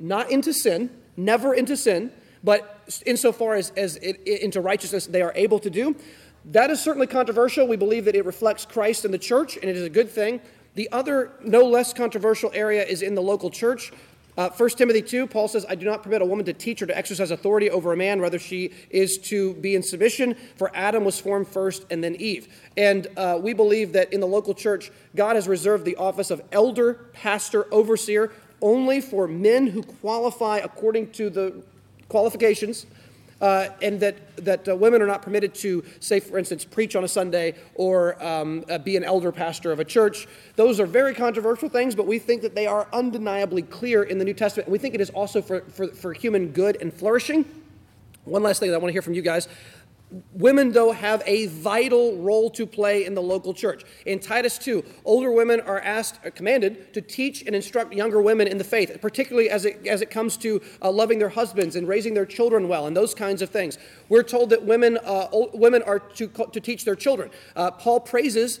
not 0.00 0.30
into 0.30 0.52
sin, 0.52 0.90
never 1.16 1.54
into 1.54 1.76
sin, 1.76 2.10
but 2.42 2.82
insofar 3.06 3.54
as, 3.54 3.70
as 3.76 3.96
it, 3.96 4.20
into 4.26 4.60
righteousness 4.60 5.06
they 5.06 5.22
are 5.22 5.32
able 5.36 5.58
to 5.58 5.70
do. 5.70 5.94
That 6.46 6.70
is 6.70 6.80
certainly 6.80 7.06
controversial. 7.06 7.68
We 7.68 7.76
believe 7.76 8.06
that 8.06 8.16
it 8.16 8.24
reflects 8.24 8.64
Christ 8.64 9.04
and 9.04 9.12
the 9.12 9.18
church, 9.18 9.56
and 9.56 9.64
it 9.64 9.76
is 9.76 9.82
a 9.82 9.90
good 9.90 10.10
thing. 10.10 10.40
The 10.74 10.88
other, 10.90 11.32
no 11.42 11.64
less 11.64 11.92
controversial 11.92 12.50
area 12.54 12.84
is 12.84 13.02
in 13.02 13.14
the 13.14 13.20
local 13.20 13.50
church. 13.50 13.92
Uh, 14.38 14.48
1 14.48 14.70
Timothy 14.70 15.02
2, 15.02 15.26
Paul 15.26 15.48
says, 15.48 15.66
I 15.68 15.74
do 15.74 15.84
not 15.84 16.02
permit 16.02 16.22
a 16.22 16.24
woman 16.24 16.46
to 16.46 16.52
teach 16.52 16.80
or 16.80 16.86
to 16.86 16.96
exercise 16.96 17.30
authority 17.30 17.68
over 17.68 17.92
a 17.92 17.96
man, 17.96 18.20
rather, 18.20 18.38
she 18.38 18.70
is 18.88 19.18
to 19.24 19.54
be 19.54 19.74
in 19.74 19.82
submission, 19.82 20.34
for 20.56 20.70
Adam 20.72 21.04
was 21.04 21.20
formed 21.20 21.48
first 21.48 21.84
and 21.90 22.02
then 22.02 22.14
Eve. 22.14 22.48
And 22.76 23.08
uh, 23.16 23.38
we 23.42 23.52
believe 23.52 23.92
that 23.92 24.12
in 24.12 24.20
the 24.20 24.26
local 24.26 24.54
church, 24.54 24.92
God 25.14 25.34
has 25.34 25.46
reserved 25.48 25.84
the 25.84 25.96
office 25.96 26.30
of 26.30 26.42
elder, 26.52 26.94
pastor, 27.12 27.66
overseer 27.74 28.32
only 28.62 29.00
for 29.00 29.26
men 29.26 29.66
who 29.66 29.82
qualify 29.82 30.58
according 30.58 31.10
to 31.12 31.30
the 31.30 31.62
qualifications 32.08 32.86
uh, 33.40 33.68
and 33.80 34.00
that, 34.00 34.36
that 34.36 34.68
uh, 34.68 34.76
women 34.76 35.00
are 35.00 35.06
not 35.06 35.22
permitted 35.22 35.54
to, 35.54 35.82
say, 36.00 36.20
for 36.20 36.38
instance, 36.38 36.64
preach 36.64 36.94
on 36.94 37.04
a 37.04 37.08
Sunday 37.08 37.54
or 37.74 38.22
um, 38.22 38.64
uh, 38.68 38.78
be 38.78 38.96
an 38.96 39.04
elder 39.04 39.32
pastor 39.32 39.72
of 39.72 39.80
a 39.80 39.84
church. 39.84 40.28
Those 40.56 40.78
are 40.78 40.86
very 40.86 41.14
controversial 41.14 41.68
things, 41.68 41.94
but 41.94 42.06
we 42.06 42.18
think 42.18 42.42
that 42.42 42.54
they 42.54 42.66
are 42.66 42.86
undeniably 42.92 43.62
clear 43.62 44.02
in 44.02 44.18
the 44.18 44.24
New 44.24 44.34
Testament. 44.34 44.66
And 44.66 44.72
we 44.72 44.78
think 44.78 44.94
it 44.94 45.00
is 45.00 45.10
also 45.10 45.40
for, 45.40 45.62
for, 45.62 45.88
for 45.88 46.12
human 46.12 46.48
good 46.48 46.76
and 46.82 46.92
flourishing. 46.92 47.46
One 48.24 48.42
last 48.42 48.60
thing 48.60 48.68
that 48.68 48.74
I 48.74 48.78
want 48.78 48.90
to 48.90 48.92
hear 48.92 49.02
from 49.02 49.14
you 49.14 49.22
guys. 49.22 49.48
Women, 50.32 50.72
though, 50.72 50.90
have 50.90 51.22
a 51.24 51.46
vital 51.46 52.16
role 52.16 52.50
to 52.50 52.66
play 52.66 53.04
in 53.04 53.14
the 53.14 53.22
local 53.22 53.54
church. 53.54 53.84
In 54.06 54.18
Titus 54.18 54.58
2, 54.58 54.84
older 55.04 55.30
women 55.30 55.60
are 55.60 55.78
asked, 55.80 56.18
are 56.24 56.32
commanded 56.32 56.92
to 56.94 57.00
teach 57.00 57.42
and 57.42 57.54
instruct 57.54 57.92
younger 57.92 58.20
women 58.20 58.48
in 58.48 58.58
the 58.58 58.64
faith, 58.64 58.98
particularly 59.00 59.50
as 59.50 59.64
it, 59.64 59.86
as 59.86 60.02
it 60.02 60.10
comes 60.10 60.36
to 60.38 60.60
uh, 60.82 60.90
loving 60.90 61.20
their 61.20 61.28
husbands 61.28 61.76
and 61.76 61.86
raising 61.86 62.14
their 62.14 62.26
children 62.26 62.66
well 62.66 62.88
and 62.88 62.96
those 62.96 63.14
kinds 63.14 63.40
of 63.40 63.50
things. 63.50 63.78
We're 64.08 64.24
told 64.24 64.50
that 64.50 64.64
women, 64.64 64.98
uh, 64.98 65.28
ol- 65.30 65.50
women 65.54 65.82
are 65.82 66.00
to, 66.00 66.26
to 66.26 66.60
teach 66.60 66.84
their 66.84 66.96
children. 66.96 67.30
Uh, 67.54 67.70
Paul 67.70 68.00
praises 68.00 68.58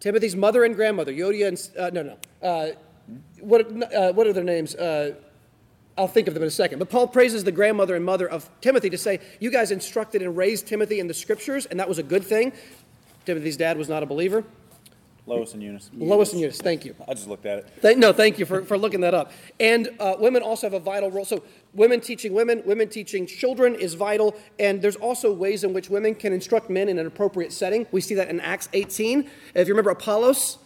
Timothy's 0.00 0.36
mother 0.36 0.64
and 0.64 0.74
grandmother, 0.74 1.12
Yodia 1.12 1.48
and, 1.48 1.70
uh, 1.78 1.90
no, 1.90 2.02
no. 2.02 2.46
Uh, 2.46 2.72
what, 3.40 3.62
uh, 3.94 4.12
what 4.12 4.26
are 4.26 4.32
their 4.34 4.44
names? 4.44 4.74
I'll 5.98 6.08
think 6.08 6.28
of 6.28 6.34
them 6.34 6.42
in 6.42 6.48
a 6.48 6.50
second. 6.50 6.78
But 6.78 6.90
Paul 6.90 7.08
praises 7.08 7.44
the 7.44 7.52
grandmother 7.52 7.94
and 7.94 8.04
mother 8.04 8.28
of 8.28 8.50
Timothy 8.60 8.90
to 8.90 8.98
say, 8.98 9.20
You 9.40 9.50
guys 9.50 9.70
instructed 9.70 10.22
and 10.22 10.36
raised 10.36 10.66
Timothy 10.66 11.00
in 11.00 11.06
the 11.06 11.14
scriptures, 11.14 11.66
and 11.66 11.80
that 11.80 11.88
was 11.88 11.98
a 11.98 12.02
good 12.02 12.24
thing. 12.24 12.52
Timothy's 13.24 13.56
dad 13.56 13.78
was 13.78 13.88
not 13.88 14.02
a 14.02 14.06
believer. 14.06 14.44
Lois 15.26 15.54
and 15.54 15.62
Eunice. 15.62 15.90
Lois 15.92 16.30
and 16.30 16.40
Eunice, 16.40 16.58
thank 16.58 16.84
you. 16.84 16.94
I 17.08 17.14
just 17.14 17.26
looked 17.26 17.46
at 17.46 17.58
it. 17.58 17.68
Thank, 17.80 17.98
no, 17.98 18.12
thank 18.12 18.38
you 18.38 18.46
for, 18.46 18.62
for 18.62 18.78
looking 18.78 19.00
that 19.00 19.12
up. 19.12 19.32
And 19.58 19.90
uh, 19.98 20.14
women 20.20 20.42
also 20.42 20.68
have 20.68 20.74
a 20.74 20.78
vital 20.78 21.10
role. 21.10 21.24
So, 21.24 21.42
women 21.74 22.00
teaching 22.00 22.32
women, 22.32 22.62
women 22.64 22.88
teaching 22.88 23.26
children 23.26 23.74
is 23.74 23.94
vital. 23.94 24.36
And 24.60 24.80
there's 24.80 24.94
also 24.94 25.32
ways 25.32 25.64
in 25.64 25.72
which 25.72 25.90
women 25.90 26.14
can 26.14 26.32
instruct 26.32 26.70
men 26.70 26.88
in 26.88 26.98
an 26.98 27.06
appropriate 27.08 27.52
setting. 27.52 27.88
We 27.90 28.00
see 28.00 28.14
that 28.14 28.28
in 28.28 28.38
Acts 28.38 28.68
18. 28.72 29.28
If 29.56 29.66
you 29.66 29.74
remember 29.74 29.90
Apollos, 29.90 30.58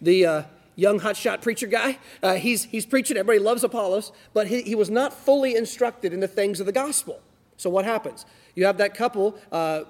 the 0.00 0.26
uh, 0.26 0.42
young 0.76 1.00
hotshot 1.00 1.42
preacher 1.42 1.66
guy, 1.66 1.98
uh, 2.22 2.34
he's, 2.34 2.64
he's 2.64 2.86
preaching, 2.86 3.16
everybody 3.16 3.42
loves 3.42 3.64
Apollos, 3.64 4.12
but 4.32 4.46
he, 4.46 4.62
he 4.62 4.74
was 4.74 4.90
not 4.90 5.12
fully 5.12 5.56
instructed 5.56 6.12
in 6.12 6.20
the 6.20 6.28
things 6.28 6.60
of 6.60 6.66
the 6.66 6.72
gospel. 6.72 7.20
So, 7.56 7.70
what 7.70 7.84
happens? 7.84 8.26
You 8.54 8.66
have 8.66 8.78
that 8.78 8.94
couple, 8.94 9.38
uh, 9.50 9.84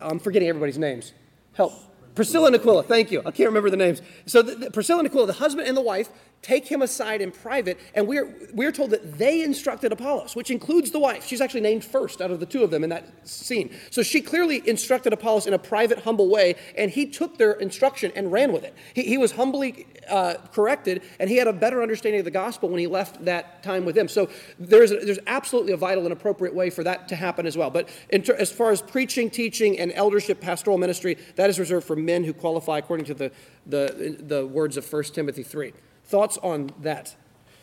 I'm 0.00 0.18
forgetting 0.18 0.48
everybody's 0.48 0.78
names. 0.78 1.12
Help. 1.54 1.72
Priscilla 2.14 2.48
and 2.48 2.56
Aquila, 2.56 2.82
thank 2.82 3.10
you. 3.10 3.20
I 3.20 3.30
can't 3.30 3.48
remember 3.48 3.70
the 3.70 3.76
names. 3.76 4.02
So 4.26 4.42
the, 4.42 4.54
the- 4.54 4.70
Priscilla 4.70 5.00
and 5.00 5.08
Aquila, 5.08 5.26
the 5.26 5.32
husband 5.34 5.66
and 5.66 5.76
the 5.76 5.80
wife, 5.82 6.10
take 6.42 6.66
him 6.66 6.82
aside 6.82 7.20
in 7.22 7.30
private, 7.30 7.78
and 7.94 8.06
we're, 8.08 8.34
we're 8.52 8.72
told 8.72 8.90
that 8.90 9.16
they 9.16 9.42
instructed 9.42 9.92
Apollos, 9.92 10.34
which 10.34 10.50
includes 10.50 10.90
the 10.90 10.98
wife. 10.98 11.24
She's 11.24 11.40
actually 11.40 11.60
named 11.60 11.84
first 11.84 12.20
out 12.20 12.32
of 12.32 12.40
the 12.40 12.46
two 12.46 12.64
of 12.64 12.70
them 12.72 12.82
in 12.82 12.90
that 12.90 13.26
scene. 13.26 13.70
So 13.90 14.02
she 14.02 14.20
clearly 14.20 14.60
instructed 14.68 15.12
Apollos 15.12 15.46
in 15.46 15.54
a 15.54 15.58
private, 15.58 16.00
humble 16.00 16.28
way, 16.28 16.56
and 16.76 16.90
he 16.90 17.06
took 17.06 17.38
their 17.38 17.52
instruction 17.52 18.12
and 18.16 18.32
ran 18.32 18.52
with 18.52 18.64
it. 18.64 18.74
He, 18.92 19.02
he 19.04 19.18
was 19.18 19.32
humbly 19.32 19.86
uh, 20.08 20.34
corrected, 20.52 21.02
and 21.18 21.28
he 21.28 21.36
had 21.36 21.46
a 21.46 21.52
better 21.52 21.82
understanding 21.82 22.20
of 22.20 22.24
the 22.24 22.30
gospel 22.30 22.68
when 22.68 22.78
he 22.78 22.86
left 22.86 23.24
that 23.24 23.62
time 23.62 23.84
with 23.84 23.94
them. 23.94 24.08
So 24.08 24.28
there's, 24.58 24.90
a, 24.90 24.96
there's 24.96 25.18
absolutely 25.26 25.72
a 25.72 25.76
vital 25.76 26.04
and 26.04 26.12
appropriate 26.12 26.54
way 26.54 26.70
for 26.70 26.84
that 26.84 27.08
to 27.08 27.16
happen 27.16 27.46
as 27.46 27.56
well. 27.56 27.70
But 27.70 27.88
ter- 28.10 28.34
as 28.34 28.50
far 28.52 28.70
as 28.70 28.82
preaching, 28.82 29.30
teaching, 29.30 29.78
and 29.78 29.92
eldership, 29.92 30.40
pastoral 30.40 30.78
ministry, 30.78 31.16
that 31.36 31.50
is 31.50 31.58
reserved 31.58 31.86
for 31.86 31.96
men 31.96 32.24
who 32.24 32.32
qualify 32.32 32.78
according 32.78 33.06
to 33.06 33.14
the, 33.14 33.32
the, 33.66 34.16
the 34.18 34.46
words 34.46 34.76
of 34.76 34.90
1 34.90 35.04
Timothy 35.04 35.42
3. 35.42 35.72
Thoughts 36.04 36.38
on 36.38 36.70
that? 36.80 37.14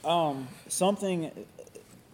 Um, 0.03 0.47
something 0.67 1.31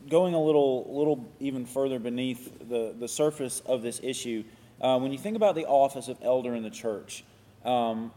going 0.10 0.34
a 0.34 0.42
little, 0.42 0.86
little 0.90 1.26
even 1.40 1.66
further 1.66 2.00
beneath 2.00 2.70
the, 2.70 2.96
the 2.98 3.08
surface 3.08 3.62
of 3.66 3.82
this 3.82 4.00
issue. 4.04 4.44
Uh, 4.82 5.00
when 5.00 5.12
you 5.12 5.18
think 5.18 5.36
about 5.36 5.56
the 5.56 5.66
office 5.66 6.08
of 6.08 6.18
elder 6.22 6.54
in 6.56 6.64
the 6.64 6.70
church, 6.70 7.24
um, 7.64 8.12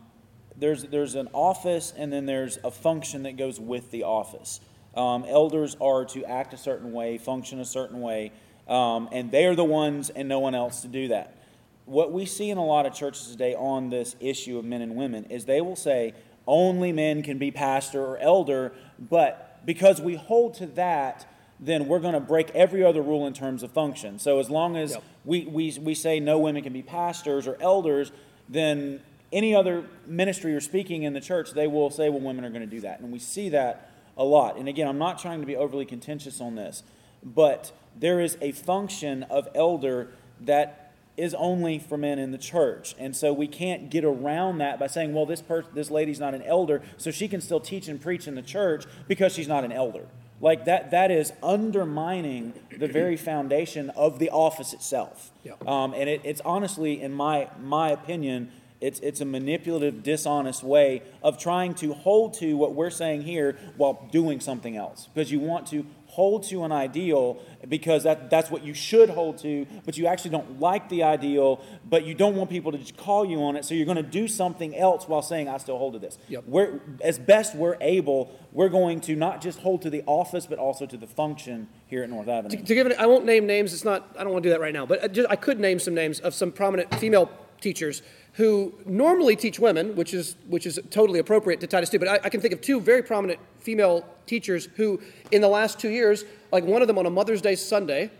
there's 0.59 0.85
there's 0.85 1.15
an 1.15 1.29
office 1.33 1.93
and 1.97 2.13
then 2.13 2.27
there's 2.27 2.59
a 2.65 2.71
function 2.71 3.23
that 3.25 3.37
goes 3.37 3.59
with 3.61 3.91
the 3.91 4.05
office. 4.05 4.61
Um, 4.95 5.25
elders 5.29 5.77
are 5.81 6.05
to 6.07 6.25
act 6.25 6.55
a 6.55 6.57
certain 6.57 6.93
way, 6.93 7.19
function 7.19 7.61
a 7.61 7.65
certain 7.65 8.01
way, 8.01 8.33
um, 8.67 9.09
and 9.13 9.31
they 9.31 9.47
are 9.47 9.55
the 9.55 9.65
ones 9.65 10.11
and 10.11 10.29
no 10.29 10.41
one 10.41 10.55
else 10.55 10.83
to 10.83 10.89
do 10.89 11.09
that. 11.09 11.37
What 11.85 12.13
we 12.13 12.27
see 12.27 12.51
in 12.51 12.59
a 12.59 12.65
lot 12.65 12.85
of 12.87 12.95
churches 12.95 13.29
today 13.29 13.55
on 13.55 13.91
this 13.91 14.17
issue 14.21 14.59
of 14.59 14.65
men 14.65 14.83
and 14.83 14.95
women 14.97 15.25
is 15.27 15.45
they 15.45 15.61
will 15.61 15.77
say 15.77 16.15
only 16.47 16.93
men 16.93 17.23
can 17.23 17.39
be 17.39 17.51
pastor 17.51 18.03
or 18.05 18.19
elder, 18.19 18.73
but 18.99 19.61
because 19.65 20.01
we 20.01 20.17
hold 20.17 20.55
to 20.55 20.67
that, 20.67 21.27
then 21.61 21.89
we're 21.89 21.99
going 21.99 22.15
to 22.15 22.21
break 22.21 22.51
every 22.51 22.85
other 22.85 23.03
rule 23.03 23.27
in 23.27 23.33
terms 23.33 23.63
of 23.63 23.71
function. 23.73 24.19
So 24.19 24.39
as 24.39 24.49
long 24.49 24.77
as 24.77 24.93
Yep. 24.93 25.03
we, 25.25 25.45
we, 25.47 25.79
we 25.81 25.95
say 25.95 26.21
no 26.21 26.39
women 26.39 26.63
can 26.63 26.73
be 26.73 26.83
pastors 26.83 27.47
or 27.47 27.57
elders, 27.61 28.13
then 28.49 29.01
any 29.33 29.55
other 29.55 29.85
ministry 30.07 30.55
or 30.55 30.61
speaking 30.61 31.03
in 31.03 31.13
the 31.13 31.21
church, 31.21 31.53
they 31.53 31.67
will 31.67 31.91
say, 31.91 32.09
well, 32.09 32.21
women 32.21 32.45
are 32.45 32.51
going 32.51 32.63
to 32.63 32.67
do 32.67 32.81
that. 32.81 33.01
And 33.01 33.13
we 33.13 33.19
see 33.19 33.49
that 33.51 33.91
a 34.17 34.25
lot. 34.25 34.57
And 34.57 34.69
again, 34.69 34.89
I'm 34.89 34.99
not 34.99 35.19
trying 35.19 35.41
to 35.41 35.47
be 35.47 35.57
overly 35.57 35.85
contentious 35.85 36.41
on 36.41 36.55
this, 36.55 36.83
but 37.23 37.73
there 37.97 38.21
is 38.21 38.39
a 38.41 38.53
function 38.53 39.25
of 39.25 39.49
elder 39.55 40.09
that 40.41 40.93
is 41.17 41.35
only 41.35 41.81
for 41.81 41.99
men 41.99 42.19
in 42.19 42.31
the 42.31 42.39
church. 42.39 42.95
And 42.99 43.15
so 43.15 43.33
we 43.33 43.49
can't 43.49 43.91
get 43.91 44.05
around 44.05 44.59
that 44.59 44.79
by 44.79 44.87
saying, 44.87 45.13
well, 45.13 45.27
this 45.27 45.43
person, 45.43 45.71
this 45.75 45.91
lady's 45.91 46.21
not 46.21 46.33
an 46.33 46.43
elder, 46.43 46.81
so 46.97 47.11
she 47.11 47.27
can 47.27 47.41
still 47.41 47.59
teach 47.59 47.89
and 47.89 48.01
preach 48.01 48.29
in 48.29 48.37
the 48.37 48.43
church 48.43 48.85
because 49.09 49.35
she's 49.35 49.49
not 49.49 49.65
an 49.65 49.73
elder. 49.73 50.07
Like 50.41 50.67
that, 50.67 50.93
that 50.93 51.11
is 51.11 51.33
undermining 51.43 52.55
the 52.77 52.87
very 52.87 53.17
foundation 53.17 53.91
of 53.91 54.21
the 54.21 54.31
office 54.31 54.73
itself. 54.73 55.33
Yeah. 55.43 55.55
Um, 55.67 55.93
and 55.93 56.09
it, 56.09 56.21
it's 56.23 56.41
honestly, 56.45 57.03
in 57.03 57.13
my, 57.13 57.49
my 57.61 57.91
opinion, 57.91 58.53
it's, 58.81 59.01
it's 59.01 59.21
a 59.21 59.25
manipulative, 59.25 60.03
dishonest 60.03 60.63
way 60.63 61.03
of 61.23 61.39
trying 61.39 61.75
to 61.75 61.95
hold 61.95 62.35
to 62.35 62.57
what 62.57 62.75
we're 62.75 62.91
saying 62.91 63.23
here 63.23 63.57
while 63.77 64.09
doing 64.13 64.41
something 64.41 64.77
else. 64.77 65.09
Because 65.13 65.33
you 65.33 65.41
want 65.41 65.67
to 65.69 65.85
hold 66.07 66.43
to 66.43 66.65
an 66.65 66.73
ideal 66.73 67.41
because 67.69 68.05
that, 68.05 68.31
that's 68.31 68.51
what 68.51 68.65
you 68.65 68.75
should 68.75 69.11
hold 69.11 69.39
to, 69.39 69.67
but 69.85 69.99
you 69.99 70.07
actually 70.07 70.31
don't 70.31 70.59
like 70.59 70.89
the 70.89 71.03
ideal, 71.03 71.63
but 71.89 72.05
you 72.05 72.15
don't 72.15 72.35
want 72.35 72.49
people 72.49 72.73
to 72.73 72.79
just 72.79 72.97
call 72.97 73.25
you 73.25 73.43
on 73.43 73.57
it, 73.57 73.65
so 73.65 73.75
you're 73.75 73.85
going 73.85 73.97
to 73.97 74.03
do 74.03 74.27
something 74.27 74.77
else 74.77 75.07
while 75.07 75.23
saying, 75.23 75.49
I 75.49 75.59
still 75.59 75.77
hold 75.77 75.93
to 75.93 75.99
this. 75.99 76.19
Yep. 76.29 76.45
We're, 76.47 76.81
as 77.03 77.19
best 77.19 77.55
we're 77.55 77.77
able, 77.81 78.37
we're 78.53 78.71
going 78.71 79.01
to 79.03 79.17
not 79.17 79.41
just 79.43 79.59
hold 79.61 79.83
to 79.83 79.91
the 79.91 80.03
office, 80.07 80.47
but 80.47 80.59
also 80.59 80.87
to 80.87 80.97
the 80.97 81.07
function 81.07 81.69
here 81.87 82.03
at 82.03 82.11
North 82.11 82.29
Avenue. 82.29 82.57
To 82.57 82.75
give 82.75 82.87
it, 82.87 82.99
I 82.99 83.07
won't 83.07 83.25
name 83.25 83.47
names. 83.47 83.73
It's 83.73 83.85
not. 83.85 84.17
I 84.19 84.25
don't 84.25 84.33
want 84.33 84.43
to 84.43 84.49
do 84.49 84.53
that 84.53 84.61
right 84.61 84.73
now. 84.73 84.87
But 84.87 85.05
I, 85.05 85.09
just, 85.09 85.29
I 85.31 85.37
could 85.37 85.61
name 85.61 85.79
some 85.79 85.95
names 85.95 86.21
of 86.21 86.35
some 86.35 86.53
prominent 86.53 86.95
female 86.97 87.31
teachers 87.61 88.03
who 88.39 88.73
normally 88.87 89.35
teach 89.35 89.59
women, 89.59 89.97
which 89.97 90.15
is 90.15 90.37
which 90.47 90.65
is 90.65 90.79
totally 90.91 91.19
appropriate 91.19 91.59
to 91.61 91.67
Titus 91.67 91.91
2. 91.91 91.99
But 91.99 92.09
I, 92.09 92.21
I 92.23 92.29
can 92.29 92.41
think 92.41 92.55
of 92.55 92.61
two 92.61 92.81
very 92.81 93.03
prominent 93.03 93.41
female 93.59 94.07
teachers 94.27 94.69
who, 94.77 95.01
in 95.33 95.43
the 95.43 95.49
last 95.49 95.81
two 95.81 95.89
years, 95.89 96.25
like 96.53 96.63
one 96.63 96.81
of 96.81 96.87
them 96.87 96.99
on 96.99 97.07
a 97.07 97.11
Mother's 97.11 97.43
Day 97.43 97.57
Sunday, 97.57 98.13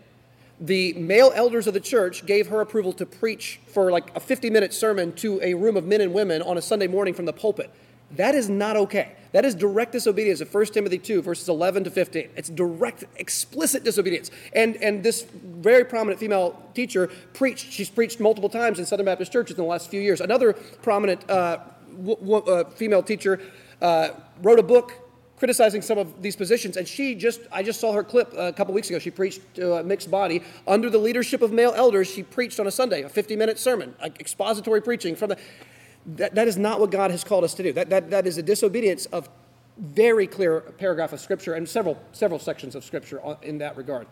the 0.59 0.91
male 0.93 1.31
elders 1.33 1.67
of 1.67 1.73
the 1.73 1.79
church 1.79 2.25
gave 2.25 2.47
her 2.47 2.59
approval 2.59 2.91
to 2.93 3.05
preach 3.05 3.61
for 3.67 3.91
like 3.91 4.13
a 4.13 4.19
50 4.19 4.49
minute 4.49 4.73
sermon 4.73 5.13
to 5.13 5.39
a 5.41 5.53
room 5.53 5.77
of 5.77 5.85
men 5.85 6.01
and 6.01 6.13
women 6.13 6.41
on 6.41 6.57
a 6.57 6.61
Sunday 6.61 6.87
morning 6.87 7.13
from 7.13 7.23
the 7.23 7.33
pulpit. 7.33 7.71
That 8.11 8.35
is 8.35 8.49
not 8.49 8.75
okay. 8.77 9.13
That 9.31 9.45
is 9.45 9.53
direct 9.53 9.91
disobedience 9.91 10.41
of 10.41 10.51
1 10.51 10.65
Timothy 10.67 10.97
2, 10.97 11.21
verses 11.21 11.47
11 11.49 11.83
to 11.83 11.91
15. 11.91 12.29
It's 12.35 12.49
direct, 12.49 13.03
explicit 13.17 13.83
disobedience. 13.83 14.31
And, 14.53 14.75
and 14.77 15.03
this 15.03 15.21
very 15.23 15.85
prominent 15.85 16.19
female 16.19 16.59
teacher 16.73 17.11
preached, 17.33 17.71
she's 17.71 17.89
preached 17.89 18.19
multiple 18.19 18.49
times 18.49 18.79
in 18.79 18.85
Southern 18.85 19.05
Baptist 19.05 19.31
churches 19.31 19.57
in 19.57 19.63
the 19.63 19.69
last 19.69 19.89
few 19.91 20.01
years. 20.01 20.19
Another 20.19 20.53
prominent 20.81 21.29
uh, 21.29 21.59
w- 21.97 22.17
w- 22.17 22.43
uh, 22.45 22.69
female 22.71 23.03
teacher 23.03 23.39
uh, 23.81 24.09
wrote 24.41 24.57
a 24.57 24.63
book 24.63 24.93
criticizing 25.37 25.81
some 25.81 25.97
of 25.97 26.21
these 26.21 26.35
positions. 26.35 26.75
And 26.75 26.87
she 26.87 27.15
just, 27.15 27.39
I 27.51 27.63
just 27.63 27.79
saw 27.79 27.93
her 27.93 28.03
clip 28.03 28.33
a 28.35 28.51
couple 28.51 28.73
weeks 28.73 28.89
ago. 28.89 28.99
She 28.99 29.11
preached 29.11 29.41
to 29.55 29.75
a 29.75 29.83
mixed 29.83 30.11
body 30.11 30.43
under 30.67 30.89
the 30.89 30.97
leadership 30.97 31.41
of 31.41 31.53
male 31.53 31.73
elders. 31.75 32.09
She 32.09 32.23
preached 32.23 32.59
on 32.59 32.67
a 32.67 32.71
Sunday, 32.71 33.03
a 33.03 33.09
50 33.09 33.35
minute 33.37 33.57
sermon, 33.57 33.95
like 34.01 34.19
expository 34.19 34.81
preaching 34.81 35.15
from 35.15 35.29
the. 35.29 35.37
That, 36.05 36.35
that 36.35 36.47
is 36.47 36.57
not 36.57 36.79
what 36.79 36.91
God 36.91 37.11
has 37.11 37.23
called 37.23 37.43
us 37.43 37.53
to 37.55 37.63
do. 37.63 37.73
That, 37.73 37.89
that, 37.89 38.09
that 38.09 38.25
is 38.25 38.37
a 38.37 38.43
disobedience 38.43 39.05
of 39.07 39.29
very 39.77 40.27
clear 40.27 40.61
paragraph 40.61 41.13
of 41.13 41.19
Scripture 41.19 41.53
and 41.53 41.67
several, 41.67 42.01
several 42.11 42.39
sections 42.39 42.75
of 42.75 42.83
Scripture 42.83 43.21
in 43.41 43.59
that 43.59 43.77
regard. 43.77 44.07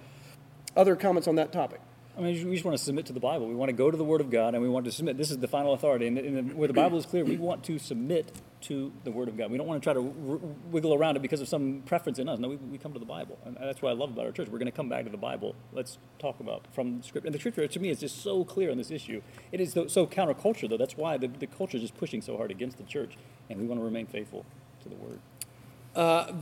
Other 0.76 0.96
comments 0.96 1.28
on 1.28 1.36
that 1.36 1.52
topic? 1.52 1.82
I 2.18 2.22
mean, 2.22 2.48
we 2.48 2.56
just 2.56 2.66
want 2.66 2.78
to 2.78 2.84
submit 2.84 3.06
to 3.08 3.14
the 3.14 3.20
Bible. 3.20 3.48
We 3.48 3.56
want 3.56 3.70
to 3.70 3.74
go 3.74 3.92
to 3.92 3.98
the 3.98 4.04
Word 4.04 4.22
of 4.22 4.32
God, 4.32 4.56
and 4.56 4.64
we 4.64 4.70
want 4.70 4.86
to 4.86 4.92
submit. 4.92 5.18
This 5.18 5.30
is 5.30 5.38
the 5.38 5.48
final 5.48 5.74
authority, 5.74 6.08
and, 6.08 6.18
and 6.18 6.54
where 6.56 6.68
the 6.68 6.74
Bible 6.74 6.98
is 6.98 7.06
clear, 7.06 7.24
we 7.24 7.38
want 7.38 7.64
to 7.66 7.78
submit 7.78 8.32
to 8.62 8.92
the 9.04 9.12
Word 9.12 9.28
of 9.28 9.38
God. 9.38 9.52
We 9.52 9.58
don't 9.58 9.68
want 9.68 9.82
to 9.82 9.86
try 9.86 9.94
to 9.94 10.14
r- 10.30 10.40
wiggle 10.72 10.94
around 10.94 11.16
it 11.16 11.22
because 11.22 11.42
of 11.42 11.48
some 11.48 11.84
preference 11.86 12.18
in 12.20 12.28
us. 12.28 12.40
No, 12.40 12.50
we, 12.50 12.56
we 12.56 12.78
come 12.78 12.94
to 12.94 13.00
the 13.00 13.06
Bible, 13.06 13.38
and 13.46 13.56
that's 13.60 13.82
what 13.82 13.90
I 13.90 13.94
love 13.94 14.10
about 14.12 14.26
our 14.26 14.32
church. 14.32 14.48
We're 14.48 14.58
going 14.58 14.72
to 14.72 14.76
come 14.76 14.90
back 14.90 15.06
to 15.06 15.12
the 15.12 15.18
Bible. 15.18 15.56
Let's 15.74 15.98
talk 16.20 16.40
about 16.40 16.66
from 16.74 17.04
Scripture, 17.04 17.28
and 17.28 17.36
the 17.36 17.40
Scripture 17.40 17.68
to 17.68 17.80
me 17.80 17.90
is 17.90 18.00
just 18.00 18.24
so 18.24 18.44
clear 18.44 18.72
on 18.72 18.78
this 18.78 18.92
issue. 18.92 19.22
It 19.52 19.62
is 19.62 19.74
so, 19.74 20.08
counterculture, 20.08 20.70
though. 20.70 20.78
That's 20.78 20.98
why 20.98 21.18
the, 21.18 21.28
the 21.28 21.48
culture 21.48 21.78
is 21.78 21.84
just 21.84 21.98
pushing 21.98 22.22
so 22.22 22.36
hard 22.38 22.52
against 22.52 22.78
the 22.78 22.84
church, 22.84 23.18
and 23.50 23.60
we 23.60 23.68
want 23.68 23.80
to 23.80 23.86
remain 23.86 24.08
faithful 24.08 24.46
to 24.84 24.90
the 24.90 24.96
Word. 24.96 25.20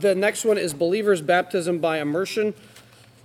The 0.00 0.14
next 0.14 0.44
one 0.44 0.58
is 0.58 0.74
believers' 0.74 1.22
baptism 1.22 1.78
by 1.78 2.00
immersion. 2.00 2.54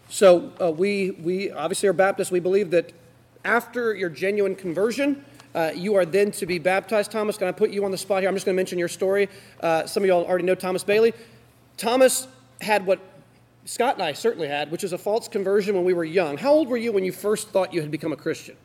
So 0.09 0.51
uh, 0.61 0.71
we, 0.71 1.11
we 1.11 1.51
obviously 1.51 1.87
are 1.87 1.93
Baptists. 1.93 2.31
We 2.31 2.41
believe 2.41 2.71
that 2.71 2.91
after 3.45 3.93
your 3.93 4.09
genuine 4.09 4.55
conversion, 4.55 5.23
uh, 5.53 5.71
you 5.75 5.95
are 5.95 6.05
then 6.05 6.31
to 6.31 6.45
be 6.45 6.59
baptized. 6.59 7.11
Thomas, 7.11 7.37
can 7.37 7.47
I 7.47 7.51
put 7.51 7.71
you 7.71 7.83
on 7.85 7.91
the 7.91 7.97
spot 7.97 8.21
here? 8.21 8.29
I'm 8.29 8.35
just 8.35 8.45
going 8.45 8.55
to 8.55 8.59
mention 8.59 8.79
your 8.79 8.87
story. 8.87 9.29
Uh, 9.59 9.85
some 9.85 10.03
of 10.03 10.07
y'all 10.07 10.25
already 10.25 10.45
know 10.45 10.55
Thomas 10.55 10.83
Bailey. 10.83 11.13
Thomas 11.77 12.27
had 12.61 12.85
what 12.85 12.99
Scott 13.65 13.95
and 13.95 14.03
I 14.03 14.13
certainly 14.13 14.47
had, 14.47 14.71
which 14.71 14.83
is 14.83 14.93
a 14.93 14.97
false 14.97 15.27
conversion 15.27 15.75
when 15.75 15.83
we 15.83 15.93
were 15.93 16.03
young. 16.03 16.37
How 16.37 16.51
old 16.51 16.67
were 16.67 16.77
you 16.77 16.91
when 16.91 17.03
you 17.03 17.11
first 17.11 17.49
thought 17.49 17.73
you 17.73 17.81
had 17.81 17.91
become 17.91 18.11
a 18.11 18.17
Christian? 18.17 18.55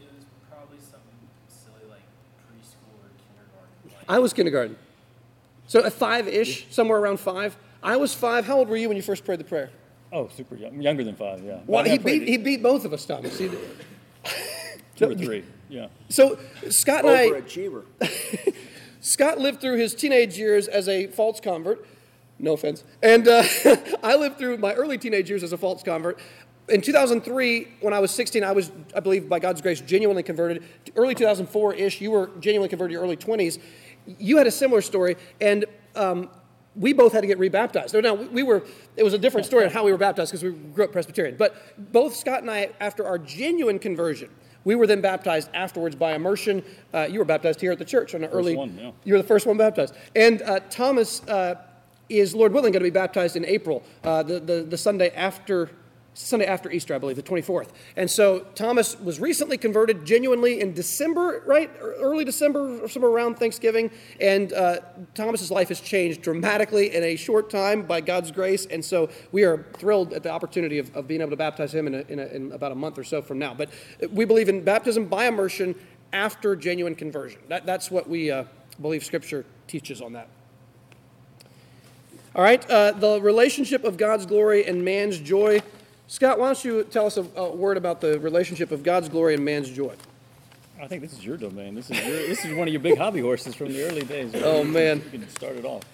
It 0.00 0.06
was 0.14 0.24
probably 0.50 0.78
something 0.78 1.28
silly 1.48 1.88
like 1.88 2.02
preschool 2.48 3.02
or 3.02 3.10
kindergarten. 3.34 4.06
I 4.08 4.18
was 4.18 4.32
kindergarten. 4.32 4.76
So 5.66 5.84
at 5.84 5.92
five 5.92 6.28
ish, 6.28 6.66
somewhere 6.70 6.98
around 6.98 7.20
five. 7.20 7.56
I 7.82 7.96
was 7.96 8.12
five. 8.12 8.44
How 8.44 8.58
old 8.58 8.68
were 8.68 8.76
you 8.76 8.88
when 8.88 8.96
you 8.96 9.02
first 9.02 9.24
prayed 9.24 9.40
the 9.40 9.44
prayer? 9.44 9.70
Oh, 10.12 10.28
super 10.28 10.56
young, 10.56 10.80
younger 10.82 11.04
than 11.04 11.14
five, 11.14 11.42
yeah. 11.44 11.60
Well, 11.66 11.84
he 11.84 11.96
beat, 11.96 12.26
he 12.26 12.36
beat 12.36 12.62
both 12.62 12.84
of 12.84 12.92
us, 12.92 13.04
Thomas. 13.06 13.40
He- 15.08 15.14
two 15.14 15.22
or 15.22 15.24
three, 15.24 15.44
yeah. 15.68 15.88
so 16.08 16.38
Scott 16.68 17.04
and 17.04 17.10
I, 17.16 17.26
Overachiever. 17.28 17.84
Scott 19.00 19.38
lived 19.38 19.60
through 19.60 19.78
his 19.78 19.94
teenage 19.94 20.36
years 20.36 20.68
as 20.68 20.88
a 20.88 21.06
false 21.06 21.40
convert. 21.40 21.86
No 22.38 22.52
offense. 22.52 22.84
And 23.02 23.28
uh, 23.28 23.42
I 24.02 24.16
lived 24.16 24.38
through 24.38 24.58
my 24.58 24.72
early 24.74 24.98
teenage 24.98 25.28
years 25.28 25.42
as 25.42 25.52
a 25.52 25.58
false 25.58 25.82
convert. 25.82 26.18
In 26.68 26.80
2003, 26.80 27.68
when 27.80 27.92
I 27.92 27.98
was 27.98 28.10
16, 28.12 28.44
I 28.44 28.52
was, 28.52 28.70
I 28.94 29.00
believe, 29.00 29.28
by 29.28 29.38
God's 29.40 29.60
grace, 29.60 29.80
genuinely 29.80 30.22
converted. 30.22 30.62
Early 30.94 31.14
2004 31.14 31.74
ish, 31.74 32.00
you 32.00 32.10
were 32.10 32.30
genuinely 32.40 32.68
converted 32.68 32.92
in 32.92 33.00
your 33.00 33.02
early 33.02 33.16
20s. 33.16 33.58
You 34.18 34.36
had 34.36 34.46
a 34.46 34.50
similar 34.50 34.80
story, 34.80 35.16
and 35.40 35.64
um, 35.96 36.30
we 36.76 36.92
both 36.92 37.12
had 37.12 37.22
to 37.22 37.26
get 37.26 37.38
rebaptized. 37.38 37.94
Now, 37.94 38.14
we 38.14 38.26
we 38.26 38.42
were, 38.42 38.62
it 38.96 39.02
was 39.02 39.14
a 39.14 39.18
different 39.18 39.46
story 39.46 39.64
on 39.64 39.70
how 39.70 39.84
we 39.84 39.92
were 39.92 39.98
baptized 39.98 40.30
because 40.30 40.44
we 40.44 40.52
grew 40.52 40.84
up 40.84 40.92
Presbyterian. 40.92 41.36
But 41.36 41.92
both 41.92 42.14
Scott 42.14 42.42
and 42.42 42.50
I, 42.50 42.70
after 42.80 43.06
our 43.06 43.18
genuine 43.18 43.78
conversion, 43.78 44.30
we 44.64 44.74
were 44.74 44.86
then 44.86 45.00
baptized 45.00 45.48
afterwards 45.54 45.96
by 45.96 46.14
immersion. 46.14 46.62
Uh, 46.92 47.06
you 47.10 47.18
were 47.18 47.24
baptized 47.24 47.60
here 47.60 47.72
at 47.72 47.78
the 47.78 47.84
church 47.84 48.14
on 48.14 48.24
an 48.24 48.30
early. 48.30 48.56
one, 48.56 48.76
yeah. 48.78 48.90
You 49.04 49.14
were 49.14 49.22
the 49.22 49.28
first 49.28 49.46
one 49.46 49.56
baptized. 49.56 49.94
And 50.14 50.42
uh, 50.42 50.60
Thomas 50.70 51.26
uh, 51.28 51.56
is, 52.08 52.34
Lord 52.34 52.52
willing, 52.52 52.72
going 52.72 52.80
to 52.80 52.86
be 52.86 52.90
baptized 52.90 53.36
in 53.36 53.44
April, 53.44 53.82
uh, 54.04 54.22
the, 54.22 54.40
the, 54.40 54.62
the 54.62 54.76
Sunday 54.76 55.10
after. 55.10 55.70
Sunday 56.26 56.46
after 56.46 56.70
Easter, 56.70 56.94
I 56.94 56.98
believe, 56.98 57.16
the 57.16 57.22
24th. 57.22 57.68
And 57.96 58.10
so 58.10 58.40
Thomas 58.54 58.98
was 59.00 59.20
recently 59.20 59.56
converted 59.56 60.04
genuinely 60.04 60.60
in 60.60 60.74
December, 60.74 61.42
right? 61.46 61.70
Early 61.80 62.24
December, 62.24 62.80
or 62.82 62.88
somewhere 62.88 63.10
around 63.10 63.38
Thanksgiving. 63.38 63.90
And 64.20 64.52
uh, 64.52 64.80
Thomas's 65.14 65.50
life 65.50 65.68
has 65.68 65.80
changed 65.80 66.22
dramatically 66.22 66.94
in 66.94 67.02
a 67.02 67.16
short 67.16 67.50
time 67.50 67.82
by 67.82 68.00
God's 68.00 68.30
grace. 68.30 68.66
And 68.66 68.84
so 68.84 69.08
we 69.32 69.44
are 69.44 69.64
thrilled 69.74 70.12
at 70.12 70.22
the 70.22 70.30
opportunity 70.30 70.78
of, 70.78 70.94
of 70.94 71.08
being 71.08 71.20
able 71.20 71.30
to 71.30 71.36
baptize 71.36 71.74
him 71.74 71.86
in, 71.86 71.94
a, 71.94 72.00
in, 72.08 72.18
a, 72.18 72.26
in 72.26 72.52
about 72.52 72.72
a 72.72 72.76
month 72.76 72.98
or 72.98 73.04
so 73.04 73.22
from 73.22 73.38
now. 73.38 73.54
But 73.54 73.70
we 74.10 74.24
believe 74.24 74.48
in 74.48 74.62
baptism 74.62 75.06
by 75.06 75.26
immersion 75.26 75.74
after 76.12 76.56
genuine 76.56 76.94
conversion. 76.94 77.40
That, 77.48 77.66
that's 77.66 77.90
what 77.90 78.08
we 78.08 78.30
uh, 78.30 78.44
believe 78.80 79.04
Scripture 79.04 79.46
teaches 79.66 80.00
on 80.00 80.12
that. 80.14 80.28
All 82.34 82.42
right, 82.42 82.68
uh, 82.70 82.92
the 82.92 83.20
relationship 83.20 83.82
of 83.82 83.96
God's 83.96 84.24
glory 84.24 84.64
and 84.64 84.84
man's 84.84 85.18
joy. 85.18 85.62
Scott, 86.10 86.40
why 86.40 86.46
don't 86.46 86.64
you 86.64 86.82
tell 86.82 87.06
us 87.06 87.16
a, 87.18 87.26
a 87.36 87.54
word 87.54 87.76
about 87.76 88.00
the 88.00 88.18
relationship 88.18 88.72
of 88.72 88.82
God's 88.82 89.08
glory 89.08 89.34
and 89.34 89.44
man's 89.44 89.70
joy? 89.70 89.94
I 90.82 90.88
think 90.88 91.02
this 91.02 91.12
is 91.12 91.24
your 91.24 91.36
domain. 91.36 91.76
This 91.76 91.88
is 91.88 92.04
your, 92.04 92.16
this 92.16 92.44
is 92.44 92.52
one 92.56 92.66
of 92.66 92.74
your 92.74 92.82
big 92.82 92.98
hobby 92.98 93.20
horses 93.20 93.54
from 93.54 93.68
the 93.68 93.84
early 93.84 94.02
days. 94.02 94.32
Oh, 94.34 94.64
man. 94.64 95.00
You 95.12 95.20
can 95.20 95.28
start 95.28 95.54
it 95.54 95.64
off. 95.64 95.84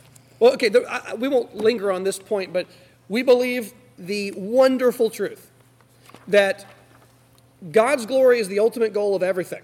Well, 0.40 0.54
okay, 0.54 0.70
there, 0.70 0.88
I, 0.90 1.02
I- 1.08 1.14
we 1.16 1.28
won't 1.28 1.54
linger 1.54 1.92
on 1.92 2.02
this 2.02 2.18
point, 2.18 2.50
but 2.54 2.66
we 3.10 3.22
believe 3.22 3.74
the 3.98 4.32
wonderful 4.32 5.10
truth 5.10 5.50
that 6.28 6.64
God's 7.70 8.06
glory 8.06 8.38
is 8.38 8.48
the 8.48 8.58
ultimate 8.58 8.94
goal 8.94 9.14
of 9.14 9.22
everything. 9.22 9.62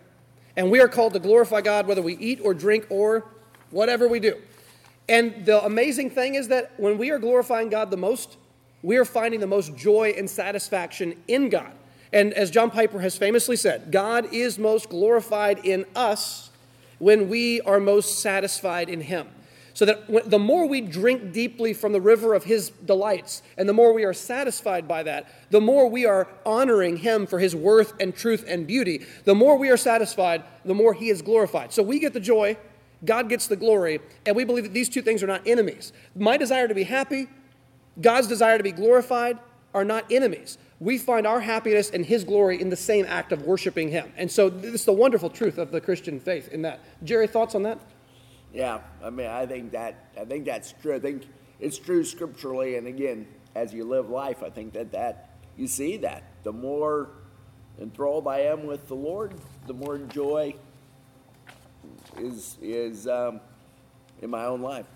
And 0.54 0.70
we 0.70 0.80
are 0.80 0.88
called 0.88 1.14
to 1.14 1.18
glorify 1.18 1.62
God 1.62 1.86
whether 1.86 2.02
we 2.02 2.18
eat 2.18 2.40
or 2.44 2.52
drink 2.52 2.86
or 2.90 3.24
whatever 3.70 4.06
we 4.06 4.20
do. 4.20 4.36
And 5.08 5.46
the 5.46 5.64
amazing 5.64 6.10
thing 6.10 6.34
is 6.34 6.48
that 6.48 6.72
when 6.76 6.98
we 6.98 7.10
are 7.10 7.18
glorifying 7.18 7.70
God 7.70 7.90
the 7.90 7.96
most, 7.96 8.36
we 8.82 8.96
are 8.96 9.04
finding 9.04 9.40
the 9.40 9.46
most 9.46 9.76
joy 9.76 10.14
and 10.16 10.28
satisfaction 10.28 11.14
in 11.28 11.48
God. 11.48 11.72
And 12.12 12.34
as 12.34 12.50
John 12.50 12.70
Piper 12.70 13.00
has 13.00 13.16
famously 13.16 13.56
said, 13.56 13.90
God 13.90 14.32
is 14.32 14.58
most 14.58 14.90
glorified 14.90 15.64
in 15.64 15.86
us 15.96 16.50
when 16.98 17.28
we 17.28 17.60
are 17.62 17.80
most 17.80 18.20
satisfied 18.20 18.88
in 18.88 19.00
Him. 19.00 19.28
So 19.74 19.86
that 19.86 20.30
the 20.30 20.38
more 20.38 20.66
we 20.66 20.82
drink 20.82 21.32
deeply 21.32 21.72
from 21.72 21.92
the 21.92 22.00
river 22.00 22.34
of 22.34 22.44
His 22.44 22.68
delights, 22.68 23.42
and 23.56 23.66
the 23.66 23.72
more 23.72 23.94
we 23.94 24.04
are 24.04 24.12
satisfied 24.12 24.86
by 24.86 25.02
that, 25.04 25.26
the 25.50 25.62
more 25.62 25.88
we 25.88 26.04
are 26.04 26.28
honoring 26.44 26.98
Him 26.98 27.26
for 27.26 27.38
His 27.38 27.56
worth 27.56 27.94
and 27.98 28.14
truth 28.14 28.44
and 28.46 28.66
beauty. 28.66 29.06
The 29.24 29.34
more 29.34 29.56
we 29.56 29.70
are 29.70 29.78
satisfied, 29.78 30.42
the 30.66 30.74
more 30.74 30.92
He 30.92 31.08
is 31.08 31.22
glorified. 31.22 31.72
So 31.72 31.82
we 31.82 31.98
get 31.98 32.12
the 32.12 32.20
joy, 32.20 32.58
God 33.04 33.30
gets 33.30 33.46
the 33.46 33.56
glory, 33.56 34.00
and 34.26 34.36
we 34.36 34.44
believe 34.44 34.64
that 34.64 34.74
these 34.74 34.90
two 34.90 35.00
things 35.00 35.22
are 35.22 35.26
not 35.26 35.46
enemies. 35.46 35.94
My 36.14 36.36
desire 36.36 36.68
to 36.68 36.74
be 36.74 36.84
happy, 36.84 37.28
God's 38.00 38.26
desire 38.26 38.58
to 38.58 38.64
be 38.64 38.72
glorified 38.72 39.38
are 39.74 39.84
not 39.84 40.10
enemies. 40.10 40.58
We 40.80 40.98
find 40.98 41.26
our 41.26 41.40
happiness 41.40 41.90
and 41.90 42.04
His 42.04 42.24
glory 42.24 42.60
in 42.60 42.70
the 42.70 42.76
same 42.76 43.06
act 43.08 43.32
of 43.32 43.42
worshiping 43.42 43.90
Him. 43.90 44.12
And 44.16 44.30
so 44.30 44.48
this 44.48 44.74
is 44.74 44.84
the 44.84 44.92
wonderful 44.92 45.30
truth 45.30 45.58
of 45.58 45.70
the 45.70 45.80
Christian 45.80 46.18
faith 46.18 46.48
in 46.48 46.62
that. 46.62 46.80
Jerry, 47.04 47.26
thoughts 47.26 47.54
on 47.54 47.62
that? 47.62 47.78
Yeah, 48.52 48.80
I 49.02 49.10
mean, 49.10 49.28
I 49.28 49.46
think 49.46 49.72
that 49.72 50.10
I 50.20 50.24
think 50.24 50.44
that's 50.44 50.72
true. 50.82 50.94
I 50.94 50.98
think 50.98 51.24
it's 51.58 51.78
true 51.78 52.04
scripturally, 52.04 52.76
and 52.76 52.86
again, 52.86 53.26
as 53.54 53.72
you 53.72 53.84
live 53.84 54.10
life, 54.10 54.42
I 54.42 54.50
think 54.50 54.74
that 54.74 54.92
that 54.92 55.30
you 55.56 55.66
see 55.66 55.96
that 55.98 56.24
the 56.42 56.52
more 56.52 57.10
enthralled 57.80 58.26
I 58.26 58.40
am 58.40 58.66
with 58.66 58.88
the 58.88 58.94
Lord, 58.94 59.34
the 59.66 59.72
more 59.72 59.98
joy 59.98 60.54
is 62.18 62.58
is 62.60 63.06
um, 63.06 63.40
in 64.20 64.28
my 64.28 64.44
own 64.44 64.60
life. 64.60 64.86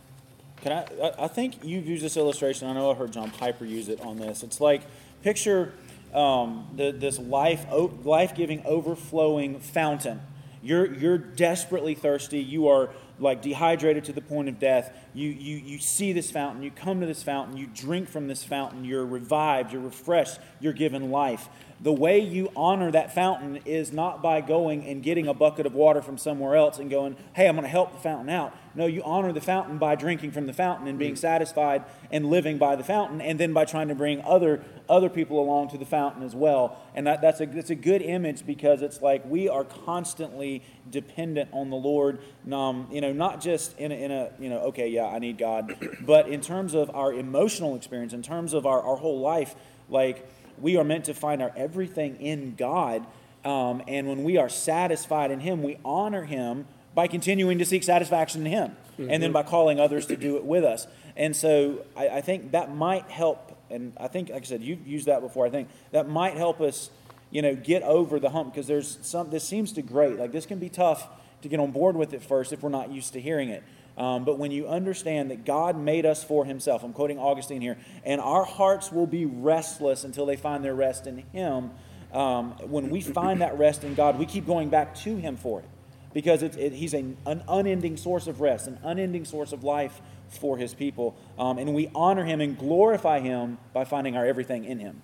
Can 0.63 0.73
I, 0.73 1.13
I? 1.19 1.29
Think 1.29 1.65
you've 1.65 1.87
used 1.87 2.03
this 2.03 2.17
illustration. 2.17 2.69
I 2.69 2.73
know 2.73 2.91
I 2.91 2.95
heard 2.95 3.13
John 3.13 3.31
Piper 3.31 3.65
use 3.65 3.89
it 3.89 4.01
on 4.01 4.17
this. 4.17 4.43
It's 4.43 4.61
like 4.61 4.83
picture 5.23 5.75
um, 6.15 6.67
the, 6.75 6.93
this 6.93 7.19
life 7.19 7.67
life 8.05 8.35
giving 8.35 8.65
overflowing 8.65 9.61
fountain. 9.61 10.21
You're 10.63 10.93
you're 10.93 11.19
desperately 11.19 11.95
thirsty. 11.95 12.41
You 12.41 12.69
are 12.69 12.91
like 13.19 13.43
dehydrated 13.43 14.05
to 14.05 14.13
the 14.13 14.21
point 14.21 14.49
of 14.49 14.59
death. 14.59 14.93
You 15.15 15.29
you 15.29 15.57
you 15.57 15.79
see 15.79 16.13
this 16.13 16.31
fountain. 16.31 16.63
You 16.63 16.71
come 16.71 17.01
to 17.01 17.07
this 17.07 17.23
fountain. 17.23 17.57
You 17.57 17.67
drink 17.67 18.09
from 18.09 18.27
this 18.27 18.43
fountain. 18.43 18.85
You're 18.85 19.07
revived. 19.07 19.73
You're 19.73 19.83
refreshed. 19.83 20.41
You're 20.59 20.73
given 20.73 21.11
life. 21.11 21.49
The 21.81 21.93
way 21.93 22.19
you 22.21 22.51
honor 22.57 22.91
that 22.91 23.15
fountain 23.15 23.61
is 23.67 23.93
not 23.93 24.23
by 24.23 24.41
going 24.41 24.85
and 24.87 25.03
getting 25.03 25.27
a 25.27 25.35
bucket 25.35 25.67
of 25.67 25.75
water 25.75 26.01
from 26.01 26.17
somewhere 26.17 26.57
else 26.57 26.79
and 26.79 26.89
going, 26.91 27.17
hey, 27.35 27.47
I'm 27.49 27.55
going 27.55 27.65
to 27.65 27.69
help 27.69 27.93
the 27.93 28.01
fountain 28.01 28.31
out. 28.31 28.57
No, 28.75 28.87
you 28.87 29.03
honor 29.05 29.33
the 29.33 29.41
fountain 29.41 29.79
by 29.79 29.95
drinking 29.95 30.33
from 30.33 30.47
the 30.47 30.53
fountain 30.53 30.87
and 30.87 30.99
being 30.99 31.17
satisfied 31.17 31.85
and 32.11 32.27
living 32.27 32.59
by 32.59 32.77
the 32.77 32.85
fountain, 32.85 33.21
and 33.21 33.41
then 33.41 33.53
by 33.53 33.65
trying 33.65 33.89
to 33.89 33.95
bring 33.95 34.23
other 34.23 34.63
other 34.89 35.09
people 35.09 35.41
along 35.41 35.69
to 35.69 35.79
the 35.79 35.85
fountain 35.85 36.23
as 36.23 36.35
well. 36.35 36.79
And 36.95 37.07
that, 37.07 37.21
that's 37.21 37.41
a 37.41 37.47
that's 37.47 37.71
a 37.71 37.75
good 37.75 38.03
image 38.03 38.47
because 38.47 38.83
it's 38.83 39.01
like 39.01 39.25
we 39.25 39.49
are 39.49 39.65
constantly 39.65 40.63
dependent 40.91 41.51
on 41.53 41.71
the 41.71 41.77
Lord. 41.77 42.21
Um, 42.53 42.87
you 42.91 43.01
know, 43.01 43.13
not 43.13 43.41
just 43.41 43.79
in 43.79 43.93
a, 43.93 43.95
in 43.95 44.11
a 44.13 44.31
you 44.39 44.51
know, 44.51 44.59
okay, 44.67 44.89
yeah, 44.89 45.07
I 45.07 45.19
need 45.19 45.39
God, 45.39 45.75
but 46.03 46.29
in 46.29 46.41
terms 46.43 46.75
of 46.75 46.95
our 46.95 47.13
emotional 47.13 47.77
experience, 47.77 48.13
in 48.13 48.23
terms 48.23 48.53
of 48.53 48.67
our, 48.67 48.83
our 48.83 48.97
whole 48.97 49.21
life, 49.21 49.55
like 49.89 50.29
we 50.61 50.77
are 50.77 50.85
meant 50.85 51.07
to 51.07 51.15
find 51.15 51.43
our 51.43 51.53
everything 51.57 52.17
in 52.17 52.55
God. 52.57 53.07
Um, 53.45 53.83
and 53.87 54.09
when 54.09 54.25
we 54.25 54.39
are 54.39 54.49
satisfied 54.49 55.31
in 55.31 55.41
Him, 55.41 55.63
we 55.63 55.79
honor 55.85 56.25
Him 56.25 56.67
by 56.95 57.07
continuing 57.07 57.59
to 57.59 57.65
seek 57.65 57.85
satisfaction 57.85 58.47
in 58.47 58.53
Him, 58.53 58.77
and 59.11 59.23
then 59.23 59.31
by 59.33 59.43
calling 59.43 59.79
others 59.79 60.07
to 60.07 60.17
do 60.17 60.37
it 60.37 60.45
with 60.45 60.65
us. 60.65 60.87
And 61.17 61.37
so 61.37 61.85
I, 61.95 62.09
I 62.09 62.21
think 62.21 62.53
that 62.53 62.75
might 62.75 63.11
help. 63.11 63.53
And 63.71 63.93
I 63.99 64.09
think, 64.09 64.31
like 64.31 64.43
I 64.43 64.47
said, 64.47 64.63
you've 64.63 64.87
used 64.87 65.07
that 65.07 65.21
before. 65.21 65.47
I 65.47 65.51
think 65.51 65.69
that 65.91 66.09
might 66.09 66.37
help 66.37 66.61
us, 66.61 66.91
you 67.31 67.43
know, 67.43 67.55
get 67.55 67.83
over 67.83 68.19
the 68.19 68.31
hump 68.31 68.53
because 68.53 68.67
there's 68.67 68.99
some. 69.03 69.31
This 69.31 69.45
seems 69.45 69.73
to 69.73 69.83
grate. 69.83 70.19
Like 70.19 70.33
this 70.33 70.47
can 70.47 70.59
be 70.59 70.69
tough 70.69 71.07
to 71.43 71.49
get 71.49 71.61
on 71.61 71.71
board 71.71 71.97
with 71.97 72.15
it 72.15 72.23
first 72.23 72.53
if 72.53 72.63
we're 72.63 72.71
not 72.71 72.91
used 72.91 73.13
to 73.13 73.21
hearing 73.21 73.51
it. 73.51 73.63
Um, 73.97 74.25
but 74.25 74.39
when 74.39 74.51
you 74.51 74.69
understand 74.69 75.31
that 75.31 75.45
God 75.45 75.79
made 75.79 76.05
us 76.05 76.23
for 76.23 76.45
Himself, 76.45 76.85
I'm 76.85 76.93
quoting 76.93 77.19
Augustine 77.19 77.61
here, 77.61 77.79
and 78.05 78.21
our 78.21 78.45
hearts 78.45 78.93
will 78.93 79.07
be 79.07 79.25
restless 79.25 80.05
until 80.05 80.27
they 80.27 80.37
find 80.37 80.65
their 80.65 80.75
rest 80.75 81.07
in 81.07 81.19
Him. 81.33 81.71
Um, 82.13 82.53
when 82.69 82.91
we 82.91 83.01
find 83.01 83.41
that 83.41 83.59
rest 83.59 83.85
in 83.85 83.95
God, 83.95 84.19
we 84.19 84.27
keep 84.27 84.47
going 84.47 84.69
back 84.69 84.95
to 84.97 85.17
Him 85.17 85.37
for 85.37 85.61
it 85.61 85.67
because 86.13 86.43
it, 86.43 86.73
He's 86.73 86.95
a, 86.95 87.05
an 87.27 87.43
unending 87.49 87.97
source 87.97 88.27
of 88.27 88.41
rest, 88.41 88.67
an 88.67 88.79
unending 88.83 89.25
source 89.25 89.53
of 89.53 89.65
life 89.65 90.01
for 90.29 90.59
His 90.59 90.75
people. 90.75 91.17
Um, 91.39 91.59
and 91.59 91.75
we 91.75 91.91
honor 91.95 92.25
Him 92.25 92.41
and 92.41 92.59
glorify 92.59 93.21
Him 93.21 93.59
by 93.73 93.85
finding 93.85 94.17
our 94.17 94.27
everything 94.27 94.65
in 94.65 94.79
Him. 94.79 95.03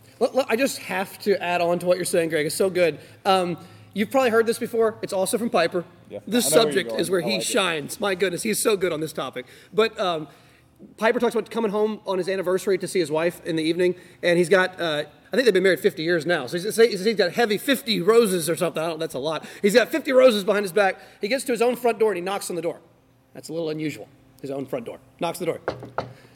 I 0.48 0.56
just 0.56 0.78
have 0.78 1.18
to 1.20 1.42
add 1.42 1.60
on 1.60 1.78
to 1.78 1.86
what 1.86 1.96
you're 1.96 2.04
saying, 2.04 2.28
Greg. 2.28 2.46
It's 2.46 2.54
so 2.54 2.68
good. 2.68 2.98
Um, 3.24 3.56
you've 3.94 4.10
probably 4.10 4.30
heard 4.30 4.46
this 4.46 4.58
before. 4.58 4.98
It's 5.02 5.12
also 5.12 5.38
from 5.38 5.48
Piper. 5.50 5.84
Yeah. 6.12 6.18
This 6.26 6.46
I 6.46 6.50
know 6.50 6.64
where 6.64 6.72
you're 6.72 6.82
subject 6.82 7.00
is 7.00 7.10
where 7.10 7.20
he 7.22 7.32
like 7.32 7.40
it. 7.40 7.44
shines. 7.44 7.98
My 7.98 8.14
goodness, 8.14 8.42
he's 8.42 8.58
so 8.58 8.76
good 8.76 8.92
on 8.92 9.00
this 9.00 9.14
topic. 9.14 9.46
But 9.72 9.98
um, 9.98 10.28
Piper 10.98 11.18
talks 11.18 11.34
about 11.34 11.50
coming 11.50 11.70
home 11.70 12.00
on 12.06 12.18
his 12.18 12.28
anniversary 12.28 12.76
to 12.76 12.86
see 12.86 12.98
his 12.98 13.10
wife 13.10 13.40
in 13.46 13.56
the 13.56 13.62
evening, 13.62 13.94
and 14.22 14.36
he's 14.36 14.50
got, 14.50 14.78
uh, 14.78 15.04
I 15.32 15.36
think 15.36 15.46
they've 15.46 15.54
been 15.54 15.62
married 15.62 15.80
50 15.80 16.02
years 16.02 16.26
now. 16.26 16.46
So 16.46 16.58
he's, 16.58 17.04
he's 17.04 17.16
got 17.16 17.32
heavy 17.32 17.56
50 17.56 18.02
roses 18.02 18.50
or 18.50 18.56
something. 18.56 18.82
I 18.82 18.88
don't, 18.88 18.98
that's 18.98 19.14
a 19.14 19.18
lot. 19.18 19.46
He's 19.62 19.74
got 19.74 19.88
50 19.88 20.12
roses 20.12 20.44
behind 20.44 20.64
his 20.64 20.72
back. 20.72 21.00
He 21.22 21.28
gets 21.28 21.44
to 21.44 21.52
his 21.52 21.62
own 21.62 21.76
front 21.76 21.98
door 21.98 22.10
and 22.10 22.16
he 22.16 22.22
knocks 22.22 22.50
on 22.50 22.56
the 22.56 22.62
door. 22.62 22.80
That's 23.32 23.48
a 23.48 23.54
little 23.54 23.70
unusual. 23.70 24.06
His 24.42 24.50
own 24.50 24.66
front 24.66 24.84
door. 24.84 24.98
Knocks 25.18 25.38
the 25.38 25.46
door. 25.46 25.60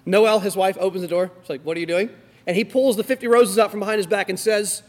Noel, 0.07 0.41
his 0.41 0.57
wife, 0.57 0.79
opens 0.81 1.03
the 1.03 1.09
door. 1.09 1.31
She's 1.43 1.51
like, 1.51 1.63
What 1.63 1.77
are 1.77 1.81
you 1.81 1.87
doing? 1.87 2.09
And 2.47 2.57
he 2.57 2.65
pulls 2.65 2.97
the 2.97 3.05
50 3.05 3.27
roses 3.27 3.59
out 3.59 3.71
from 3.71 3.81
behind 3.81 3.99
his 3.99 4.07
back 4.07 4.31
and 4.31 4.39
says, 4.41 4.83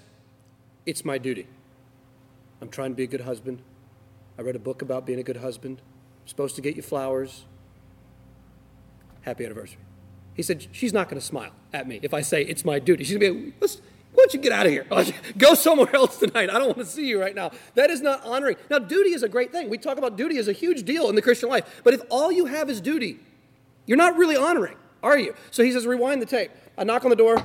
It's 0.86 1.04
my 1.04 1.18
duty. 1.18 1.48
I'm 2.62 2.70
trying 2.70 2.92
to 2.92 2.96
be 2.96 3.04
a 3.04 3.08
good 3.08 3.22
husband. 3.22 3.62
I 4.38 4.42
read 4.42 4.56
a 4.56 4.60
book 4.60 4.82
about 4.82 5.06
being 5.06 5.20
a 5.20 5.24
good 5.24 5.38
husband. 5.38 5.82
I'm 6.22 6.28
supposed 6.28 6.56
to 6.56 6.62
get 6.62 6.76
you 6.76 6.82
flowers. 6.82 7.46
Happy 9.22 9.46
anniversary. 9.46 9.80
He 10.36 10.44
said, 10.44 10.68
She's 10.72 10.94
not 10.94 11.10
going 11.10 11.20
to 11.20 11.26
smile 11.26 11.52
at 11.74 11.88
me 11.88 12.00
if 12.04 12.14
I 12.14 12.22
say 12.22 12.44
it's 12.44 12.64
my 12.64 12.80
duty. 12.80 13.04
She's 13.04 13.18
going 13.18 13.34
to 13.34 13.42
be, 13.48 13.54
Let's, 13.60 13.82
why 14.14 14.24
don't 14.24 14.34
you 14.34 14.40
get 14.40 14.52
out 14.52 14.66
of 14.66 14.72
here? 14.72 14.86
Go 15.38 15.54
somewhere 15.56 15.94
else 15.96 16.18
tonight. 16.18 16.50
I 16.50 16.60
don't 16.60 16.68
want 16.68 16.80
to 16.80 16.86
see 16.86 17.08
you 17.08 17.20
right 17.20 17.36
now. 17.36 17.52
That 17.76 17.90
is 17.90 18.02
not 18.02 18.24
honoring. 18.24 18.56
Now, 18.70 18.80
duty 18.80 19.12
is 19.12 19.24
a 19.24 19.30
great 19.30 19.52
thing. 19.52 19.70
We 19.70 19.78
talk 19.78 19.98
about 19.98 20.16
duty 20.16 20.38
as 20.38 20.48
a 20.48 20.54
huge 20.54 20.86
deal 20.86 21.10
in 21.10 21.16
the 21.16 21.22
Christian 21.22 21.50
life. 21.50 21.82
But 21.84 21.94
if 21.94 22.02
all 22.10 22.32
you 22.32 22.46
have 22.46 22.70
is 22.70 22.80
duty, 22.80 23.20
you're 23.86 23.98
not 23.98 24.18
really 24.18 24.36
honoring, 24.36 24.76
are 25.02 25.18
you? 25.18 25.36
So 25.52 25.64
he 25.64 25.72
says, 25.72 25.86
Rewind 25.86 26.22
the 26.22 26.26
tape. 26.26 26.52
I 26.78 26.84
knock 26.84 27.04
on 27.04 27.10
the 27.10 27.16
door. 27.16 27.44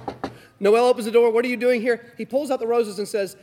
Noel 0.61 0.87
opens 0.87 1.07
the 1.07 1.11
door. 1.11 1.31
What 1.31 1.45
are 1.45 1.49
you 1.49 1.57
doing 1.57 1.81
here? 1.81 2.13
He 2.17 2.25
pulls 2.25 2.51
out 2.51 2.61
the 2.61 2.67
roses 2.67 2.99
and 2.99 3.09
says, 3.09 3.37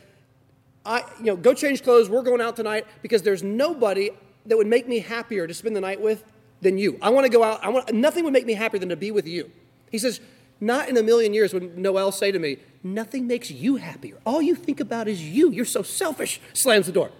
I, 0.84 1.04
you 1.18 1.26
know, 1.26 1.36
go 1.36 1.54
change 1.54 1.82
clothes. 1.82 2.08
We're 2.08 2.22
going 2.22 2.40
out 2.40 2.56
tonight 2.56 2.86
because 3.02 3.22
there's 3.22 3.42
nobody 3.42 4.10
that 4.46 4.56
would 4.56 4.66
make 4.66 4.88
me 4.88 5.00
happier 5.00 5.46
to 5.46 5.54
spend 5.54 5.76
the 5.76 5.80
night 5.80 6.00
with 6.00 6.24
than 6.62 6.78
you. 6.78 6.98
I 7.02 7.10
want 7.10 7.24
to 7.26 7.30
go 7.30 7.42
out. 7.42 7.62
I 7.62 7.68
want 7.68 7.92
nothing 7.92 8.24
would 8.24 8.32
make 8.32 8.46
me 8.46 8.54
happier 8.54 8.80
than 8.80 8.88
to 8.88 8.96
be 8.96 9.10
with 9.10 9.26
you. 9.26 9.50
He 9.90 9.98
says, 9.98 10.20
not 10.60 10.88
in 10.88 10.96
a 10.96 11.02
million 11.02 11.32
years 11.32 11.54
would 11.54 11.76
Noel 11.76 12.12
say 12.12 12.32
to 12.32 12.38
me, 12.38 12.58
nothing 12.82 13.26
makes 13.26 13.50
you 13.50 13.76
happier. 13.76 14.18
All 14.26 14.42
you 14.42 14.54
think 14.54 14.80
about 14.80 15.08
is 15.08 15.22
you. 15.22 15.50
You're 15.50 15.64
so 15.64 15.82
selfish. 15.82 16.40
Slams 16.52 16.86
the 16.86 16.92
door. 16.92 17.10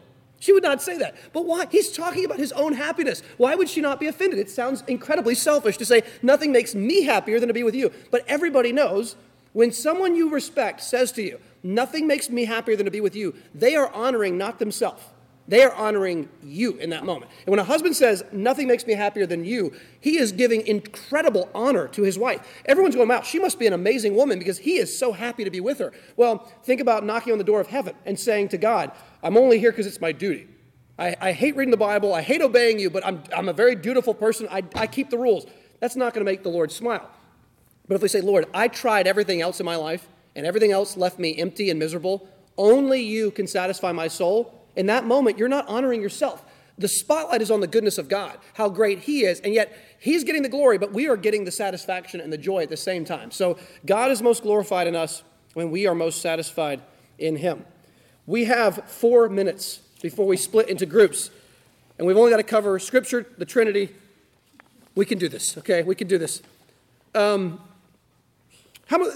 She 0.41 0.53
would 0.53 0.63
not 0.63 0.81
say 0.81 0.97
that. 0.99 1.17
But 1.35 1.45
why? 1.45 1.67
He's 1.71 1.93
talking 1.93 2.25
about 2.25 2.39
his 2.39 2.53
own 2.53 2.73
happiness. 2.73 3.23
Why 3.37 3.55
would 3.55 3.69
she 3.69 3.83
not 3.83 4.01
be 4.01 4.07
offended? 4.07 4.39
It 4.39 4.49
sounds 4.49 4.83
incredibly 4.87 5.35
selfish 5.35 5.77
to 5.77 5.85
say, 5.85 6.03
nothing 6.23 6.51
makes 6.51 6.75
me 6.75 7.03
happier 7.03 7.39
than 7.39 7.49
to 7.49 7.55
be 7.55 7.63
with 7.63 7.75
you. 7.75 7.93
But 8.11 8.25
everybody 8.27 8.73
knows 8.73 9.17
when 9.53 9.73
someone 9.73 10.15
you 10.15 10.31
respect 10.31 10.81
says 10.81 11.13
to 11.13 11.23
you, 11.23 11.41
nothing 11.63 12.07
makes 12.07 12.31
me 12.31 12.45
happier 12.45 12.77
than 12.77 12.85
to 12.85 12.91
be 12.91 13.01
with 13.01 13.17
you, 13.17 13.35
they 13.55 13.75
are 13.77 13.93
honoring 13.93 14.39
not 14.39 14.59
themselves. 14.59 15.03
They 15.51 15.65
are 15.65 15.75
honoring 15.75 16.29
you 16.45 16.77
in 16.77 16.91
that 16.91 17.05
moment. 17.05 17.33
And 17.45 17.51
when 17.51 17.59
a 17.59 17.65
husband 17.65 17.97
says, 17.97 18.23
Nothing 18.31 18.69
makes 18.69 18.87
me 18.87 18.93
happier 18.93 19.27
than 19.27 19.45
you, 19.45 19.73
he 20.01 20.17
is 20.17 20.31
giving 20.31 20.65
incredible 20.65 21.51
honor 21.53 21.89
to 21.89 22.03
his 22.03 22.17
wife. 22.17 22.47
Everyone's 22.67 22.95
going, 22.95 23.09
Wow, 23.09 23.23
she 23.23 23.41
must 23.41 23.59
be 23.59 23.67
an 23.67 23.73
amazing 23.73 24.15
woman 24.15 24.39
because 24.39 24.59
he 24.59 24.77
is 24.77 24.97
so 24.97 25.13
happy 25.13 25.43
to 25.43 25.51
be 25.51 25.59
with 25.59 25.81
her. 25.81 25.93
Well, 26.17 26.49
think 26.63 26.81
about 26.81 27.05
knocking 27.05 27.33
on 27.33 27.39
the 27.39 27.45
door 27.45 27.61
of 27.61 27.67
heaven 27.67 27.97
and 28.07 28.19
saying 28.19 28.51
to 28.51 28.59
God, 28.59 28.93
I'm 29.25 29.37
only 29.37 29.59
here 29.59 29.73
because 29.73 29.89
it's 29.89 30.01
my 30.01 30.13
duty. 30.13 30.47
I, 31.01 31.17
I, 31.21 31.33
hate 31.33 31.57
reading 31.57 31.73
the 31.73 31.77
Bible. 31.77 32.15
I 32.15 32.23
hate 32.23 32.43
obeying 32.43 32.79
you, 32.79 32.89
but 32.89 33.05
I'm, 33.05 33.23
I'm 33.35 33.49
a 33.49 33.53
very 33.53 33.75
dutiful 33.75 34.15
person. 34.15 34.47
I, 34.51 34.63
I 34.77 34.87
keep 34.87 35.11
the 35.11 35.19
rules. 35.19 35.47
That's 35.81 35.97
not 35.97 36.15
going 36.15 36.25
to 36.25 36.31
make 36.31 36.45
the 36.45 36.51
Lord 36.51 36.71
smile. 36.71 37.11
But 37.91 37.97
if 37.97 38.03
we 38.03 38.09
say, 38.09 38.21
Lord, 38.21 38.47
I 38.55 38.69
tried 38.69 39.09
everything 39.09 39.41
else 39.41 39.59
in 39.59 39.67
my 39.67 39.75
life, 39.75 40.07
and 40.37 40.47
everything 40.47 40.71
else 40.71 40.97
left 40.97 41.19
me 41.19 41.37
empty 41.37 41.71
and 41.71 41.79
miserable, 41.81 42.29
only 42.57 43.01
you 43.01 43.33
can 43.33 43.49
satisfy 43.49 43.91
my 43.91 44.07
soul 44.07 44.65
in 44.77 44.87
that 44.87 45.07
moment, 45.07 45.39
you're 45.39 45.49
not 45.49 45.67
honoring 45.67 46.01
yourself. 46.01 46.45
The 46.79 46.87
spotlight 46.87 47.43
is 47.43 47.51
on 47.51 47.59
the 47.59 47.67
goodness 47.67 47.99
of 47.99 48.09
God, 48.09 48.39
how 48.55 48.69
great 48.69 49.01
He 49.01 49.25
is, 49.25 49.41
and 49.41 49.53
yet 49.53 49.77
He's 49.99 50.23
getting 50.23 50.43
the 50.43 50.49
glory, 50.49 50.79
but 50.79 50.93
we 50.93 51.09
are 51.09 51.17
getting 51.17 51.45
the 51.45 51.51
satisfaction 51.51 52.21
and 52.21 52.33
the 52.33 52.39
joy 52.39 52.63
at 52.63 52.69
the 52.69 52.77
same 52.77 53.05
time. 53.05 53.33
So 53.33 53.59
God 53.85 54.13
is 54.13 54.23
most 54.23 54.45
glorified 54.45 54.87
in 54.87 54.95
us 54.95 55.25
when 55.55 55.73
we 55.73 55.89
are 55.89 55.95
most 55.97 56.23
satisfied 56.23 56.83
in 57.19 57.35
Him. 57.35 57.65
We 58.25 58.45
have 58.45 58.89
four 58.89 59.29
minutes 59.29 59.81
before 60.01 60.29
we 60.29 60.37
split 60.37 60.69
into 60.69 60.87
groups, 60.87 61.31
and 61.99 62.07
we've 62.07 62.17
only 62.17 62.31
got 62.31 62.37
to 62.37 62.45
cover 62.45 62.79
Scripture, 62.79 63.27
the 63.37 63.45
Trinity. 63.45 63.97
We 64.95 65.05
can 65.05 65.19
do 65.19 65.29
this, 65.29 65.59
okay? 65.59 65.83
We 65.83 65.97
can 65.97 66.07
do 66.07 66.19
this. 66.19 66.41
Um, 67.17 67.61
how 68.91 68.99
much? 68.99 69.15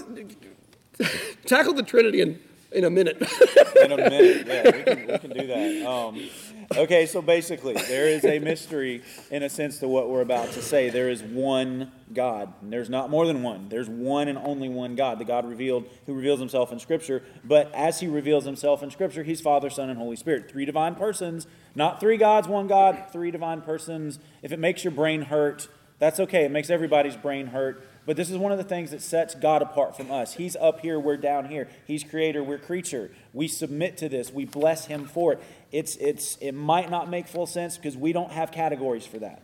tackle 1.45 1.73
the 1.73 1.83
Trinity 1.83 2.21
in 2.21 2.39
in 2.71 2.85
a 2.85 2.89
minute. 2.89 3.17
in 3.81 3.91
a 3.91 3.97
minute, 3.97 4.47
yeah, 4.47 4.63
we 4.63 4.83
can, 4.83 5.07
we 5.07 5.17
can 5.17 5.29
do 5.31 5.47
that. 5.47 5.85
Um, 5.85 6.29
okay, 6.77 7.05
so 7.05 7.21
basically, 7.21 7.73
there 7.73 8.07
is 8.07 8.23
a 8.23 8.39
mystery 8.39 9.01
in 9.31 9.43
a 9.43 9.49
sense 9.49 9.79
to 9.79 9.87
what 9.89 10.09
we're 10.09 10.21
about 10.21 10.51
to 10.53 10.61
say. 10.61 10.89
There 10.89 11.09
is 11.09 11.21
one 11.21 11.91
God, 12.13 12.53
and 12.61 12.71
there's 12.71 12.89
not 12.89 13.09
more 13.09 13.27
than 13.27 13.43
one. 13.43 13.67
There's 13.67 13.89
one 13.89 14.29
and 14.29 14.37
only 14.37 14.69
one 14.69 14.95
God, 14.95 15.19
the 15.19 15.25
God 15.25 15.45
revealed 15.45 15.89
who 16.05 16.13
reveals 16.13 16.39
himself 16.39 16.71
in 16.71 16.79
Scripture. 16.79 17.21
But 17.43 17.69
as 17.73 17.99
he 17.99 18.07
reveals 18.07 18.45
himself 18.45 18.81
in 18.81 18.91
Scripture, 18.91 19.23
he's 19.23 19.41
Father, 19.41 19.69
Son, 19.69 19.89
and 19.89 19.99
Holy 19.99 20.15
Spirit. 20.15 20.49
Three 20.49 20.63
divine 20.63 20.95
persons, 20.95 21.47
not 21.75 21.99
three 21.99 22.17
gods, 22.17 22.47
one 22.47 22.67
God, 22.67 23.07
three 23.11 23.31
divine 23.31 23.61
persons. 23.61 24.19
If 24.41 24.53
it 24.53 24.59
makes 24.59 24.85
your 24.85 24.91
brain 24.91 25.23
hurt, 25.23 25.67
that's 25.99 26.19
okay. 26.19 26.43
It 26.43 26.51
makes 26.51 26.69
everybody's 26.69 27.15
brain 27.15 27.47
hurt. 27.47 27.87
But 28.05 28.17
this 28.17 28.29
is 28.29 28.37
one 28.37 28.51
of 28.51 28.57
the 28.57 28.63
things 28.63 28.91
that 28.91 29.01
sets 29.01 29.33
God 29.33 29.61
apart 29.61 29.97
from 29.97 30.11
us. 30.11 30.33
He's 30.33 30.55
up 30.55 30.81
here, 30.81 30.99
we're 30.99 31.17
down 31.17 31.45
here. 31.45 31.67
He's 31.85 32.03
creator, 32.03 32.43
we're 32.43 32.59
creature. 32.59 33.11
We 33.33 33.47
submit 33.47 33.97
to 33.97 34.09
this, 34.09 34.31
we 34.31 34.45
bless 34.45 34.85
him 34.85 35.05
for 35.05 35.33
it. 35.33 35.43
It's, 35.71 35.95
it's, 35.97 36.37
it 36.37 36.51
might 36.51 36.91
not 36.91 37.09
make 37.09 37.27
full 37.27 37.47
sense 37.47 37.77
because 37.77 37.97
we 37.97 38.13
don't 38.13 38.31
have 38.31 38.51
categories 38.51 39.05
for 39.05 39.19
that, 39.19 39.41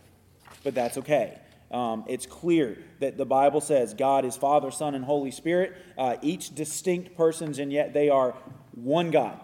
but 0.64 0.76
that's 0.76 0.98
okay. 1.00 1.40
Um, 1.72 2.04
it's 2.08 2.26
clear 2.26 2.78
that 3.00 3.18
the 3.18 3.26
Bible 3.26 3.62
says 3.62 3.94
God 3.94 4.26
is 4.26 4.36
Father, 4.36 4.72
Son, 4.72 4.94
and 4.94 5.06
Holy 5.06 5.32
Spirit, 5.32 5.76
uh, 5.98 6.18
each 6.22 6.54
distinct 6.54 7.16
persons, 7.16 7.60
and 7.60 7.72
yet 7.72 7.94
they 7.94 8.10
are 8.10 8.36
one 8.74 9.10
God. 9.10 9.40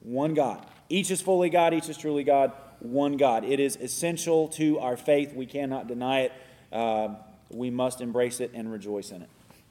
One 0.00 0.34
God. 0.34 0.64
Each 0.88 1.10
is 1.10 1.20
fully 1.20 1.50
God, 1.50 1.74
each 1.74 1.88
is 1.88 1.98
truly 1.98 2.24
God, 2.24 2.52
one 2.78 3.16
God. 3.16 3.44
It 3.44 3.58
is 3.58 3.76
essential 3.76 4.48
to 4.48 4.78
our 4.78 4.96
faith. 4.96 5.34
We 5.34 5.46
cannot 5.46 5.88
deny 5.88 6.20
it. 6.20 6.32
Uh, 6.72 7.14
we 7.54 7.70
must 7.70 8.00
embrace 8.00 8.40
it 8.40 8.50
and 8.54 8.70
rejoice 8.70 9.10
in 9.10 9.22
it. 9.22 9.28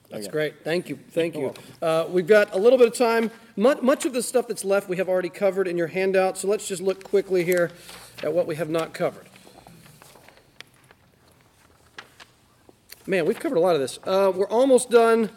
That's 0.10 0.28
great. 0.28 0.64
Thank 0.64 0.90
you. 0.90 1.00
Thank 1.10 1.36
you. 1.36 1.54
Uh, 1.82 2.06
we've 2.08 2.28
got 2.28 2.54
a 2.54 2.58
little 2.58 2.78
bit 2.78 2.88
of 2.88 2.94
time. 2.94 3.32
Much, 3.56 3.82
much 3.82 4.06
of 4.06 4.14
the 4.14 4.22
stuff 4.22 4.48
that's 4.48 4.64
left 4.64 4.88
we 4.88 4.98
have 4.98 5.10
already 5.10 5.30
covered 5.30 5.68
in 5.68 5.76
your 5.76 5.88
handout, 5.88 6.38
so 6.38 6.48
let's 6.48 6.68
just 6.68 6.84
look 6.84 7.04
quickly 7.04 7.44
here 7.44 7.72
at 8.22 8.32
what 8.32 8.46
we 8.46 8.56
have 8.56 8.70
not 8.70 8.94
covered. 8.94 9.28
Man, 13.08 13.26
we've 13.26 13.40
covered 13.40 13.58
a 13.58 13.62
lot 13.62 13.74
of 13.76 13.82
this. 13.82 14.00
Uh, 14.04 14.32
we're 14.34 14.48
almost 14.48 14.90
done. 14.90 15.30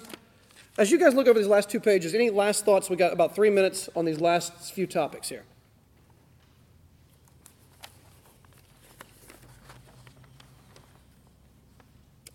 As 0.78 0.90
you 0.90 0.98
guys 0.98 1.14
look 1.14 1.26
over 1.26 1.38
these 1.38 1.48
last 1.48 1.70
two 1.70 1.80
pages, 1.80 2.14
any 2.14 2.28
last 2.28 2.64
thoughts? 2.64 2.90
We 2.90 2.96
got 2.96 3.12
about 3.12 3.34
three 3.34 3.50
minutes 3.50 3.88
on 3.96 4.04
these 4.04 4.20
last 4.20 4.74
few 4.74 4.86
topics 4.86 5.28
here. 5.28 5.44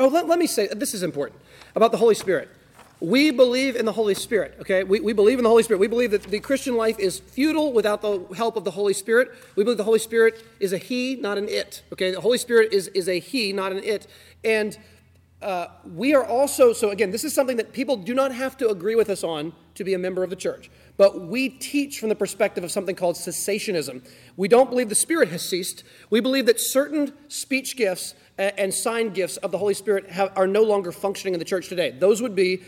Oh, 0.01 0.07
let, 0.07 0.27
let 0.27 0.39
me 0.39 0.47
say 0.47 0.67
this 0.67 0.95
is 0.95 1.03
important 1.03 1.39
about 1.75 1.91
the 1.91 1.97
Holy 1.97 2.15
Spirit. 2.15 2.49
We 2.99 3.29
believe 3.29 3.75
in 3.75 3.85
the 3.85 3.91
Holy 3.91 4.15
Spirit, 4.15 4.57
okay? 4.61 4.83
We, 4.83 4.99
we 4.99 5.13
believe 5.13 5.37
in 5.37 5.43
the 5.43 5.49
Holy 5.49 5.61
Spirit. 5.61 5.79
We 5.79 5.87
believe 5.87 6.09
that 6.11 6.23
the 6.23 6.39
Christian 6.39 6.75
life 6.75 6.99
is 6.99 7.19
futile 7.19 7.71
without 7.71 8.01
the 8.01 8.25
help 8.35 8.55
of 8.55 8.63
the 8.63 8.71
Holy 8.71 8.93
Spirit. 8.93 9.31
We 9.55 9.63
believe 9.63 9.77
the 9.77 9.83
Holy 9.83 9.99
Spirit 9.99 10.43
is 10.59 10.73
a 10.73 10.77
He, 10.79 11.15
not 11.15 11.37
an 11.37 11.47
it, 11.47 11.83
okay? 11.93 12.11
The 12.11 12.21
Holy 12.21 12.39
Spirit 12.39 12.73
is, 12.73 12.87
is 12.89 13.07
a 13.07 13.19
He, 13.19 13.53
not 13.53 13.71
an 13.71 13.83
it. 13.83 14.07
And 14.43 14.77
uh, 15.41 15.67
we 15.95 16.15
are 16.15 16.25
also, 16.25 16.73
so 16.73 16.89
again, 16.89 17.11
this 17.11 17.23
is 17.23 17.33
something 17.33 17.57
that 17.57 17.73
people 17.73 17.95
do 17.95 18.15
not 18.15 18.33
have 18.33 18.57
to 18.57 18.69
agree 18.69 18.95
with 18.95 19.09
us 19.09 19.23
on 19.23 19.53
to 19.75 19.83
be 19.83 19.93
a 19.93 19.99
member 19.99 20.23
of 20.23 20.31
the 20.31 20.35
church. 20.35 20.71
But 20.97 21.21
we 21.21 21.49
teach 21.49 21.99
from 21.99 22.09
the 22.09 22.15
perspective 22.15 22.63
of 22.63 22.71
something 22.71 22.95
called 22.95 23.15
cessationism. 23.15 24.07
We 24.37 24.47
don't 24.47 24.69
believe 24.69 24.89
the 24.89 24.95
Spirit 24.95 25.29
has 25.29 25.41
ceased. 25.47 25.83
We 26.09 26.19
believe 26.19 26.45
that 26.45 26.59
certain 26.59 27.13
speech 27.27 27.75
gifts 27.75 28.13
and 28.37 28.73
sign 28.73 29.09
gifts 29.09 29.37
of 29.37 29.51
the 29.51 29.57
Holy 29.57 29.73
Spirit 29.73 30.09
have, 30.09 30.31
are 30.35 30.47
no 30.47 30.63
longer 30.63 30.91
functioning 30.91 31.33
in 31.33 31.39
the 31.39 31.45
church 31.45 31.69
today. 31.69 31.91
Those 31.91 32.21
would 32.21 32.35
be 32.35 32.63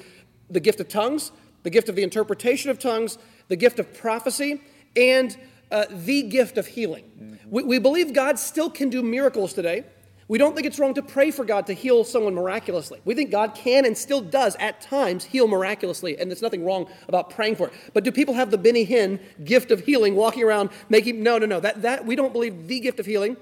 the 0.50 0.60
gift 0.60 0.80
of 0.80 0.88
tongues, 0.88 1.32
the 1.64 1.70
gift 1.70 1.90
of 1.90 1.96
the 1.96 2.04
interpretation 2.04 2.70
of 2.70 2.80
tongues, 2.80 3.18
the 3.48 3.56
gift 3.56 3.80
of 3.80 3.94
prophecy, 3.94 4.62
and 4.96 5.36
uh, 5.72 5.86
the 5.90 6.22
gift 6.24 6.58
of 6.58 6.68
healing. 6.68 7.04
Mm-hmm. 7.04 7.50
We, 7.50 7.64
we 7.64 7.80
believe 7.80 8.14
God 8.14 8.38
still 8.38 8.70
can 8.70 8.90
do 8.90 9.02
miracles 9.02 9.54
today. 9.54 9.86
We 10.28 10.38
don't 10.38 10.56
think 10.56 10.66
it's 10.66 10.80
wrong 10.80 10.94
to 10.94 11.02
pray 11.02 11.32
for 11.32 11.44
God 11.44 11.68
to 11.68 11.74
heal 11.74 12.04
someone 12.04 12.34
miraculously. 12.34 13.02
We 13.04 13.14
think 13.14 13.30
God 13.30 13.56
can 13.56 13.86
and 13.86 13.98
still 13.98 14.22
does 14.22 14.56
at 14.56 14.82
times 14.82 15.26
heal 15.26 15.48
miraculously, 15.48 16.18
and 16.18 16.32
there's 16.32 16.42
nothing 16.42 16.64
wrong 16.64 16.88
about 17.08 17.30
praying 17.30 17.58
for 17.58 17.68
it. 17.68 17.74
But 17.94 18.04
do 18.04 18.12
people 18.12 18.34
have 18.34 18.50
the 18.50 18.58
Benny 18.58 18.86
Hinn 18.86 19.20
gift 19.44 19.72
of 19.72 19.82
healing 19.82 20.16
walking 20.16 20.44
around 20.44 20.70
making 20.90 21.22
no, 21.24 21.38
no, 21.38 21.46
no. 21.46 21.60
That 21.60 21.82
that 21.82 22.06
we 22.06 22.16
don't 22.16 22.34
believe 22.34 22.68
the 22.68 22.80
gift 22.80 23.00
of 23.00 23.06
healing. 23.06 23.36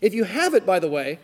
If 0.00 0.14
you 0.14 0.24
have 0.24 0.54
it, 0.54 0.64
by 0.64 0.78
the 0.78 0.88
way, 0.88 1.18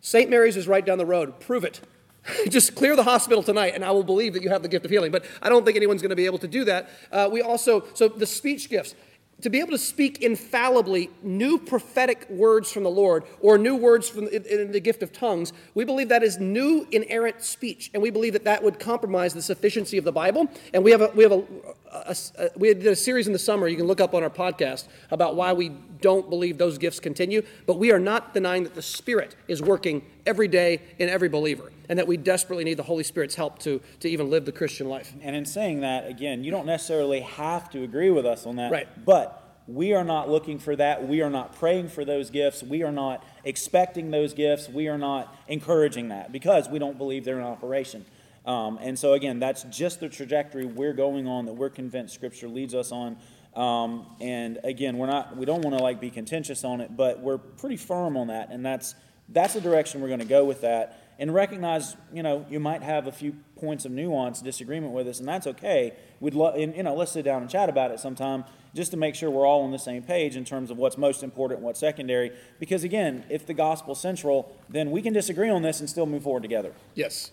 St. 0.00 0.28
Mary's 0.28 0.56
is 0.56 0.68
right 0.68 0.84
down 0.84 0.98
the 0.98 1.06
road. 1.06 1.40
Prove 1.40 1.64
it. 1.64 1.80
Just 2.48 2.74
clear 2.74 2.96
the 2.96 3.04
hospital 3.04 3.42
tonight, 3.42 3.74
and 3.74 3.84
I 3.84 3.90
will 3.90 4.04
believe 4.04 4.34
that 4.34 4.42
you 4.42 4.50
have 4.50 4.62
the 4.62 4.68
gift 4.68 4.84
of 4.84 4.90
healing. 4.90 5.10
But 5.10 5.24
I 5.42 5.48
don't 5.48 5.64
think 5.64 5.76
anyone's 5.76 6.02
going 6.02 6.10
to 6.10 6.16
be 6.16 6.26
able 6.26 6.38
to 6.38 6.48
do 6.48 6.64
that. 6.64 6.90
Uh, 7.10 7.28
we 7.30 7.42
also, 7.42 7.84
so 7.94 8.08
the 8.08 8.26
speech 8.26 8.68
gifts. 8.68 8.94
To 9.42 9.50
be 9.50 9.60
able 9.60 9.70
to 9.70 9.78
speak 9.78 10.22
infallibly 10.22 11.10
new 11.22 11.58
prophetic 11.58 12.28
words 12.30 12.70
from 12.72 12.82
the 12.82 12.90
Lord 12.90 13.24
or 13.40 13.58
new 13.58 13.76
words 13.76 14.08
from 14.08 14.28
in, 14.28 14.72
the 14.72 14.80
gift 14.80 15.02
of 15.02 15.12
tongues, 15.12 15.52
we 15.74 15.84
believe 15.84 16.08
that 16.08 16.22
is 16.22 16.38
new 16.38 16.86
inerrant 16.90 17.42
speech, 17.42 17.90
and 17.94 18.02
we 18.02 18.10
believe 18.10 18.32
that 18.32 18.44
that 18.44 18.62
would 18.62 18.78
compromise 18.78 19.34
the 19.34 19.42
sufficiency 19.42 19.98
of 19.98 20.04
the 20.04 20.12
Bible. 20.12 20.48
And 20.72 20.84
we 20.84 20.90
have 20.90 21.00
a 21.00 21.08
we 21.14 21.22
have 21.22 21.32
a, 21.32 21.44
a, 21.92 22.16
a 22.38 22.50
we 22.56 22.72
did 22.72 22.86
a 22.86 22.96
series 22.96 23.26
in 23.26 23.32
the 23.32 23.38
summer 23.38 23.68
you 23.68 23.76
can 23.76 23.86
look 23.86 24.00
up 24.00 24.14
on 24.14 24.22
our 24.22 24.30
podcast 24.30 24.86
about 25.10 25.36
why 25.36 25.52
we 25.52 25.70
don't 26.00 26.30
believe 26.30 26.56
those 26.56 26.78
gifts 26.78 26.98
continue, 27.00 27.42
but 27.66 27.78
we 27.78 27.92
are 27.92 27.98
not 27.98 28.32
denying 28.32 28.64
that 28.64 28.74
the 28.74 28.82
Spirit 28.82 29.36
is 29.48 29.60
working 29.60 30.02
every 30.24 30.48
day 30.48 30.80
in 30.98 31.08
every 31.08 31.28
believer, 31.28 31.70
and 31.88 31.98
that 31.98 32.06
we 32.06 32.16
desperately 32.16 32.64
need 32.64 32.76
the 32.76 32.82
Holy 32.84 33.04
Spirit's 33.04 33.34
help 33.34 33.58
to 33.60 33.80
to 34.00 34.08
even 34.08 34.30
live 34.30 34.44
the 34.44 34.52
Christian 34.52 34.88
life. 34.88 35.12
And 35.22 35.36
in 35.36 35.44
saying 35.44 35.80
that, 35.80 36.08
again, 36.08 36.44
you 36.44 36.50
don't 36.50 36.66
necessarily 36.66 37.20
have 37.20 37.70
to 37.70 37.82
agree 37.82 38.10
with 38.10 38.26
us 38.26 38.46
on 38.46 38.56
that. 38.56 38.72
Right. 38.72 38.88
But 39.04 39.36
we 39.66 39.92
are 39.92 40.04
not 40.04 40.28
looking 40.28 40.58
for 40.58 40.74
that. 40.76 41.06
We 41.06 41.22
are 41.22 41.30
not 41.30 41.54
praying 41.54 41.90
for 41.90 42.04
those 42.04 42.30
gifts. 42.30 42.62
We 42.62 42.82
are 42.82 42.92
not 42.92 43.24
expecting 43.44 44.10
those 44.10 44.34
gifts. 44.34 44.68
We 44.68 44.88
are 44.88 44.98
not 44.98 45.34
encouraging 45.46 46.08
that 46.08 46.32
because 46.32 46.68
we 46.68 46.78
don't 46.78 46.98
believe 46.98 47.24
they're 47.24 47.38
in 47.38 47.44
operation. 47.44 48.04
Um, 48.46 48.78
and 48.80 48.98
so, 48.98 49.12
again, 49.12 49.38
that's 49.38 49.64
just 49.64 50.00
the 50.00 50.08
trajectory 50.08 50.64
we're 50.64 50.94
going 50.94 51.26
on 51.26 51.46
that 51.46 51.52
we're 51.52 51.70
convinced 51.70 52.14
Scripture 52.14 52.48
leads 52.48 52.74
us 52.74 52.90
on. 52.92 53.16
Um, 53.54 54.06
and 54.20 54.58
again, 54.64 54.96
we're 54.96 55.08
not, 55.08 55.36
we 55.36 55.44
don't 55.44 55.62
want 55.62 55.76
to 55.76 55.82
like 55.82 56.00
be 56.00 56.10
contentious 56.10 56.64
on 56.64 56.80
it, 56.80 56.96
but 56.96 57.20
we're 57.20 57.38
pretty 57.38 57.76
firm 57.76 58.16
on 58.16 58.28
that. 58.28 58.50
And 58.50 58.64
that's, 58.64 58.94
that's 59.28 59.54
the 59.54 59.60
direction 59.60 60.00
we're 60.00 60.08
going 60.08 60.20
to 60.20 60.26
go 60.26 60.44
with 60.44 60.60
that. 60.62 60.96
And 61.18 61.34
recognize, 61.34 61.96
you 62.14 62.22
know, 62.22 62.46
you 62.48 62.60
might 62.60 62.82
have 62.82 63.06
a 63.06 63.12
few 63.12 63.36
points 63.56 63.84
of 63.84 63.92
nuance, 63.92 64.40
disagreement 64.40 64.94
with 64.94 65.06
us, 65.06 65.18
and 65.18 65.28
that's 65.28 65.46
okay. 65.46 65.92
We'd 66.18 66.32
love, 66.32 66.58
you 66.58 66.82
know, 66.82 66.94
let's 66.94 67.12
sit 67.12 67.26
down 67.26 67.42
and 67.42 67.50
chat 67.50 67.68
about 67.68 67.90
it 67.90 68.00
sometime, 68.00 68.44
just 68.74 68.90
to 68.92 68.96
make 68.96 69.14
sure 69.14 69.30
we're 69.30 69.46
all 69.46 69.62
on 69.62 69.70
the 69.70 69.78
same 69.78 70.02
page 70.02 70.34
in 70.34 70.46
terms 70.46 70.70
of 70.70 70.78
what's 70.78 70.96
most 70.96 71.22
important 71.22 71.60
what's 71.60 71.78
secondary. 71.78 72.32
Because 72.58 72.84
again, 72.84 73.24
if 73.28 73.44
the 73.44 73.52
gospel's 73.52 74.00
central, 74.00 74.56
then 74.70 74.90
we 74.90 75.02
can 75.02 75.12
disagree 75.12 75.50
on 75.50 75.60
this 75.60 75.80
and 75.80 75.90
still 75.90 76.06
move 76.06 76.22
forward 76.22 76.42
together. 76.42 76.72
Yes. 76.94 77.32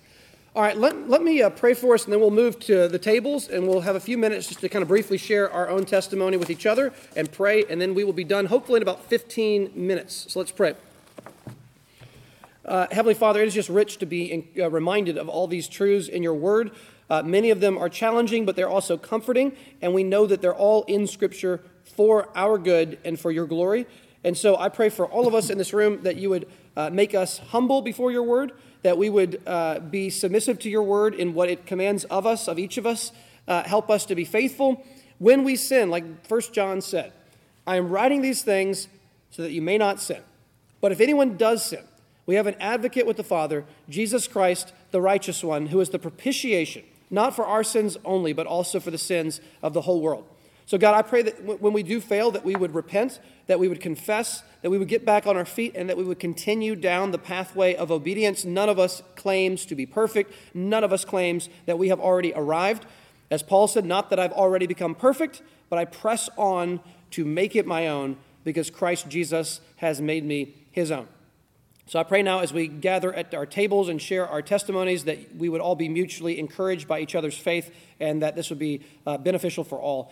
All 0.57 0.63
right, 0.63 0.75
let, 0.75 1.07
let 1.07 1.21
me 1.21 1.43
uh, 1.43 1.51
pray 1.51 1.75
for 1.75 1.93
us, 1.93 2.05
and 2.05 2.11
then 2.13 2.19
we'll 2.19 2.31
move 2.31 2.59
to 2.61 2.87
the 2.87 2.97
tables, 2.97 3.47
and 3.47 3.67
we'll 3.67 3.81
have 3.81 3.95
a 3.95 3.99
few 3.99 4.17
minutes 4.17 4.47
just 4.47 4.59
to 4.61 4.69
kind 4.69 4.81
of 4.81 4.87
briefly 4.87 5.15
share 5.15 5.51
our 5.51 5.69
own 5.69 5.85
testimony 5.85 6.35
with 6.35 6.49
each 6.49 6.65
other 6.65 6.91
and 7.15 7.31
pray, 7.31 7.63
and 7.69 7.79
then 7.79 7.93
we 7.93 8.03
will 8.03 8.11
be 8.11 8.23
done 8.23 8.47
hopefully 8.47 8.77
in 8.77 8.81
about 8.81 9.05
15 9.05 9.73
minutes. 9.75 10.25
So 10.29 10.39
let's 10.39 10.51
pray. 10.51 10.73
Uh, 12.65 12.87
Heavenly 12.89 13.13
Father, 13.13 13.43
it 13.43 13.47
is 13.47 13.53
just 13.53 13.69
rich 13.69 13.99
to 13.99 14.07
be 14.07 14.31
in, 14.31 14.47
uh, 14.59 14.71
reminded 14.71 15.15
of 15.15 15.29
all 15.29 15.45
these 15.45 15.67
truths 15.67 16.07
in 16.07 16.23
your 16.23 16.33
word. 16.33 16.71
Uh, 17.07 17.21
many 17.21 17.51
of 17.51 17.59
them 17.59 17.77
are 17.77 17.87
challenging, 17.87 18.43
but 18.43 18.55
they're 18.55 18.67
also 18.67 18.97
comforting, 18.97 19.55
and 19.83 19.93
we 19.93 20.03
know 20.03 20.25
that 20.25 20.41
they're 20.41 20.55
all 20.55 20.85
in 20.85 21.05
Scripture 21.05 21.61
for 21.83 22.29
our 22.35 22.57
good 22.57 22.97
and 23.05 23.19
for 23.19 23.29
your 23.29 23.45
glory. 23.45 23.85
And 24.23 24.35
so 24.35 24.57
I 24.57 24.69
pray 24.69 24.89
for 24.89 25.05
all 25.05 25.27
of 25.27 25.35
us 25.35 25.51
in 25.51 25.59
this 25.59 25.71
room 25.71 26.01
that 26.01 26.15
you 26.15 26.31
would 26.31 26.47
uh, 26.75 26.89
make 26.89 27.13
us 27.13 27.37
humble 27.37 27.83
before 27.83 28.11
your 28.11 28.23
word, 28.23 28.53
that 28.83 28.97
we 28.97 29.09
would 29.09 29.41
uh, 29.45 29.79
be 29.79 30.09
submissive 30.09 30.59
to 30.59 30.69
your 30.69 30.83
word 30.83 31.13
in 31.13 31.33
what 31.33 31.49
it 31.49 31.65
commands 31.65 32.03
of 32.05 32.25
us, 32.25 32.47
of 32.47 32.59
each 32.59 32.77
of 32.77 32.85
us. 32.85 33.11
Uh, 33.47 33.63
help 33.63 33.89
us 33.89 34.05
to 34.05 34.15
be 34.15 34.25
faithful 34.25 34.83
when 35.19 35.43
we 35.43 35.55
sin, 35.55 35.89
like 35.89 36.27
First 36.27 36.53
John 36.53 36.81
said. 36.81 37.13
I 37.65 37.75
am 37.75 37.89
writing 37.89 38.21
these 38.21 38.43
things 38.43 38.87
so 39.31 39.41
that 39.41 39.51
you 39.51 39.61
may 39.61 39.77
not 39.77 39.99
sin. 39.99 40.21
But 40.79 40.91
if 40.91 41.01
anyone 41.01 41.37
does 41.37 41.65
sin, 41.65 41.83
we 42.25 42.35
have 42.35 42.47
an 42.47 42.55
advocate 42.59 43.05
with 43.05 43.17
the 43.17 43.23
Father, 43.23 43.65
Jesus 43.89 44.27
Christ, 44.27 44.73
the 44.91 45.01
righteous 45.01 45.43
one, 45.43 45.67
who 45.67 45.79
is 45.79 45.89
the 45.89 45.99
propitiation, 45.99 46.83
not 47.09 47.35
for 47.35 47.45
our 47.45 47.63
sins 47.63 47.97
only, 48.05 48.33
but 48.33 48.47
also 48.47 48.79
for 48.79 48.91
the 48.91 48.97
sins 48.97 49.41
of 49.63 49.73
the 49.73 49.81
whole 49.81 50.01
world. 50.01 50.25
So, 50.67 50.77
God, 50.77 50.95
I 50.95 51.01
pray 51.01 51.21
that 51.21 51.61
when 51.61 51.71
we 51.71 51.81
do 51.81 52.01
fail, 52.01 52.29
that 52.31 52.43
we 52.43 52.57
would 52.57 52.75
repent, 52.75 53.21
that 53.45 53.57
we 53.57 53.69
would 53.69 53.79
confess, 53.79 54.43
that 54.61 54.69
we 54.69 54.77
would 54.77 54.89
get 54.89 55.05
back 55.05 55.25
on 55.25 55.37
our 55.37 55.45
feet, 55.45 55.71
and 55.75 55.87
that 55.87 55.95
we 55.95 56.03
would 56.03 56.19
continue 56.19 56.75
down 56.75 57.11
the 57.11 57.17
pathway 57.17 57.73
of 57.73 57.89
obedience. 57.89 58.43
None 58.43 58.67
of 58.67 58.77
us 58.77 59.01
claims 59.15 59.65
to 59.67 59.75
be 59.75 59.85
perfect. 59.85 60.33
None 60.53 60.83
of 60.83 60.91
us 60.91 61.05
claims 61.05 61.47
that 61.67 61.79
we 61.79 61.87
have 61.87 62.01
already 62.01 62.33
arrived. 62.35 62.85
As 63.31 63.43
Paul 63.43 63.69
said, 63.69 63.85
not 63.85 64.09
that 64.09 64.19
I've 64.19 64.33
already 64.33 64.67
become 64.67 64.93
perfect, 64.93 65.41
but 65.69 65.79
I 65.79 65.85
press 65.85 66.29
on 66.35 66.81
to 67.11 67.23
make 67.23 67.55
it 67.55 67.65
my 67.65 67.87
own 67.87 68.17
because 68.43 68.69
Christ 68.69 69.07
Jesus 69.07 69.61
has 69.77 70.01
made 70.01 70.25
me 70.25 70.53
his 70.71 70.91
own. 70.91 71.07
So 71.89 71.99
I 71.99 72.03
pray 72.03 72.21
now 72.21 72.39
as 72.39 72.51
we 72.51 72.67
gather 72.67 73.13
at 73.13 73.33
our 73.33 73.45
tables 73.45 73.87
and 73.87 74.01
share 74.01 74.27
our 74.27 74.41
testimonies 74.41 75.05
that 75.05 75.37
we 75.37 75.47
would 75.47 75.61
all 75.61 75.75
be 75.75 75.87
mutually 75.87 76.37
encouraged 76.37 76.85
by 76.85 76.99
each 76.99 77.15
other's 77.15 77.37
faith 77.37 77.73
and 78.01 78.21
that 78.21 78.35
this 78.35 78.49
would 78.49 78.59
be 78.59 78.81
uh, 79.05 79.17
beneficial 79.17 79.63
for 79.63 79.79
all. 79.79 80.11